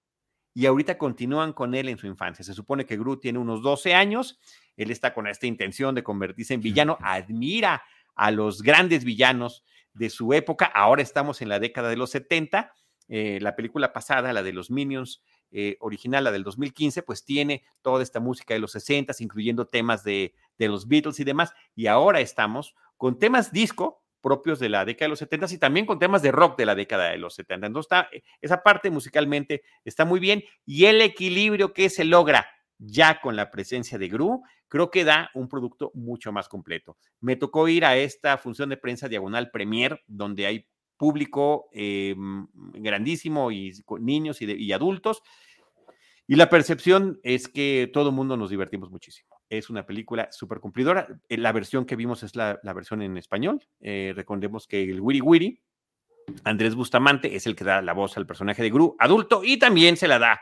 y 0.53 0.67
ahorita 0.67 0.99
continúan 0.99 1.53
con 1.53 1.75
él 1.75 1.89
en 1.89 1.99
su 1.99 2.07
infancia. 2.07 2.45
Se 2.45 2.55
supone 2.55 2.87
que 2.87 2.97
Gru 2.97 3.19
tiene 3.19 3.39
unos 3.39 3.63
12 3.63 3.95
años 3.95 4.39
él 4.81 4.91
está 4.91 5.13
con 5.13 5.27
esta 5.27 5.47
intención 5.47 5.95
de 5.95 6.03
convertirse 6.03 6.55
en 6.55 6.63
villano, 6.63 6.97
admira 7.03 7.83
a 8.15 8.31
los 8.31 8.63
grandes 8.63 9.05
villanos 9.05 9.63
de 9.93 10.09
su 10.09 10.33
época. 10.33 10.65
Ahora 10.65 11.03
estamos 11.03 11.43
en 11.43 11.51
la 11.51 11.59
década 11.59 11.91
de 11.91 11.99
los 11.99 12.09
70. 12.11 12.73
Eh, 13.09 13.39
la 13.43 13.57
película 13.57 13.93
pasada, 13.93 14.33
la 14.33 14.43
de 14.43 14.55
los 14.55 14.71
Minions, 14.71 15.23
eh, 15.51 15.77
original, 15.81 16.25
la 16.25 16.33
del 16.33 16.45
2015, 16.45 17.03
pues 17.03 17.27
tiene 17.27 17.63
toda 17.83 18.03
esta 18.03 18.21
música 18.21 18.55
de 18.55 18.61
los 18.61 18.73
60, 18.73 19.13
incluyendo 19.19 19.67
temas 19.67 20.03
de, 20.03 20.33
de, 20.57 20.69
los 20.69 20.89
Beatles 20.89 21.21
y 21.21 21.25
demás. 21.25 21.53
Y 21.75 21.87
ahora 21.87 22.21
estamos 22.21 22.75
con 22.97 23.19
temas 23.19 23.53
disco 23.53 24.00
propios 24.21 24.59
de 24.59 24.69
la 24.69 24.85
década 24.85 25.07
de 25.07 25.11
los 25.11 25.19
70 25.21 25.47
y 25.53 25.59
también 25.59 25.87
con 25.87 25.99
temas 25.99 26.23
de 26.23 26.33
rock 26.33 26.59
de 26.59 26.67
la 26.67 26.75
década 26.75 27.11
de 27.11 27.19
los 27.19 27.35
70. 27.35 27.67
Entonces, 27.67 27.91
está, 27.91 28.09
esa 28.41 28.63
parte 28.63 28.91
musicalmente 28.91 29.63
está 29.85 30.05
muy 30.05 30.21
bien 30.21 30.43
y 30.67 30.87
el 30.87 31.01
equilibrio 31.01 31.73
que 31.73 31.91
se 31.91 32.05
logra 32.05 32.47
ya 32.81 33.21
con 33.21 33.37
la 33.37 33.51
presencia 33.51 33.99
de 33.99 34.09
Gru, 34.09 34.43
creo 34.69 34.91
que 34.91 35.05
da 35.05 35.31
un 35.35 35.49
producto 35.49 35.91
mucho 35.95 36.33
más 36.33 36.49
completo. 36.49 36.97
Me 37.21 37.37
tocó 37.37 37.69
ir 37.69 37.85
a 37.85 37.97
esta 37.97 38.39
función 38.39 38.71
de 38.71 38.79
prensa 38.79 39.09
diagonal 39.09 39.51
Premier, 39.51 40.03
donde 40.07 40.47
hay 40.47 40.67
público 40.97 41.69
eh, 41.73 42.15
grandísimo 42.75 43.51
y 43.51 43.73
niños 44.01 44.41
y, 44.41 44.73
adultos. 44.73 45.23
Y 46.27 46.37
la 46.37 46.49
percepción 46.49 47.19
es 47.23 47.49
que 47.49 47.91
todo 47.93 48.11
el 48.11 48.15
mundo 48.15 48.37
nos 48.37 48.51
divertimos 48.51 48.91
muchísimo. 48.91 49.40
Es 49.51 49.69
una 49.69 49.85
película 49.85 50.31
súper 50.33 50.61
cumplidora. 50.61 51.09
Eh, 51.29 51.37
la 51.37 51.53
versión 51.53 51.85
que 51.85 51.97
vimos 51.97 52.23
es 52.23 52.35
la, 52.37 52.59
versión 52.63 53.03
en 53.03 53.19
español. 53.19 53.61
Eh, 53.81 54.13
recordemos 54.17 54.67
que 54.67 54.83
el 54.83 55.01
Wiri 55.01 55.21
Wiri, 55.21 55.63
Andrés 56.45 56.75
Bustamante, 56.75 57.37
es 57.37 57.47
el 57.47 57.55
que 57.55 57.65
da 57.65 57.83
la 57.83 57.93
voz 57.93 58.17
al 58.17 58.27
personaje 58.27 58.63
de 58.63 58.71
Gru 58.71 58.97
adulto 58.99 59.43
y 59.45 59.59
también 59.59 59.97
se 59.99 60.09
la 60.09 60.19
da 60.19 60.41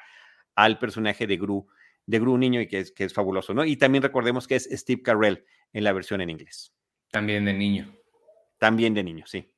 al 0.54 0.78
personaje 0.78 1.26
de 1.26 1.36
Gru 1.38 1.66
de 2.04 2.18
Gru 2.20 2.38
Niño 2.38 2.60
y 2.60 2.68
que 2.68 2.80
es, 2.80 2.92
que 2.92 3.04
es 3.04 3.12
fabuloso, 3.12 3.52
¿no? 3.52 3.64
Y 3.64 3.76
también 3.76 4.02
recordemos 4.02 4.46
que 4.46 4.56
es 4.56 4.68
Steve 4.72 5.02
Carell 5.02 5.44
en 5.72 5.84
la 5.84 5.92
versión 5.92 6.20
en 6.20 6.30
inglés. 6.30 6.74
También 7.10 7.44
de 7.44 7.52
niño. 7.52 7.94
También 8.58 8.94
de 8.94 9.02
niño, 9.02 9.24
sí. 9.26 9.52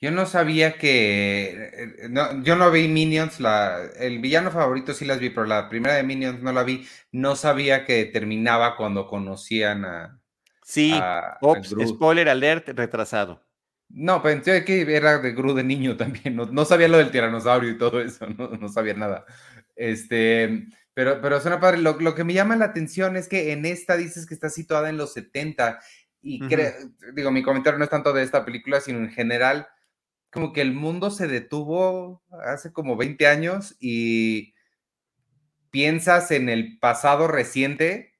Yo 0.00 0.10
no 0.10 0.26
sabía 0.26 0.76
que. 0.76 1.70
Eh, 1.72 2.08
no, 2.10 2.42
yo 2.42 2.56
no 2.56 2.70
vi 2.70 2.88
Minions. 2.88 3.40
La, 3.40 3.82
el 3.98 4.18
villano 4.18 4.50
favorito 4.50 4.92
sí 4.92 5.04
las 5.04 5.18
vi, 5.18 5.30
pero 5.30 5.46
la 5.46 5.68
primera 5.68 5.94
de 5.94 6.02
Minions 6.02 6.42
no 6.42 6.52
la 6.52 6.64
vi. 6.64 6.86
No 7.12 7.34
sabía 7.36 7.84
que 7.84 8.04
terminaba 8.04 8.76
cuando 8.76 9.06
conocían 9.06 9.84
a. 9.84 10.20
Sí, 10.62 10.92
ops, 11.40 11.74
spoiler 11.86 12.28
alert, 12.28 12.68
retrasado. 12.70 13.42
No, 13.88 14.20
pensé 14.20 14.64
que 14.64 14.82
era 14.82 15.18
de 15.18 15.32
Gru 15.32 15.54
de 15.54 15.62
niño 15.64 15.96
también. 15.96 16.36
No, 16.36 16.64
sabía 16.64 16.88
lo 16.88 16.98
del 16.98 17.10
tiranosaurio 17.10 17.70
y 17.70 17.78
todo 17.78 18.00
eso. 18.00 18.26
No, 18.26 18.48
no 18.48 18.68
sabía 18.68 18.94
nada. 18.94 19.24
Este. 19.74 20.66
Pero, 20.92 21.20
pero 21.20 21.40
suena 21.40 21.60
padre. 21.60 21.78
Lo, 21.78 21.98
lo, 22.00 22.14
que 22.14 22.24
me 22.24 22.32
llama 22.32 22.56
la 22.56 22.66
atención 22.66 23.16
es 23.16 23.28
que 23.28 23.52
en 23.52 23.64
esta 23.64 23.96
dices 23.96 24.26
que 24.26 24.34
está 24.34 24.50
situada 24.50 24.88
en 24.88 24.96
los 24.96 25.12
70 25.12 25.78
y 26.26 26.40
digo, 27.14 27.30
mi 27.30 27.42
comentario 27.42 27.78
no 27.78 27.84
es 27.84 27.90
tanto 27.90 28.12
de 28.12 28.24
esta 28.24 28.44
película, 28.44 28.80
sino 28.80 28.98
en 28.98 29.10
general, 29.10 29.68
como 30.30 30.52
que 30.52 30.60
el 30.60 30.74
mundo 30.74 31.10
se 31.10 31.28
detuvo 31.28 32.22
hace 32.44 32.72
como 32.72 32.96
20 32.96 33.26
años 33.26 33.76
y 33.80 34.54
piensas 35.70 36.30
en 36.30 36.48
el 36.48 36.78
pasado 36.78 37.28
reciente 37.28 38.14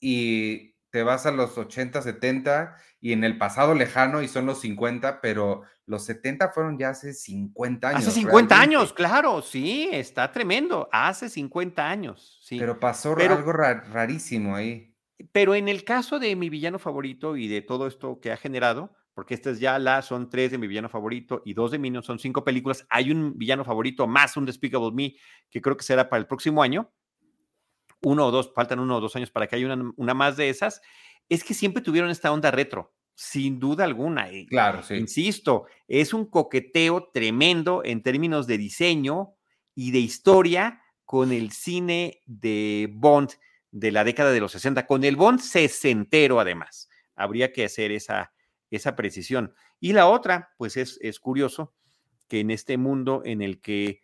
y 0.00 0.76
te 0.90 1.02
vas 1.02 1.26
a 1.26 1.30
los 1.30 1.58
80, 1.58 2.02
70 2.02 2.76
y 3.00 3.12
en 3.12 3.24
el 3.24 3.38
pasado 3.38 3.74
lejano 3.74 4.22
y 4.22 4.28
son 4.28 4.46
los 4.46 4.60
50, 4.60 5.20
pero 5.20 5.62
los 5.84 6.04
70 6.04 6.48
fueron 6.50 6.78
ya 6.78 6.90
hace 6.90 7.14
50 7.14 7.88
años. 7.88 8.00
Hace 8.00 8.10
50 8.12 8.60
años, 8.60 8.92
claro, 8.92 9.42
sí, 9.42 9.88
está 9.92 10.32
tremendo. 10.32 10.88
Hace 10.90 11.28
50 11.28 11.88
años, 11.88 12.40
sí. 12.42 12.58
Pero 12.58 12.80
pasó 12.80 13.14
algo 13.16 13.52
rarísimo 13.52 14.56
ahí. 14.56 14.94
Pero 15.32 15.54
en 15.54 15.68
el 15.68 15.84
caso 15.84 16.18
de 16.18 16.34
mi 16.34 16.50
villano 16.50 16.78
favorito 16.78 17.36
y 17.36 17.46
de 17.46 17.62
todo 17.62 17.86
esto 17.86 18.18
que 18.20 18.32
ha 18.32 18.36
generado, 18.36 18.96
porque 19.16 19.32
estas 19.32 19.58
ya 19.58 19.78
la 19.78 20.02
son 20.02 20.28
tres 20.28 20.50
de 20.50 20.58
mi 20.58 20.66
villano 20.66 20.90
favorito 20.90 21.40
y 21.42 21.54
dos 21.54 21.70
de 21.70 21.78
Minions, 21.78 22.04
son 22.04 22.18
cinco 22.18 22.44
películas. 22.44 22.86
Hay 22.90 23.10
un 23.10 23.38
villano 23.38 23.64
favorito 23.64 24.06
más 24.06 24.36
un 24.36 24.44
Despicable 24.44 24.90
Me 24.92 25.16
que 25.48 25.62
creo 25.62 25.74
que 25.74 25.84
será 25.84 26.10
para 26.10 26.20
el 26.20 26.26
próximo 26.26 26.62
año. 26.62 26.92
Uno 28.02 28.26
o 28.26 28.30
dos, 28.30 28.52
faltan 28.54 28.78
uno 28.78 28.98
o 28.98 29.00
dos 29.00 29.16
años 29.16 29.30
para 29.30 29.46
que 29.46 29.56
haya 29.56 29.72
una, 29.72 29.90
una 29.96 30.12
más 30.12 30.36
de 30.36 30.50
esas. 30.50 30.82
es 31.30 31.42
que 31.44 31.54
siempre 31.54 31.82
tuvieron 31.82 32.10
esta 32.10 32.30
onda 32.30 32.50
retro, 32.50 32.94
sin 33.14 33.58
duda 33.58 33.84
alguna. 33.84 34.28
claro, 34.50 34.82
sí. 34.82 34.96
Insisto, 34.96 35.64
es 35.88 36.12
un 36.12 36.26
coqueteo 36.26 37.08
tremendo 37.10 37.80
en 37.86 38.02
términos 38.02 38.46
de 38.46 38.58
diseño 38.58 39.34
y 39.74 39.92
de 39.92 39.98
historia 40.00 40.82
con 41.06 41.32
el 41.32 41.52
cine 41.52 42.20
de 42.26 42.90
Bond 42.92 43.30
de 43.70 43.92
la 43.92 44.04
década 44.04 44.30
de 44.30 44.40
los 44.40 44.52
60, 44.52 44.86
con 44.86 45.04
el 45.04 45.16
Bond 45.16 45.40
sesentero 45.40 46.38
además. 46.38 46.90
Habría 47.14 47.50
que 47.50 47.64
hacer 47.64 47.92
esa, 47.92 48.34
esa 48.70 48.96
precisión. 48.96 49.54
Y 49.80 49.92
la 49.92 50.08
otra, 50.08 50.54
pues 50.58 50.76
es, 50.76 50.98
es 51.02 51.20
curioso 51.20 51.74
que 52.28 52.40
en 52.40 52.50
este 52.50 52.76
mundo 52.76 53.22
en 53.24 53.42
el 53.42 53.60
que 53.60 54.02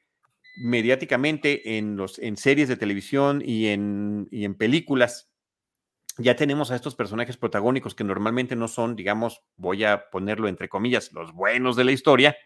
mediáticamente 0.56 1.78
en, 1.78 1.96
los, 1.96 2.18
en 2.18 2.36
series 2.36 2.68
de 2.68 2.76
televisión 2.76 3.42
y 3.44 3.68
en, 3.68 4.28
y 4.30 4.44
en 4.44 4.54
películas 4.54 5.30
ya 6.18 6.36
tenemos 6.36 6.70
a 6.70 6.76
estos 6.76 6.94
personajes 6.94 7.38
protagónicos 7.38 7.94
que 7.94 8.04
normalmente 8.04 8.54
no 8.54 8.68
son, 8.68 8.96
digamos, 8.96 9.42
voy 9.56 9.84
a 9.84 10.10
ponerlo 10.10 10.48
entre 10.48 10.68
comillas, 10.68 11.10
los 11.12 11.32
buenos 11.32 11.74
de 11.74 11.84
la 11.84 11.92
historia. 11.92 12.36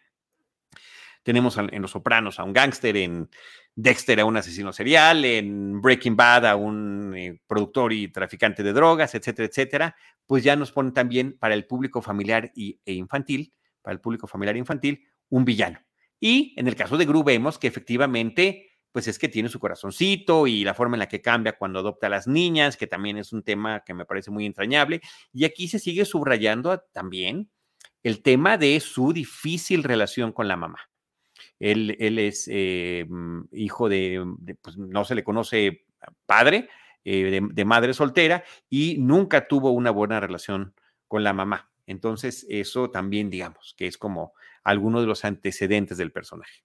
Tenemos 1.27 1.59
en 1.59 1.83
Los 1.83 1.91
Sopranos 1.91 2.39
a 2.39 2.45
un 2.45 2.53
gángster, 2.53 2.97
en 2.97 3.29
Dexter 3.75 4.21
a 4.21 4.25
un 4.25 4.37
asesino 4.37 4.73
serial, 4.73 5.25
en 5.25 5.81
Breaking 5.81 6.15
Bad 6.15 6.47
a 6.47 6.55
un 6.55 7.17
eh, 7.17 7.41
productor 7.49 7.93
y 7.93 8.07
traficante 8.07 8.63
de 8.63 8.73
drogas, 8.73 9.13
etcétera, 9.17 9.49
etcétera. 9.49 9.97
Pues 10.25 10.45
ya 10.45 10.55
nos 10.55 10.71
ponen 10.71 10.93
también 10.93 11.37
para 11.37 11.55
el 11.55 11.67
público 11.67 12.01
familiar 12.01 12.53
y, 12.55 12.81
e 12.85 12.93
infantil, 12.93 13.53
para 13.83 13.95
el 13.95 14.01
público 14.01 14.29
familiar 14.29 14.55
e 14.55 14.61
infantil, 14.61 15.05
un 15.29 15.45
villano. 15.45 15.81
Y 16.21 16.55
en 16.57 16.69
el 16.69 16.77
caso 16.77 16.97
de 16.97 17.07
Gru 17.07 17.25
vemos 17.25 17.59
que 17.59 17.67
efectivamente 17.67 18.71
pues 18.93 19.09
es 19.09 19.19
que 19.19 19.29
tiene 19.29 19.49
su 19.49 19.59
corazoncito 19.59 20.47
y 20.47 20.63
la 20.63 20.75
forma 20.75 20.95
en 20.95 21.01
la 21.01 21.09
que 21.09 21.23
cambia 21.23 21.59
cuando 21.59 21.81
adopta 21.81 22.07
a 22.07 22.11
las 22.11 22.29
niñas, 22.29 22.77
que 22.77 22.87
también 22.87 23.19
es 23.19 23.33
un 23.33 23.43
tema 23.43 23.83
que 23.85 23.95
me 23.95 24.05
parece 24.05 24.31
muy 24.31 24.47
entrañable. 24.47 25.01
Y 25.33 25.45
aquí 25.45 25.67
se 25.67 25.81
sigue 25.81 26.05
subrayando 26.05 26.85
también 26.93 27.51
el 28.05 28.23
tema 28.23 28.59
de 28.59 28.79
su 28.79 29.13
difícil 29.13 29.83
relación 29.83 30.31
con 30.31 30.47
la 30.47 30.57
mamá. 30.57 30.79
Él, 31.59 31.97
es 32.19 32.49
eh, 32.53 33.07
mm, 33.09 33.45
hijo 33.53 33.89
de, 33.89 34.25
pues 34.63 34.77
no 34.77 35.05
se 35.05 35.15
le 35.15 35.25
conoce 35.25 35.85
padre, 36.27 36.69
eh, 37.05 37.41
de, 37.53 37.65
madre 37.65 37.95
soltera, 37.95 38.45
y 38.69 38.97
nunca 38.99 39.49
tuvo 39.49 39.71
una 39.71 39.91
buena 39.91 40.21
relación 40.21 40.75
con 41.09 41.25
la 41.25 41.33
mamá. 41.33 41.71
Entonces, 41.87 42.47
eso 42.49 42.91
también, 42.91 43.31
digamos, 43.31 43.75
que 43.77 43.87
es 43.87 43.97
como 43.97 44.33
alguno 44.65 45.01
de 45.01 45.07
los 45.07 45.25
antecedentes 45.25 45.99
del 45.99 46.13
personaje. 46.13 46.65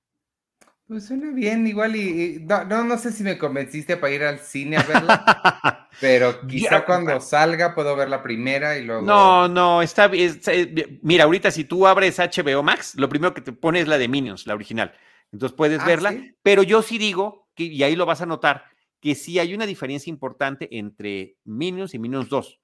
Pues 0.91 1.05
suena 1.05 1.31
bien, 1.31 1.65
igual 1.67 1.95
y, 1.95 2.45
no, 2.45 2.83
no, 2.83 2.97
sé 2.97 3.13
si 3.13 3.23
me 3.23 3.37
convenciste 3.37 3.95
para 3.95 4.13
ir 4.13 4.23
al 4.23 4.39
cine 4.39 4.75
a 4.75 4.83
verla, 4.83 5.87
pero 6.01 6.45
quizá 6.45 6.83
cuando 6.83 7.21
salga 7.21 7.73
puedo 7.73 7.95
ver 7.95 8.09
la 8.09 8.21
primera 8.21 8.77
y 8.77 8.83
luego... 8.83 9.01
No, 9.01 9.47
no, 9.47 9.81
está 9.81 10.09
bien. 10.09 10.37
Eh, 10.47 10.99
mira, 11.01 11.23
ahorita 11.23 11.49
si 11.49 11.63
tú 11.63 11.87
abres 11.87 12.19
HBO 12.19 12.61
Max, 12.61 12.95
lo 12.95 13.07
primero 13.07 13.33
que 13.33 13.39
te 13.39 13.53
pone 13.53 13.79
es 13.79 13.87
la 13.87 13.97
de 13.97 14.09
Minions, 14.09 14.45
la 14.45 14.53
original. 14.53 14.91
Entonces 15.31 15.55
puedes 15.55 15.79
ah, 15.79 15.85
verla, 15.85 16.13
pero 16.43 16.61
yo 16.61 16.81
sí 16.81 16.97
digo, 16.97 17.47
que, 17.55 17.63
y 17.63 17.83
ahí 17.83 17.95
lo 17.95 18.05
vas 18.05 18.19
a 18.19 18.25
notar, 18.25 18.65
que 18.99 19.15
sí 19.15 19.39
hay 19.39 19.53
una 19.53 19.65
diferencia 19.65 20.09
importante 20.09 20.67
entre 20.77 21.37
Minions 21.45 21.93
y 21.93 21.99
Minions 21.99 22.27
2, 22.27 22.59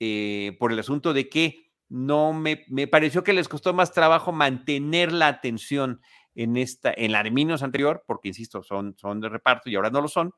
eh, 0.00 0.56
por 0.58 0.72
el 0.72 0.78
asunto 0.78 1.14
de 1.14 1.30
que 1.30 1.70
no 1.88 2.34
me, 2.34 2.66
me 2.68 2.86
pareció 2.86 3.24
que 3.24 3.32
les 3.32 3.48
costó 3.48 3.72
más 3.72 3.92
trabajo 3.92 4.30
mantener 4.30 5.10
la 5.10 5.28
atención 5.28 6.02
en 6.34 6.56
esta, 6.56 6.92
en 6.96 7.12
la 7.12 7.22
de 7.22 7.30
Minions 7.30 7.62
anterior, 7.62 8.04
porque 8.06 8.28
insisto, 8.28 8.62
son, 8.62 8.96
son 8.98 9.20
de 9.20 9.28
reparto 9.28 9.68
y 9.70 9.76
ahora 9.76 9.90
no 9.90 10.00
lo 10.00 10.08
son. 10.08 10.34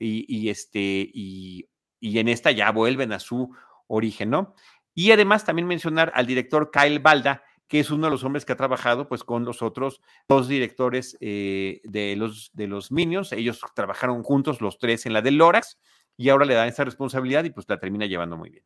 Y, 0.00 0.48
este, 0.48 1.10
y, 1.12 1.68
en 2.00 2.28
esta 2.28 2.52
ya 2.52 2.70
vuelven 2.70 3.12
a 3.12 3.18
su 3.18 3.52
origen, 3.88 4.30
¿no? 4.30 4.54
Y 4.94 5.10
además 5.10 5.44
también 5.44 5.66
mencionar 5.66 6.12
al 6.14 6.26
director 6.26 6.70
Kyle 6.70 7.00
Balda, 7.00 7.42
que 7.66 7.80
es 7.80 7.90
uno 7.90 8.06
de 8.06 8.12
los 8.12 8.22
hombres 8.22 8.44
que 8.44 8.52
ha 8.52 8.56
trabajado 8.56 9.08
pues 9.08 9.24
con 9.24 9.44
los 9.44 9.60
otros 9.60 10.00
dos 10.28 10.48
directores 10.48 11.16
eh, 11.20 11.80
de, 11.84 12.16
los, 12.16 12.50
de 12.54 12.68
los 12.68 12.92
Minions. 12.92 13.32
Ellos 13.32 13.60
trabajaron 13.74 14.22
juntos 14.22 14.60
los 14.60 14.78
tres 14.78 15.04
en 15.06 15.12
la 15.12 15.20
de 15.20 15.32
Lorax 15.32 15.78
y 16.16 16.28
ahora 16.28 16.46
le 16.46 16.54
dan 16.54 16.68
esa 16.68 16.84
responsabilidad 16.84 17.44
y 17.44 17.50
pues 17.50 17.66
la 17.68 17.78
termina 17.78 18.06
llevando 18.06 18.36
muy 18.36 18.50
bien. 18.50 18.64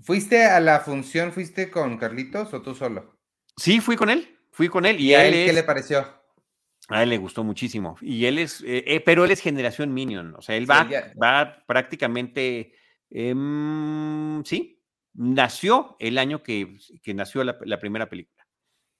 ¿Fuiste 0.00 0.44
a 0.44 0.58
la 0.60 0.80
función, 0.80 1.32
fuiste 1.32 1.70
con 1.70 1.98
Carlitos 1.98 2.52
o 2.54 2.62
tú 2.62 2.74
solo? 2.74 3.18
Sí, 3.56 3.80
fui 3.80 3.96
con 3.96 4.10
él. 4.10 4.31
Fui 4.52 4.68
con 4.68 4.84
él 4.84 5.00
y, 5.00 5.14
a 5.14 5.26
él, 5.26 5.46
¿qué 5.46 5.52
le 5.52 5.62
pareció? 5.62 6.06
A 6.88 7.02
él 7.02 7.08
le 7.08 7.18
gustó 7.18 7.42
muchísimo. 7.42 7.96
Y 8.02 8.26
él 8.26 8.38
es, 8.38 8.60
eh, 8.60 8.84
eh, 8.86 9.00
pero 9.00 9.24
él 9.24 9.30
es 9.30 9.40
generación 9.40 9.94
Minion. 9.94 10.34
O 10.36 10.42
sea, 10.42 10.56
él 10.56 10.70
va, 10.70 10.88
va 11.20 11.64
prácticamente, 11.66 12.74
em, 13.10 14.44
sí, 14.44 14.82
nació 15.14 15.96
el 15.98 16.18
año 16.18 16.42
que, 16.42 16.76
nació 17.14 17.44
la, 17.44 17.78
primera 17.78 18.08
película. 18.08 18.46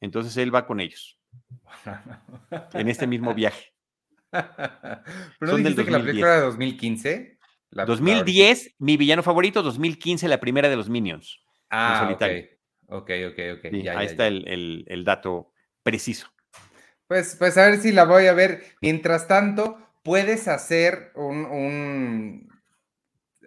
Entonces 0.00 0.36
él 0.38 0.54
va 0.54 0.66
con 0.66 0.80
ellos. 0.80 1.18
en 2.72 2.88
este 2.88 3.06
mismo 3.06 3.34
viaje. 3.34 3.74
¿Pero 4.30 5.52
no 5.52 5.56
dijiste 5.56 5.84
que 5.84 5.90
la 5.90 6.00
película 6.00 6.26
era 6.28 6.36
de 6.36 6.46
2015? 6.46 7.38
2010, 7.70 8.76
mi 8.78 8.96
villano 8.96 9.22
favorito, 9.22 9.62
2015, 9.62 10.28
la 10.28 10.40
primera 10.40 10.68
de 10.68 10.76
los 10.76 10.88
Minions. 10.88 11.40
Ah, 11.70 12.16
ok. 12.92 13.10
Ok, 13.30 13.38
ok, 13.58 13.64
ahí 13.96 14.06
está 14.06 14.26
El, 14.26 15.02
dato 15.04 15.52
preciso. 15.82 16.32
Pues, 17.06 17.36
pues 17.36 17.58
a 17.58 17.66
ver 17.66 17.80
si 17.80 17.92
la 17.92 18.04
voy 18.04 18.26
a 18.26 18.32
ver. 18.32 18.64
Mientras 18.80 19.28
tanto, 19.28 19.78
puedes 20.02 20.48
hacer 20.48 21.12
un, 21.14 22.48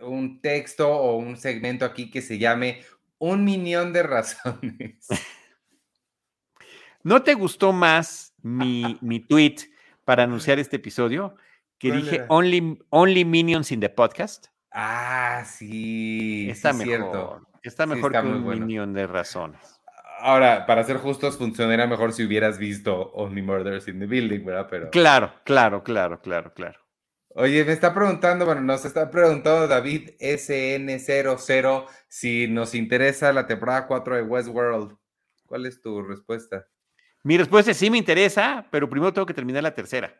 un, 0.01 0.41
texto 0.41 0.89
o 0.89 1.17
un 1.17 1.37
segmento 1.37 1.85
aquí 1.85 2.11
que 2.11 2.21
se 2.21 2.37
llame 2.37 2.81
Un 3.17 3.43
minión 3.43 3.93
de 3.93 4.03
razones. 4.03 5.07
¿No 7.03 7.23
te 7.23 7.33
gustó 7.33 7.71
más 7.71 8.33
mi, 8.41 8.97
mi 9.01 9.19
tweet 9.19 9.55
para 10.03 10.23
anunciar 10.23 10.59
este 10.59 10.77
episodio? 10.77 11.35
Que 11.77 11.91
dije 11.91 12.25
only, 12.29 12.79
only 12.89 13.25
Minions 13.25 13.71
in 13.71 13.79
the 13.79 13.89
podcast. 13.89 14.47
Ah, 14.71 15.43
sí. 15.45 16.49
Está 16.49 16.73
mejor. 16.73 16.85
Cierto. 16.85 17.47
Está 17.65 17.87
mejor 17.87 18.11
que 18.11 18.19
un 18.19 18.47
minion 18.47 18.93
de 18.93 19.07
razones. 19.07 19.81
Ahora, 20.19 20.65
para 20.65 20.83
ser 20.83 20.97
justos, 20.97 21.37
funcionaría 21.37 21.87
mejor 21.87 22.13
si 22.13 22.23
hubieras 22.23 22.57
visto 22.57 23.11
Only 23.13 23.41
Murders 23.41 23.87
in 23.87 23.99
the 23.99 24.05
Building, 24.05 24.45
¿verdad? 24.45 24.67
Pero... 24.69 24.89
Claro, 24.91 25.33
claro, 25.43 25.83
claro, 25.83 26.21
claro, 26.21 26.53
claro. 26.53 26.79
Oye, 27.29 27.65
me 27.65 27.73
está 27.73 27.93
preguntando, 27.93 28.45
bueno, 28.45 28.61
nos 28.61 28.85
está 28.85 29.09
preguntando 29.09 29.67
David 29.67 30.11
SN00 30.19 31.87
si 32.07 32.47
nos 32.47 32.75
interesa 32.75 33.33
la 33.33 33.45
temporada 33.47 33.87
4 33.87 34.15
de 34.15 34.21
Westworld. 34.21 34.95
¿Cuál 35.45 35.65
es 35.65 35.81
tu 35.81 36.01
respuesta? 36.01 36.67
Mi 37.23 37.37
respuesta 37.37 37.71
es 37.71 37.77
sí 37.77 37.89
me 37.89 37.97
interesa, 37.97 38.67
pero 38.71 38.89
primero 38.89 39.11
tengo 39.11 39.25
que 39.25 39.33
terminar 39.33 39.63
la 39.63 39.73
tercera. 39.73 40.13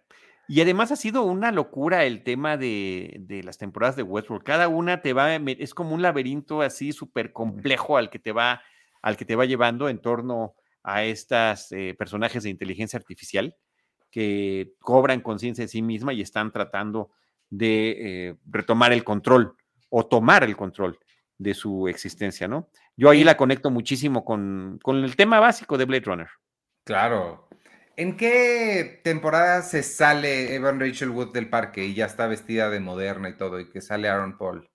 Y 0.47 0.61
además 0.61 0.91
ha 0.91 0.95
sido 0.95 1.23
una 1.23 1.51
locura 1.51 2.05
el 2.05 2.23
tema 2.23 2.57
de, 2.57 3.41
las 3.43 3.57
temporadas 3.57 3.95
de 3.95 4.03
Westworld. 4.03 4.43
Cada 4.43 4.67
una 4.67 5.01
te 5.01 5.13
va, 5.13 5.35
es 5.35 5.73
como 5.73 5.95
un 5.95 6.01
laberinto 6.01 6.61
así 6.61 6.91
súper 6.91 7.33
complejo 7.33 7.97
al 7.97 8.09
que 8.09 8.19
te 8.19 8.31
va, 8.31 8.61
al 9.01 9.17
que 9.17 9.25
te 9.25 9.35
va 9.35 9.45
llevando 9.45 9.89
en 9.89 9.99
torno 9.99 10.55
a 10.83 11.03
estos 11.03 11.71
eh, 11.71 11.95
personajes 11.97 12.43
de 12.43 12.51
inteligencia 12.51 12.97
artificial 12.97 13.55
que 14.11 14.73
cobran 14.79 15.21
conciencia 15.21 15.63
de 15.63 15.67
sí 15.67 15.81
misma 15.81 16.13
y 16.13 16.21
están 16.21 16.51
tratando 16.51 17.11
de 17.49 18.29
eh, 18.29 18.35
retomar 18.45 18.93
el 18.93 19.03
control 19.03 19.55
o 19.89 20.05
tomar 20.05 20.43
el 20.43 20.55
control 20.55 20.99
de 21.37 21.53
su 21.53 21.87
existencia, 21.87 22.47
¿no? 22.47 22.69
Yo 22.95 23.09
ahí 23.09 23.23
la 23.23 23.35
conecto 23.35 23.69
muchísimo 23.71 24.23
con, 24.23 24.79
con 24.81 25.03
el 25.03 25.15
tema 25.15 25.39
básico 25.39 25.77
de 25.77 25.85
Blade 25.85 26.05
Runner. 26.05 26.29
Claro, 26.85 27.49
¿En 27.97 28.17
qué 28.17 28.99
temporada 29.03 29.61
se 29.61 29.81
sale 29.81 30.53
Evan 30.53 30.79
Rachel 30.79 31.11
Wood 31.11 31.31
del 31.31 31.49
parque 31.49 31.85
y 31.85 31.93
ya 31.93 32.05
está 32.05 32.27
vestida 32.27 32.69
de 32.69 32.79
moderna 32.79 33.29
y 33.29 33.37
todo 33.37 33.59
y 33.59 33.69
que 33.69 33.81
sale 33.81 34.09
Aaron 34.09 34.37
Paul? 34.37 34.69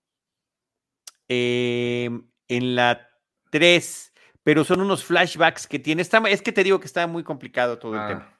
Em, 1.27 2.27
en 2.47 2.75
la 2.75 3.07
3, 3.51 4.13
pero 4.43 4.63
son 4.63 4.81
unos 4.81 5.05
flashbacks 5.05 5.67
que 5.67 5.79
tiene. 5.79 6.01
es 6.01 6.41
que 6.41 6.51
te 6.51 6.63
digo 6.63 6.79
que 6.79 6.87
está 6.87 7.05
muy 7.05 7.23
complicado 7.23 7.77
todo 7.77 7.95
el 7.95 8.07
tema. 8.07 8.27
Ah, 8.27 8.39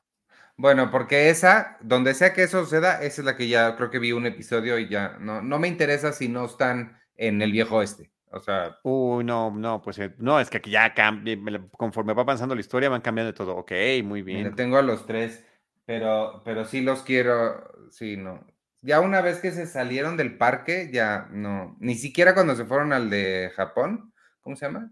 bueno, 0.58 0.92
porque 0.92 1.30
esa, 1.30 1.78
donde 1.82 2.14
sea 2.14 2.34
que 2.34 2.44
eso 2.44 2.64
suceda, 2.64 3.02
esa 3.02 3.22
es 3.22 3.26
la 3.26 3.38
que 3.38 3.48
ya 3.48 3.76
creo 3.76 3.90
que 3.90 4.00
vi 4.00 4.12
un 4.12 4.26
episodio 4.26 4.80
y 4.80 4.90
ya 4.90 5.18
no, 5.20 5.42
no 5.42 5.60
me 5.60 5.68
interesa 5.68 6.12
si 6.12 6.28
no 6.28 6.46
están 6.46 7.00
en 7.16 7.42
el 7.42 7.52
viejo 7.52 7.82
este. 7.82 8.11
O 8.32 8.40
sea. 8.40 8.80
Uy, 8.84 9.24
no, 9.24 9.52
no, 9.52 9.82
pues 9.82 10.00
eh, 10.00 10.16
no, 10.18 10.40
es 10.40 10.50
que 10.50 10.58
aquí 10.58 10.72
ya 10.72 10.94
cambia, 10.94 11.38
conforme 11.72 12.14
va 12.14 12.22
avanzando 12.22 12.56
la 12.56 12.62
historia 12.62 12.90
van 12.90 13.02
cambiando 13.02 13.32
de 13.32 13.38
todo. 13.38 13.56
Ok, 13.56 13.72
muy 14.04 14.22
bien. 14.22 14.56
tengo 14.56 14.78
a 14.78 14.82
los 14.82 15.06
tres, 15.06 15.46
pero, 15.86 16.42
pero 16.46 16.66
sí 16.66 16.82
los 16.82 17.04
quiero, 17.04 17.90
sí, 17.92 18.16
no. 18.16 18.46
Ya 18.82 19.00
una 19.00 19.22
vez 19.22 19.40
que 19.40 19.52
se 19.52 19.68
salieron 19.68 20.18
del 20.18 20.38
parque, 20.38 20.90
ya 20.92 21.28
no, 21.32 21.76
ni 21.80 21.96
siquiera 21.96 22.34
cuando 22.34 22.56
se 22.56 22.66
fueron 22.66 22.94
al 22.94 23.10
de 23.10 23.52
Japón, 23.56 24.14
¿cómo 24.40 24.56
se 24.56 24.66
llama? 24.66 24.92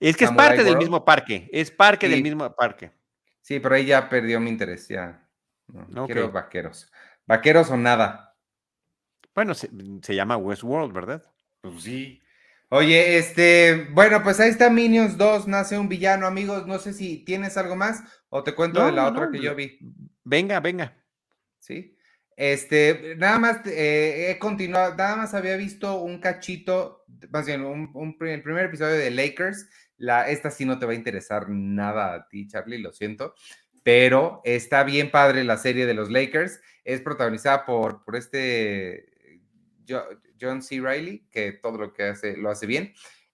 Es 0.00 0.16
que 0.16 0.24
es 0.24 0.32
parte 0.32 0.64
del 0.64 0.78
mismo 0.78 1.04
parque, 1.04 1.48
es 1.52 1.70
parque 1.70 2.08
del 2.08 2.22
mismo 2.22 2.52
parque. 2.54 2.90
Sí, 3.42 3.60
pero 3.60 3.74
ahí 3.74 3.86
ya 3.86 4.08
perdió 4.08 4.40
mi 4.40 4.50
interés, 4.50 4.88
ya. 4.88 5.28
No, 5.68 6.06
quiero 6.06 6.32
vaqueros. 6.32 6.90
Vaqueros 7.26 7.70
o 7.70 7.76
nada. 7.76 8.34
Bueno, 9.34 9.54
se, 9.54 9.70
se 10.02 10.14
llama 10.14 10.36
Westworld, 10.36 10.92
¿verdad? 10.92 11.22
Pues 11.62 11.82
sí. 11.82 12.20
Oye, 12.70 13.18
este, 13.18 13.88
bueno, 13.92 14.22
pues 14.22 14.40
ahí 14.40 14.50
está 14.50 14.68
Minions 14.68 15.16
2, 15.16 15.46
nace 15.46 15.78
un 15.78 15.88
villano, 15.88 16.26
amigos. 16.26 16.66
No 16.66 16.78
sé 16.78 16.92
si 16.92 17.18
tienes 17.18 17.56
algo 17.56 17.76
más 17.76 18.02
o 18.30 18.42
te 18.42 18.54
cuento 18.54 18.84
de 18.84 18.92
la 18.92 19.06
otra 19.06 19.30
que 19.30 19.40
yo 19.40 19.54
vi. 19.54 19.78
Venga, 20.24 20.58
venga. 20.58 20.96
Sí. 21.58 21.96
Este, 22.34 23.14
nada 23.18 23.38
más 23.38 23.66
eh, 23.66 24.30
he 24.30 24.38
continuado, 24.38 24.96
nada 24.96 25.16
más 25.16 25.34
había 25.34 25.56
visto 25.56 26.00
un 26.00 26.18
cachito, 26.18 27.04
más 27.30 27.46
bien, 27.46 27.62
un, 27.62 28.16
el 28.20 28.42
primer 28.42 28.64
episodio 28.64 28.96
de 28.96 29.10
Lakers. 29.10 29.68
La, 29.98 30.28
esta 30.28 30.50
sí 30.50 30.64
no 30.64 30.78
te 30.78 30.86
va 30.86 30.92
a 30.92 30.96
interesar 30.96 31.48
nada 31.48 32.14
a 32.14 32.28
ti, 32.28 32.48
Charlie, 32.48 32.78
lo 32.78 32.92
siento, 32.92 33.34
pero 33.84 34.40
está 34.44 34.82
bien 34.82 35.10
padre 35.12 35.44
la 35.44 35.58
serie 35.58 35.86
de 35.86 35.94
los 35.94 36.10
Lakers. 36.10 36.60
Es 36.84 37.00
protagonizada 37.02 37.64
por, 37.64 38.02
por 38.02 38.16
este 38.16 39.11
John 40.40 40.62
C. 40.62 40.80
Riley, 40.80 41.26
que 41.30 41.52
todo 41.52 41.78
lo 41.78 41.92
que 41.92 42.04
hace 42.04 42.36
lo 42.36 42.50
hace 42.50 42.66
bien. 42.66 42.92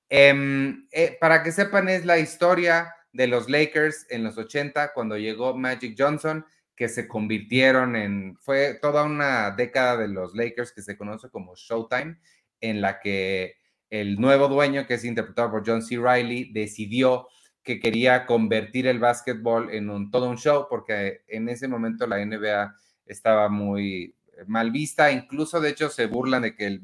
Em, 0.08 0.86
eh, 0.90 1.16
para 1.20 1.42
que 1.42 1.52
sepan, 1.52 1.88
es 1.88 2.04
la 2.04 2.18
historia 2.18 2.94
de 3.12 3.26
los 3.26 3.48
Lakers 3.48 4.06
en 4.10 4.24
los 4.24 4.38
80, 4.38 4.92
cuando 4.92 5.16
llegó 5.18 5.56
Magic 5.56 5.94
Johnson, 5.98 6.44
que 6.74 6.88
se 6.88 7.08
convirtieron 7.08 7.96
en, 7.96 8.36
fue 8.36 8.78
toda 8.80 9.04
una 9.04 9.50
década 9.50 9.96
de 9.96 10.08
los 10.08 10.34
Lakers 10.34 10.72
que 10.72 10.82
se 10.82 10.96
conoce 10.96 11.28
como 11.28 11.54
Showtime, 11.56 12.18
en 12.60 12.80
la 12.80 13.00
que 13.00 13.56
el 13.90 14.20
nuevo 14.20 14.48
dueño, 14.48 14.86
que 14.86 14.94
es 14.94 15.04
interpretado 15.04 15.50
por 15.50 15.66
John 15.66 15.82
C. 15.82 15.96
Riley, 15.96 16.52
decidió 16.52 17.28
que 17.62 17.80
quería 17.80 18.26
convertir 18.26 18.86
el 18.86 18.98
básquetbol 18.98 19.70
en 19.74 19.90
un, 19.90 20.10
todo 20.10 20.30
un 20.30 20.38
show, 20.38 20.66
porque 20.70 21.22
en 21.26 21.48
ese 21.48 21.68
momento 21.68 22.06
la 22.06 22.24
NBA 22.24 22.74
estaba 23.04 23.48
muy 23.48 24.14
mal 24.46 24.70
vista, 24.70 25.10
incluso 25.10 25.60
de 25.60 25.70
hecho 25.70 25.88
se 25.88 26.06
burlan 26.06 26.42
de 26.42 26.54
que 26.54 26.66
el, 26.66 26.80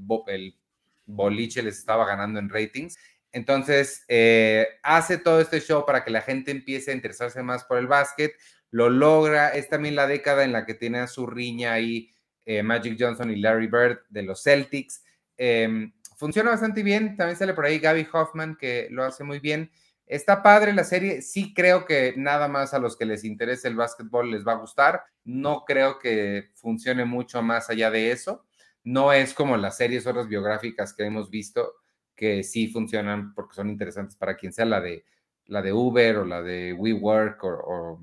boliche 1.07 1.63
les 1.63 1.79
estaba 1.79 2.07
ganando 2.07 2.39
en 2.39 2.49
ratings. 2.49 2.97
Entonces, 3.31 4.05
eh, 4.09 4.67
hace 4.83 5.19
todo 5.19 5.41
este 5.41 5.61
show 5.61 5.85
para 5.85 6.05
que 6.05 6.11
la 6.11 6.23
gente 6.23 6.51
empiece 6.51 6.91
a 6.91 6.95
interesarse 6.95 7.43
más 7.43 7.65
por 7.65 7.79
el 7.79 7.87
básquet, 7.87 8.33
lo 8.71 8.89
logra, 8.91 9.51
es 9.51 9.69
también 9.69 9.97
la 9.97 10.07
década 10.07 10.45
en 10.45 10.53
la 10.53 10.65
que 10.67 10.75
tiene 10.75 10.99
a 10.99 11.07
su 11.07 11.27
riña 11.27 11.73
ahí 11.73 12.11
eh, 12.45 12.63
Magic 12.63 12.97
Johnson 12.99 13.31
y 13.31 13.37
Larry 13.37 13.67
Bird 13.67 14.01
de 14.09 14.23
los 14.23 14.43
Celtics. 14.43 15.03
Em, 15.37 15.93
funciona 16.17 16.51
bastante 16.51 16.83
bien, 16.83 17.17
también 17.17 17.37
sale 17.37 17.55
por 17.55 17.65
ahí 17.65 17.79
Gaby 17.79 18.07
Hoffman 18.13 18.57
que 18.57 18.89
lo 18.91 19.05
hace 19.05 19.25
muy 19.25 19.41
bien. 19.41 19.71
Está 20.07 20.43
padre 20.43 20.75
la 20.75 20.85
serie, 20.85 21.23
sí 21.23 21.55
creo 21.55 21.87
que 21.87 22.15
nada 22.17 22.47
más 22.47 22.75
a 22.75 22.79
los 22.79 22.97
que 22.97 23.07
les 23.07 23.25
interese 23.25 23.69
el 23.69 23.77
básquetbol 23.77 24.31
les 24.31 24.47
va 24.47 24.53
a 24.53 24.57
gustar, 24.57 25.03
no 25.25 25.65
creo 25.65 25.99
que 25.99 26.51
funcione 26.55 27.07
mucho 27.07 27.43
más 27.43 27.71
allá 27.71 27.91
de 27.91 28.13
eso, 28.13 28.45
no 28.83 29.13
es 29.15 29.33
como 29.33 29.57
las 29.57 29.79
series 29.79 30.07
otras 30.07 30.29
biográficas 30.29 30.93
que 30.93 31.05
hemos 31.05 31.31
visto 31.31 31.73
que 32.15 32.43
sí 32.43 32.69
funcionan 32.69 33.35
porque 33.35 33.55
son 33.55 33.71
interesantes 33.71 34.17
para 34.17 34.37
quien 34.37 34.53
sea 34.53 34.67
la 34.67 34.81
de 34.81 35.05
la 35.47 35.63
de 35.63 35.73
Uber 35.73 36.19
o 36.19 36.25
la 36.25 36.43
de 36.43 36.73
WeWork 36.73 37.43
o, 37.45 38.01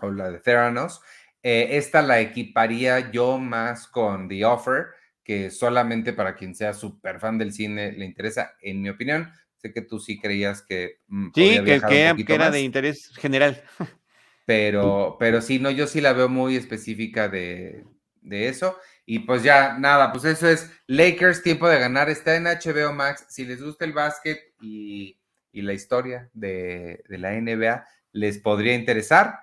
o, 0.00 0.10
la 0.10 0.30
de 0.30 0.40
Theranos. 0.40 1.00
Eh, 1.42 1.76
esta 1.76 2.02
la 2.02 2.20
equiparía 2.20 3.12
yo 3.12 3.38
más 3.38 3.86
con 3.86 4.28
The 4.28 4.44
Offer, 4.44 4.86
que 5.22 5.50
solamente 5.50 6.12
para 6.12 6.34
quien 6.34 6.54
sea 6.54 6.72
súper 6.72 7.20
fan 7.20 7.38
del 7.38 7.52
cine 7.52 7.92
le 7.92 8.04
interesa, 8.04 8.54
en 8.60 8.82
mi 8.82 8.88
opinión 8.88 9.30
que 9.72 9.82
tú 9.82 9.98
sí 9.98 10.20
creías 10.20 10.62
que... 10.62 11.00
Mm, 11.08 11.28
sí, 11.34 11.64
que, 11.64 11.80
que, 12.24 12.34
era 12.34 12.50
de 12.50 12.60
interés 12.60 13.10
general. 13.16 13.62
Pero, 14.46 15.16
pero 15.18 15.40
sí, 15.40 15.58
no, 15.58 15.70
yo 15.70 15.86
sí 15.86 16.00
la 16.00 16.12
veo 16.12 16.28
muy 16.28 16.56
específica 16.56 17.28
de, 17.28 17.84
eso. 18.22 18.76
Y 19.06 19.20
pues 19.20 19.42
ya, 19.42 19.78
nada, 19.78 20.12
pues 20.12 20.24
eso 20.24 20.48
es 20.48 20.70
Lakers, 20.86 21.42
tiempo 21.42 21.68
de 21.68 21.78
ganar. 21.78 22.10
Está 22.10 22.36
en 22.36 22.44
HBO 22.44 22.92
Max. 22.92 23.26
Si 23.30 23.44
les 23.46 23.62
gusta 23.62 23.84
el 23.84 23.92
básquet 23.92 24.38
y, 24.60 25.18
la 25.52 25.72
historia 25.72 26.28
de, 26.34 27.02
de, 27.08 27.18
la 27.18 27.32
NBA, 27.32 27.86
les 28.12 28.38
podría 28.38 28.74
interesar. 28.74 29.38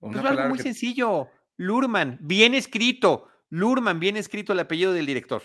Una 0.00 0.20
pues 0.20 0.32
algo 0.32 0.48
muy 0.48 0.58
sencillo. 0.58 1.28
Lurman, 1.56 2.18
bien 2.20 2.54
escrito. 2.54 3.28
Lurman, 3.50 4.00
bien 4.00 4.16
escrito 4.16 4.52
el 4.52 4.60
apellido 4.60 4.92
del 4.92 5.06
director. 5.06 5.42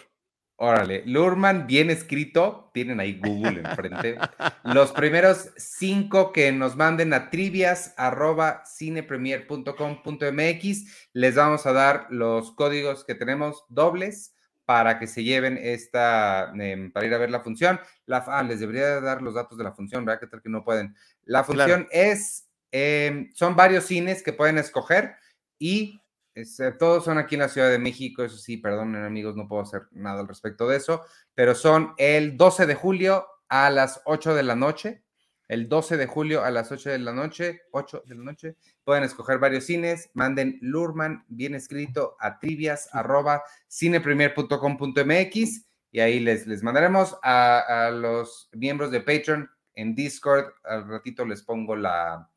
Órale, 0.57 1.03
Lurman, 1.05 1.67
bien 1.67 1.89
escrito, 1.89 2.71
tienen 2.73 3.01
ahí 3.01 3.19
Google 3.19 3.59
enfrente. 3.59 4.17
Los 4.63 4.93
primeros 4.93 5.49
cinco 5.57 6.31
que 6.31 6.53
nos 6.53 6.77
manden 6.77 7.13
a 7.13 7.29
trivias 7.29 7.93
arroba 7.97 8.63
cinepremier.com.mx, 8.65 11.09
les 11.11 11.35
vamos 11.35 11.65
a 11.65 11.73
dar 11.73 12.07
los 12.09 12.53
códigos 12.53 13.03
que 13.03 13.15
tenemos 13.15 13.65
dobles 13.67 14.33
para 14.63 14.97
que 14.97 15.07
se 15.07 15.25
lleven 15.25 15.59
esta, 15.61 16.53
em, 16.57 16.89
para 16.89 17.05
ir 17.05 17.13
a 17.13 17.17
ver 17.17 17.31
la 17.31 17.41
función. 17.41 17.81
La, 18.05 18.23
ah, 18.25 18.43
les 18.43 18.61
debería 18.61 19.01
dar 19.01 19.21
los 19.21 19.33
datos 19.33 19.57
de 19.57 19.65
la 19.65 19.73
función, 19.73 20.05
¿verdad? 20.05 20.21
Que 20.21 20.27
tal 20.27 20.41
que 20.41 20.47
no 20.49 20.63
pueden. 20.63 20.95
La 21.25 21.43
función 21.43 21.89
es, 21.91 22.47
em, 22.71 23.29
son 23.33 23.57
varios 23.57 23.83
cines 23.83 24.23
que 24.23 24.31
pueden 24.31 24.57
escoger 24.57 25.17
y 25.59 25.99
este, 26.36 26.73
todos 26.73 27.05
son 27.05 27.17
aquí 27.17 27.36
en 27.36 27.41
la 27.41 27.49
Ciudad 27.49 27.69
de 27.69 27.79
México, 27.79 28.21
eso 28.23 28.38
sí, 28.38 28.57
perdonen 28.57 29.05
amigos, 29.05 29.38
no 29.38 29.47
puedo 29.47 29.61
hacer 29.61 29.83
nada 29.91 30.19
al 30.19 30.27
respecto 30.27 30.67
de 30.67 30.75
eso, 30.75 31.01
pero 31.33 31.55
son 31.55 31.93
el 31.97 32.36
12 32.36 32.65
de 32.65 32.75
julio 32.75 33.25
a 33.47 33.69
las 33.69 34.01
8 34.03 34.36
de 34.36 34.43
la 34.43 34.55
noche, 34.55 35.05
el 35.47 35.69
12 35.69 35.95
de 35.95 36.07
julio 36.07 36.43
a 36.43 36.51
las 36.51 36.73
8 36.73 36.89
de 36.89 36.99
la 36.99 37.13
noche, 37.13 37.61
8 37.71 38.03
de 38.05 38.15
la 38.15 38.23
noche, 38.23 38.57
pueden 38.83 39.05
escoger 39.05 39.39
varios 39.39 39.63
cines, 39.63 40.09
manden 40.13 40.59
Lurman 40.61 41.23
bien 41.29 41.55
escrito 41.55 42.17
a 42.19 42.38
trivias 42.38 42.89
arroba 42.91 43.43
cinepremier.com.mx 43.69 45.65
y 45.91 45.99
ahí 46.01 46.19
les, 46.19 46.47
les 46.47 46.63
mandaremos 46.63 47.17
a, 47.23 47.86
a, 47.88 47.91
los 47.91 48.49
miembros 48.51 48.91
de 48.91 48.99
Patreon 48.99 49.49
en 49.73 49.95
Discord, 49.95 50.47
al 50.65 50.86
ratito 50.89 51.23
les 51.23 51.43
pongo 51.43 51.77
la, 51.77 52.29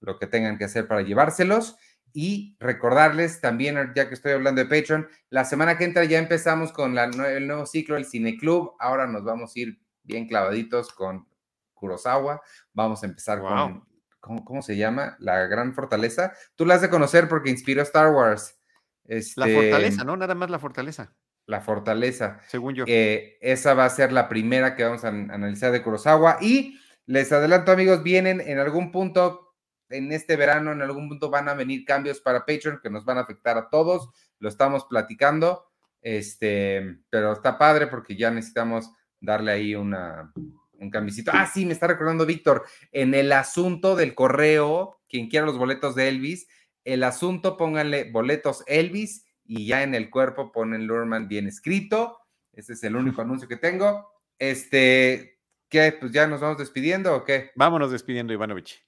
lo 0.00 0.18
que 0.18 0.26
tengan 0.26 0.58
que 0.58 0.64
hacer 0.64 0.88
para 0.88 1.02
llevárselos. 1.02 1.76
Y 2.18 2.56
recordarles 2.60 3.42
también, 3.42 3.92
ya 3.94 4.08
que 4.08 4.14
estoy 4.14 4.32
hablando 4.32 4.64
de 4.64 4.66
Patreon, 4.66 5.06
la 5.28 5.44
semana 5.44 5.76
que 5.76 5.84
entra 5.84 6.02
ya 6.04 6.18
empezamos 6.18 6.72
con 6.72 6.96
el 6.96 7.46
nuevo 7.46 7.66
ciclo 7.66 7.94
del 7.94 8.06
Cine 8.06 8.38
Club. 8.38 8.72
Ahora 8.78 9.06
nos 9.06 9.22
vamos 9.22 9.54
a 9.54 9.60
ir 9.60 9.78
bien 10.02 10.26
clavaditos 10.26 10.94
con 10.94 11.28
Kurosawa. 11.74 12.40
Vamos 12.72 13.02
a 13.02 13.06
empezar 13.06 13.40
con, 13.40 13.86
¿cómo, 14.20 14.62
se 14.62 14.78
llama? 14.78 15.18
La 15.18 15.46
Gran 15.46 15.74
Fortaleza. 15.74 16.32
Tú 16.54 16.64
la 16.64 16.76
has 16.76 16.80
de 16.80 16.88
conocer 16.88 17.28
porque 17.28 17.50
inspiró 17.50 17.82
Star 17.82 18.10
Wars. 18.10 18.58
la 19.04 19.16
este, 19.18 19.54
Fortaleza, 19.54 20.04
¿no? 20.04 20.16
Nada 20.16 20.34
más 20.34 20.48
la 20.48 20.58
Fortaleza. 20.58 21.14
La 21.44 21.60
Fortaleza. 21.60 22.40
Según 22.48 22.76
yo. 22.76 22.84
Eh, 22.86 23.36
esa 23.42 23.74
va 23.74 23.84
a 23.84 23.90
ser 23.90 24.10
la 24.10 24.30
primera 24.30 24.74
que 24.74 24.84
vamos 24.84 25.04
a 25.04 25.08
analizar 25.08 25.70
de 25.70 25.82
Kurosawa. 25.82 26.38
Y 26.40 26.80
les 27.04 27.30
adelanto, 27.30 27.72
amigos, 27.72 28.02
vienen 28.02 28.40
en 28.40 28.58
algún 28.58 28.90
punto 28.90 29.45
en 29.88 30.12
este 30.12 30.36
verano 30.36 30.72
en 30.72 30.82
algún 30.82 31.08
punto 31.08 31.30
van 31.30 31.48
a 31.48 31.54
venir 31.54 31.84
cambios 31.84 32.20
para 32.20 32.44
Patreon 32.44 32.80
que 32.82 32.90
nos 32.90 33.04
van 33.04 33.18
a 33.18 33.22
afectar 33.22 33.56
a 33.56 33.68
todos, 33.68 34.10
lo 34.38 34.48
estamos 34.48 34.84
platicando, 34.84 35.64
este, 36.02 36.98
pero 37.10 37.32
está 37.32 37.58
padre 37.58 37.86
porque 37.86 38.16
ya 38.16 38.30
necesitamos 38.30 38.90
darle 39.20 39.52
ahí 39.52 39.74
una, 39.74 40.32
un 40.78 40.90
cambicito. 40.90 41.30
Ah, 41.34 41.46
sí, 41.46 41.66
me 41.66 41.72
está 41.72 41.86
recordando 41.86 42.26
Víctor, 42.26 42.64
en 42.92 43.14
el 43.14 43.32
asunto 43.32 43.96
del 43.96 44.14
correo, 44.14 45.00
quien 45.08 45.28
quiera 45.28 45.46
los 45.46 45.58
boletos 45.58 45.94
de 45.94 46.08
Elvis, 46.08 46.46
el 46.84 47.02
asunto 47.02 47.56
pónganle 47.56 48.10
boletos 48.10 48.62
Elvis 48.66 49.26
y 49.44 49.66
ya 49.66 49.82
en 49.82 49.94
el 49.94 50.08
cuerpo 50.08 50.52
ponen 50.52 50.86
Lurman 50.86 51.28
bien 51.28 51.48
escrito. 51.48 52.18
Ese 52.52 52.74
es 52.74 52.84
el 52.84 52.96
único 52.96 53.22
anuncio 53.22 53.48
que 53.48 53.56
tengo. 53.56 54.08
Este, 54.38 55.40
¿qué? 55.68 55.96
Pues 55.98 56.12
ya 56.12 56.26
nos 56.26 56.40
vamos 56.40 56.58
despidiendo 56.58 57.14
o 57.14 57.24
qué? 57.24 57.50
Vámonos 57.56 57.90
despidiendo, 57.90 58.32
Ivanovich. 58.32 58.85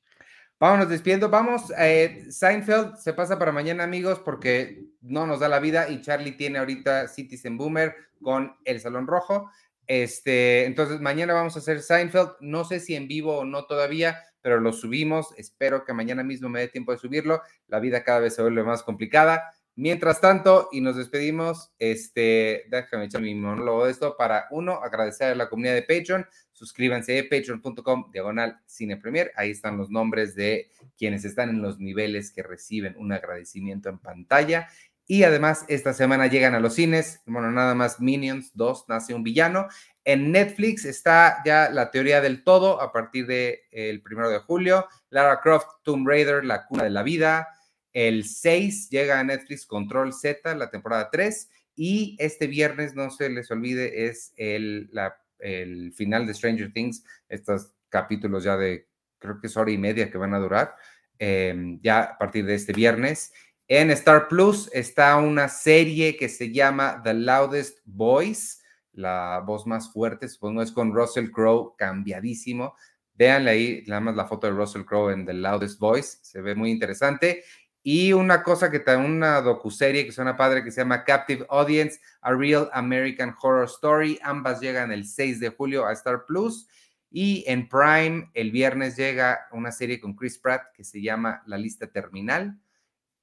Vámonos 0.60 0.88
despidiendo. 0.88 1.28
Vamos, 1.28 1.72
eh, 1.78 2.26
Seinfeld 2.30 2.96
se 2.96 3.12
pasa 3.12 3.38
para 3.38 3.52
mañana, 3.52 3.84
amigos, 3.84 4.18
porque 4.18 4.86
no 5.00 5.24
nos 5.24 5.38
da 5.38 5.48
la 5.48 5.60
vida 5.60 5.88
y 5.88 6.00
Charlie 6.00 6.32
tiene 6.32 6.58
ahorita 6.58 7.06
Citizen 7.06 7.56
Boomer 7.56 7.94
con 8.20 8.56
El 8.64 8.80
Salón 8.80 9.06
Rojo. 9.06 9.50
Este, 9.86 10.64
entonces, 10.64 11.00
mañana 11.00 11.32
vamos 11.32 11.54
a 11.54 11.60
hacer 11.60 11.80
Seinfeld. 11.80 12.32
No 12.40 12.64
sé 12.64 12.80
si 12.80 12.96
en 12.96 13.06
vivo 13.06 13.38
o 13.38 13.44
no 13.44 13.66
todavía, 13.66 14.20
pero 14.42 14.58
lo 14.58 14.72
subimos. 14.72 15.32
Espero 15.36 15.84
que 15.84 15.92
mañana 15.92 16.24
mismo 16.24 16.48
me 16.48 16.58
dé 16.58 16.68
tiempo 16.68 16.90
de 16.90 16.98
subirlo. 16.98 17.40
La 17.68 17.78
vida 17.78 18.02
cada 18.02 18.18
vez 18.18 18.34
se 18.34 18.42
vuelve 18.42 18.64
más 18.64 18.82
complicada. 18.82 19.54
Mientras 19.80 20.20
tanto, 20.20 20.68
y 20.72 20.80
nos 20.80 20.96
despedimos, 20.96 21.70
este, 21.78 22.64
déjame 22.68 23.04
echar 23.04 23.22
mi 23.22 23.32
monólogo 23.36 23.84
de 23.84 23.92
esto 23.92 24.16
para 24.16 24.48
uno, 24.50 24.80
agradecer 24.82 25.28
a 25.28 25.34
la 25.36 25.48
comunidad 25.48 25.74
de 25.74 25.82
Patreon. 25.82 26.26
Suscríbanse 26.50 27.16
a 27.16 27.22
patreon.com 27.22 28.10
diagonal 28.10 28.58
cine 28.66 28.96
premier. 28.96 29.30
Ahí 29.36 29.52
están 29.52 29.78
los 29.78 29.88
nombres 29.88 30.34
de 30.34 30.72
quienes 30.96 31.24
están 31.24 31.50
en 31.50 31.62
los 31.62 31.78
niveles 31.78 32.32
que 32.32 32.42
reciben 32.42 32.96
un 32.98 33.12
agradecimiento 33.12 33.88
en 33.88 34.00
pantalla. 34.00 34.66
Y 35.06 35.22
además, 35.22 35.64
esta 35.68 35.94
semana 35.94 36.26
llegan 36.26 36.56
a 36.56 36.60
los 36.60 36.74
cines, 36.74 37.20
bueno, 37.24 37.52
nada 37.52 37.76
más 37.76 38.00
Minions 38.00 38.50
2, 38.54 38.86
nace 38.88 39.14
un 39.14 39.22
villano. 39.22 39.68
En 40.02 40.32
Netflix 40.32 40.86
está 40.86 41.40
ya 41.46 41.70
la 41.70 41.92
teoría 41.92 42.20
del 42.20 42.42
todo 42.42 42.82
a 42.82 42.90
partir 42.90 43.28
del 43.28 43.60
el 43.70 44.02
primero 44.02 44.28
de 44.28 44.40
julio. 44.40 44.88
Lara 45.10 45.40
Croft, 45.40 45.68
Tomb 45.84 46.04
Raider, 46.04 46.44
La 46.44 46.66
cuna 46.66 46.82
de 46.82 46.90
la 46.90 47.04
vida. 47.04 47.46
El 47.92 48.24
6 48.24 48.90
llega 48.90 49.18
a 49.18 49.24
Netflix 49.24 49.66
Control 49.66 50.12
Z, 50.12 50.54
la 50.54 50.70
temporada 50.70 51.08
3. 51.10 51.50
Y 51.76 52.16
este 52.18 52.46
viernes, 52.46 52.94
no 52.94 53.10
se 53.10 53.28
les 53.30 53.50
olvide, 53.50 54.06
es 54.06 54.32
el, 54.36 54.90
el 55.38 55.92
final 55.92 56.26
de 56.26 56.34
Stranger 56.34 56.72
Things. 56.72 57.04
Estos 57.28 57.72
capítulos 57.88 58.44
ya 58.44 58.56
de, 58.56 58.88
creo 59.18 59.40
que 59.40 59.46
es 59.46 59.56
hora 59.56 59.70
y 59.70 59.78
media 59.78 60.10
que 60.10 60.18
van 60.18 60.34
a 60.34 60.38
durar. 60.38 60.74
Em, 61.18 61.80
ya 61.82 62.02
a 62.02 62.18
partir 62.18 62.44
de 62.44 62.54
este 62.54 62.72
viernes. 62.72 63.32
En 63.66 63.90
Star 63.90 64.28
Plus 64.28 64.70
está 64.72 65.16
una 65.16 65.48
serie 65.48 66.16
que 66.16 66.28
se 66.28 66.52
llama 66.52 67.02
The 67.02 67.12
Loudest 67.12 67.80
Voice, 67.84 68.58
la 68.92 69.42
voz 69.44 69.66
más 69.66 69.92
fuerte, 69.92 70.28
supongo 70.28 70.62
es 70.62 70.72
con 70.72 70.94
Russell 70.94 71.30
Crowe, 71.30 71.74
cambiadísimo. 71.76 72.74
Véanle 73.14 73.50
ahí, 73.50 73.84
nada 73.88 74.00
más 74.00 74.16
la 74.16 74.26
foto 74.26 74.46
de 74.46 74.52
Russell 74.52 74.84
Crowe 74.84 75.12
en 75.12 75.26
The 75.26 75.34
Loudest 75.34 75.80
Voice, 75.80 76.18
se 76.22 76.40
ve 76.40 76.54
muy 76.54 76.70
interesante. 76.70 77.42
Y 77.90 78.12
una 78.12 78.42
cosa 78.42 78.70
que 78.70 78.76
está 78.76 78.98
una 78.98 79.40
docuserie 79.40 80.04
que 80.04 80.12
suena 80.12 80.36
padre 80.36 80.62
que 80.62 80.70
se 80.70 80.82
llama 80.82 81.04
Captive 81.04 81.46
Audience, 81.48 81.98
A 82.20 82.34
Real 82.34 82.68
American 82.74 83.34
Horror 83.40 83.64
Story. 83.64 84.18
Ambas 84.22 84.60
llegan 84.60 84.92
el 84.92 85.06
6 85.06 85.40
de 85.40 85.48
julio 85.48 85.86
a 85.86 85.94
Star 85.94 86.26
Plus. 86.26 86.68
Y 87.10 87.44
en 87.46 87.66
Prime, 87.66 88.30
el 88.34 88.50
viernes 88.50 88.94
llega 88.94 89.46
una 89.52 89.72
serie 89.72 90.00
con 90.00 90.14
Chris 90.14 90.36
Pratt 90.36 90.64
que 90.74 90.84
se 90.84 91.00
llama 91.00 91.42
La 91.46 91.56
Lista 91.56 91.86
Terminal. 91.86 92.60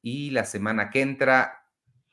Y 0.01 0.32
la 0.32 0.45
semana 0.45 0.89
que 0.89 1.01
entra, 1.01 1.63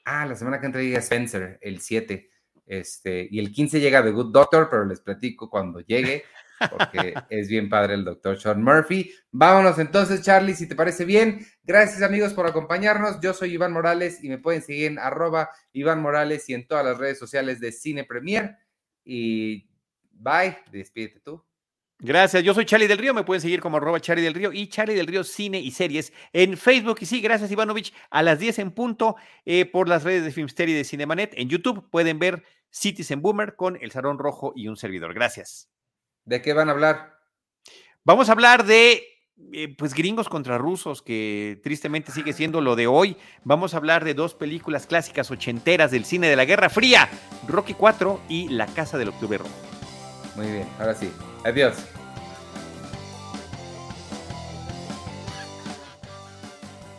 ah, 0.05 0.27
la 0.27 0.37
semana 0.37 0.61
que 0.61 0.67
entra 0.67 0.83
llega 0.83 0.99
Spencer, 0.99 1.59
el 1.63 1.81
7. 1.81 2.31
Este, 2.67 3.29
y 3.31 3.39
el 3.39 3.51
15 3.51 3.81
llega 3.81 4.05
The 4.05 4.11
Good 4.11 4.31
Doctor, 4.31 4.69
pero 4.69 4.85
les 4.85 5.01
platico 5.01 5.49
cuando 5.49 5.81
llegue 5.81 6.25
porque 6.71 7.15
es 7.31 7.49
bien 7.49 7.69
padre 7.69 7.95
el 7.95 8.05
doctor 8.05 8.41
Sean 8.41 8.63
Murphy. 8.63 9.13
Vámonos 9.31 9.79
entonces, 9.79 10.23
Charlie, 10.23 10.55
si 10.55 10.69
te 10.69 10.75
parece 10.75 11.05
bien. 11.05 11.47
Gracias 11.65 12.03
amigos 12.03 12.35
por 12.35 12.47
acompañarnos. 12.47 13.21
Yo 13.21 13.35
soy 13.35 13.55
Iván 13.55 13.73
Morales 13.73 14.23
y 14.23 14.29
me 14.29 14.39
pueden 14.39 14.63
seguir 14.63 14.93
en 14.93 14.99
arroba 14.99 15.51
Iván 15.73 16.01
Morales 16.01 16.49
y 16.49 16.55
en 16.55 16.67
todas 16.67 16.85
las 16.85 16.99
redes 16.99 17.19
sociales 17.19 17.61
de 17.61 17.73
Cine 17.73 18.05
Premier. 18.05 18.57
Y 19.05 19.69
bye, 20.13 20.59
despídete 20.71 21.21
tú. 21.21 21.45
Gracias, 22.05 22.43
yo 22.43 22.53
soy 22.53 22.65
Charlie 22.65 22.89
del 22.89 22.99
Río, 22.99 23.15
me 23.15 23.23
pueden 23.23 23.41
seguir 23.41 23.61
como 23.61 23.77
arroba 23.77 24.01
Charlie 24.01 24.25
del 24.25 24.35
Río 24.35 24.53
y 24.53 24.67
Charlie 24.67 24.97
del 24.97 25.07
Río 25.07 25.23
Cine 25.23 25.61
y 25.61 25.71
Series 25.71 26.13
en 26.33 26.57
Facebook. 26.57 26.99
Y 27.01 27.07
sí, 27.07 27.21
gracias 27.21 27.53
Ivanovich, 27.53 27.95
a 28.11 28.25
las 28.25 28.41
10 28.41 28.59
en 28.59 28.71
punto 28.73 29.15
eh, 29.45 29.67
por 29.67 29.89
las 29.89 30.03
redes 30.03 30.25
de 30.25 30.33
Filmsteria 30.33 30.75
y 30.75 30.79
de 30.79 30.85
Cinemanet. 30.85 31.33
En 31.37 31.49
YouTube 31.49 31.89
pueden 31.91 32.19
ver 32.19 32.43
Citizen 32.71 33.23
Boomer 33.23 33.55
con 33.55 33.79
El 33.81 33.93
Salón 33.93 34.19
Rojo 34.19 34.53
y 34.57 34.67
un 34.67 34.77
servidor. 34.77 35.15
Gracias. 35.15 35.72
¿De 36.25 36.43
qué 36.43 36.53
van 36.53 36.69
a 36.69 36.73
hablar? 36.73 37.19
Vamos 38.05 38.29
a 38.29 38.33
hablar 38.33 38.65
de 38.65 39.05
eh, 39.53 39.75
pues 39.77 39.95
gringos 39.95 40.29
contra 40.29 40.59
rusos, 40.59 41.03
que 41.03 41.61
tristemente 41.63 42.13
sigue 42.13 42.33
siendo 42.33 42.61
lo 42.61 42.77
de 42.77 42.87
hoy. 42.87 43.17
Vamos 43.45 43.75
a 43.75 43.79
hablar 43.79 44.05
de 44.05 44.15
dos 44.15 44.35
películas 44.35 44.87
clásicas 44.87 45.31
ochenteras 45.31 45.91
del 45.91 46.05
cine 46.05 46.29
de 46.29 46.37
la 46.37 46.45
Guerra 46.45 46.69
Fría, 46.69 47.09
Rocky 47.49 47.75
4 47.75 48.21
y 48.29 48.49
La 48.49 48.67
Casa 48.67 48.99
del 48.99 49.09
Octubre 49.09 49.39
Rojo. 49.39 49.51
Muy 50.37 50.47
bien, 50.47 50.69
ahora 50.79 50.95
sí. 50.95 51.11
Adiós. 51.45 51.77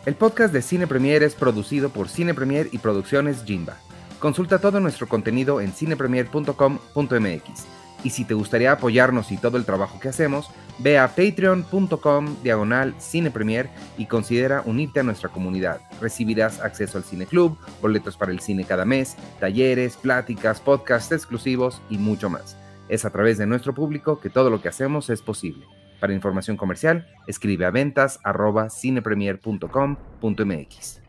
El 0.06 0.14
podcast 0.14 0.52
de 0.52 0.60
Cine 0.60 0.86
Premier 0.86 1.22
es 1.22 1.34
producido 1.34 1.88
por 1.88 2.10
Cine 2.10 2.34
Premier 2.34 2.68
y 2.72 2.78
Producciones 2.78 3.42
Jimba. 3.44 3.78
Consulta 4.18 4.58
todo 4.58 4.78
nuestro 4.80 5.08
contenido 5.08 5.62
en 5.62 5.72
cinepremier.com.mx. 5.72 7.83
Y 8.04 8.10
si 8.10 8.24
te 8.24 8.34
gustaría 8.34 8.70
apoyarnos 8.70 9.32
y 9.32 9.38
todo 9.38 9.56
el 9.56 9.64
trabajo 9.64 9.98
que 9.98 10.10
hacemos, 10.10 10.48
ve 10.78 10.98
a 10.98 11.08
patreon.com 11.08 12.36
diagonal 12.42 12.94
cinepremier 13.00 13.70
y 13.98 14.06
considera 14.06 14.62
unirte 14.66 15.00
a 15.00 15.02
nuestra 15.02 15.30
comunidad. 15.30 15.80
Recibirás 16.00 16.60
acceso 16.60 16.98
al 16.98 17.04
Cine 17.04 17.26
Club, 17.26 17.58
boletos 17.80 18.16
para 18.16 18.30
el 18.30 18.38
cine 18.40 18.64
cada 18.64 18.84
mes, 18.84 19.16
talleres, 19.40 19.96
pláticas, 19.96 20.60
podcasts 20.60 21.10
exclusivos 21.12 21.82
y 21.88 21.98
mucho 21.98 22.30
más. 22.30 22.56
Es 22.88 23.04
a 23.04 23.10
través 23.10 23.38
de 23.38 23.46
nuestro 23.46 23.74
público 23.74 24.20
que 24.20 24.30
todo 24.30 24.50
lo 24.50 24.60
que 24.60 24.68
hacemos 24.68 25.10
es 25.10 25.22
posible. 25.22 25.66
Para 25.98 26.12
información 26.12 26.58
comercial, 26.58 27.08
escribe 27.26 27.64
a 27.64 27.70
ventas 27.70 28.20
arroba 28.22 28.68
cinepremier.com.mx. 28.68 31.03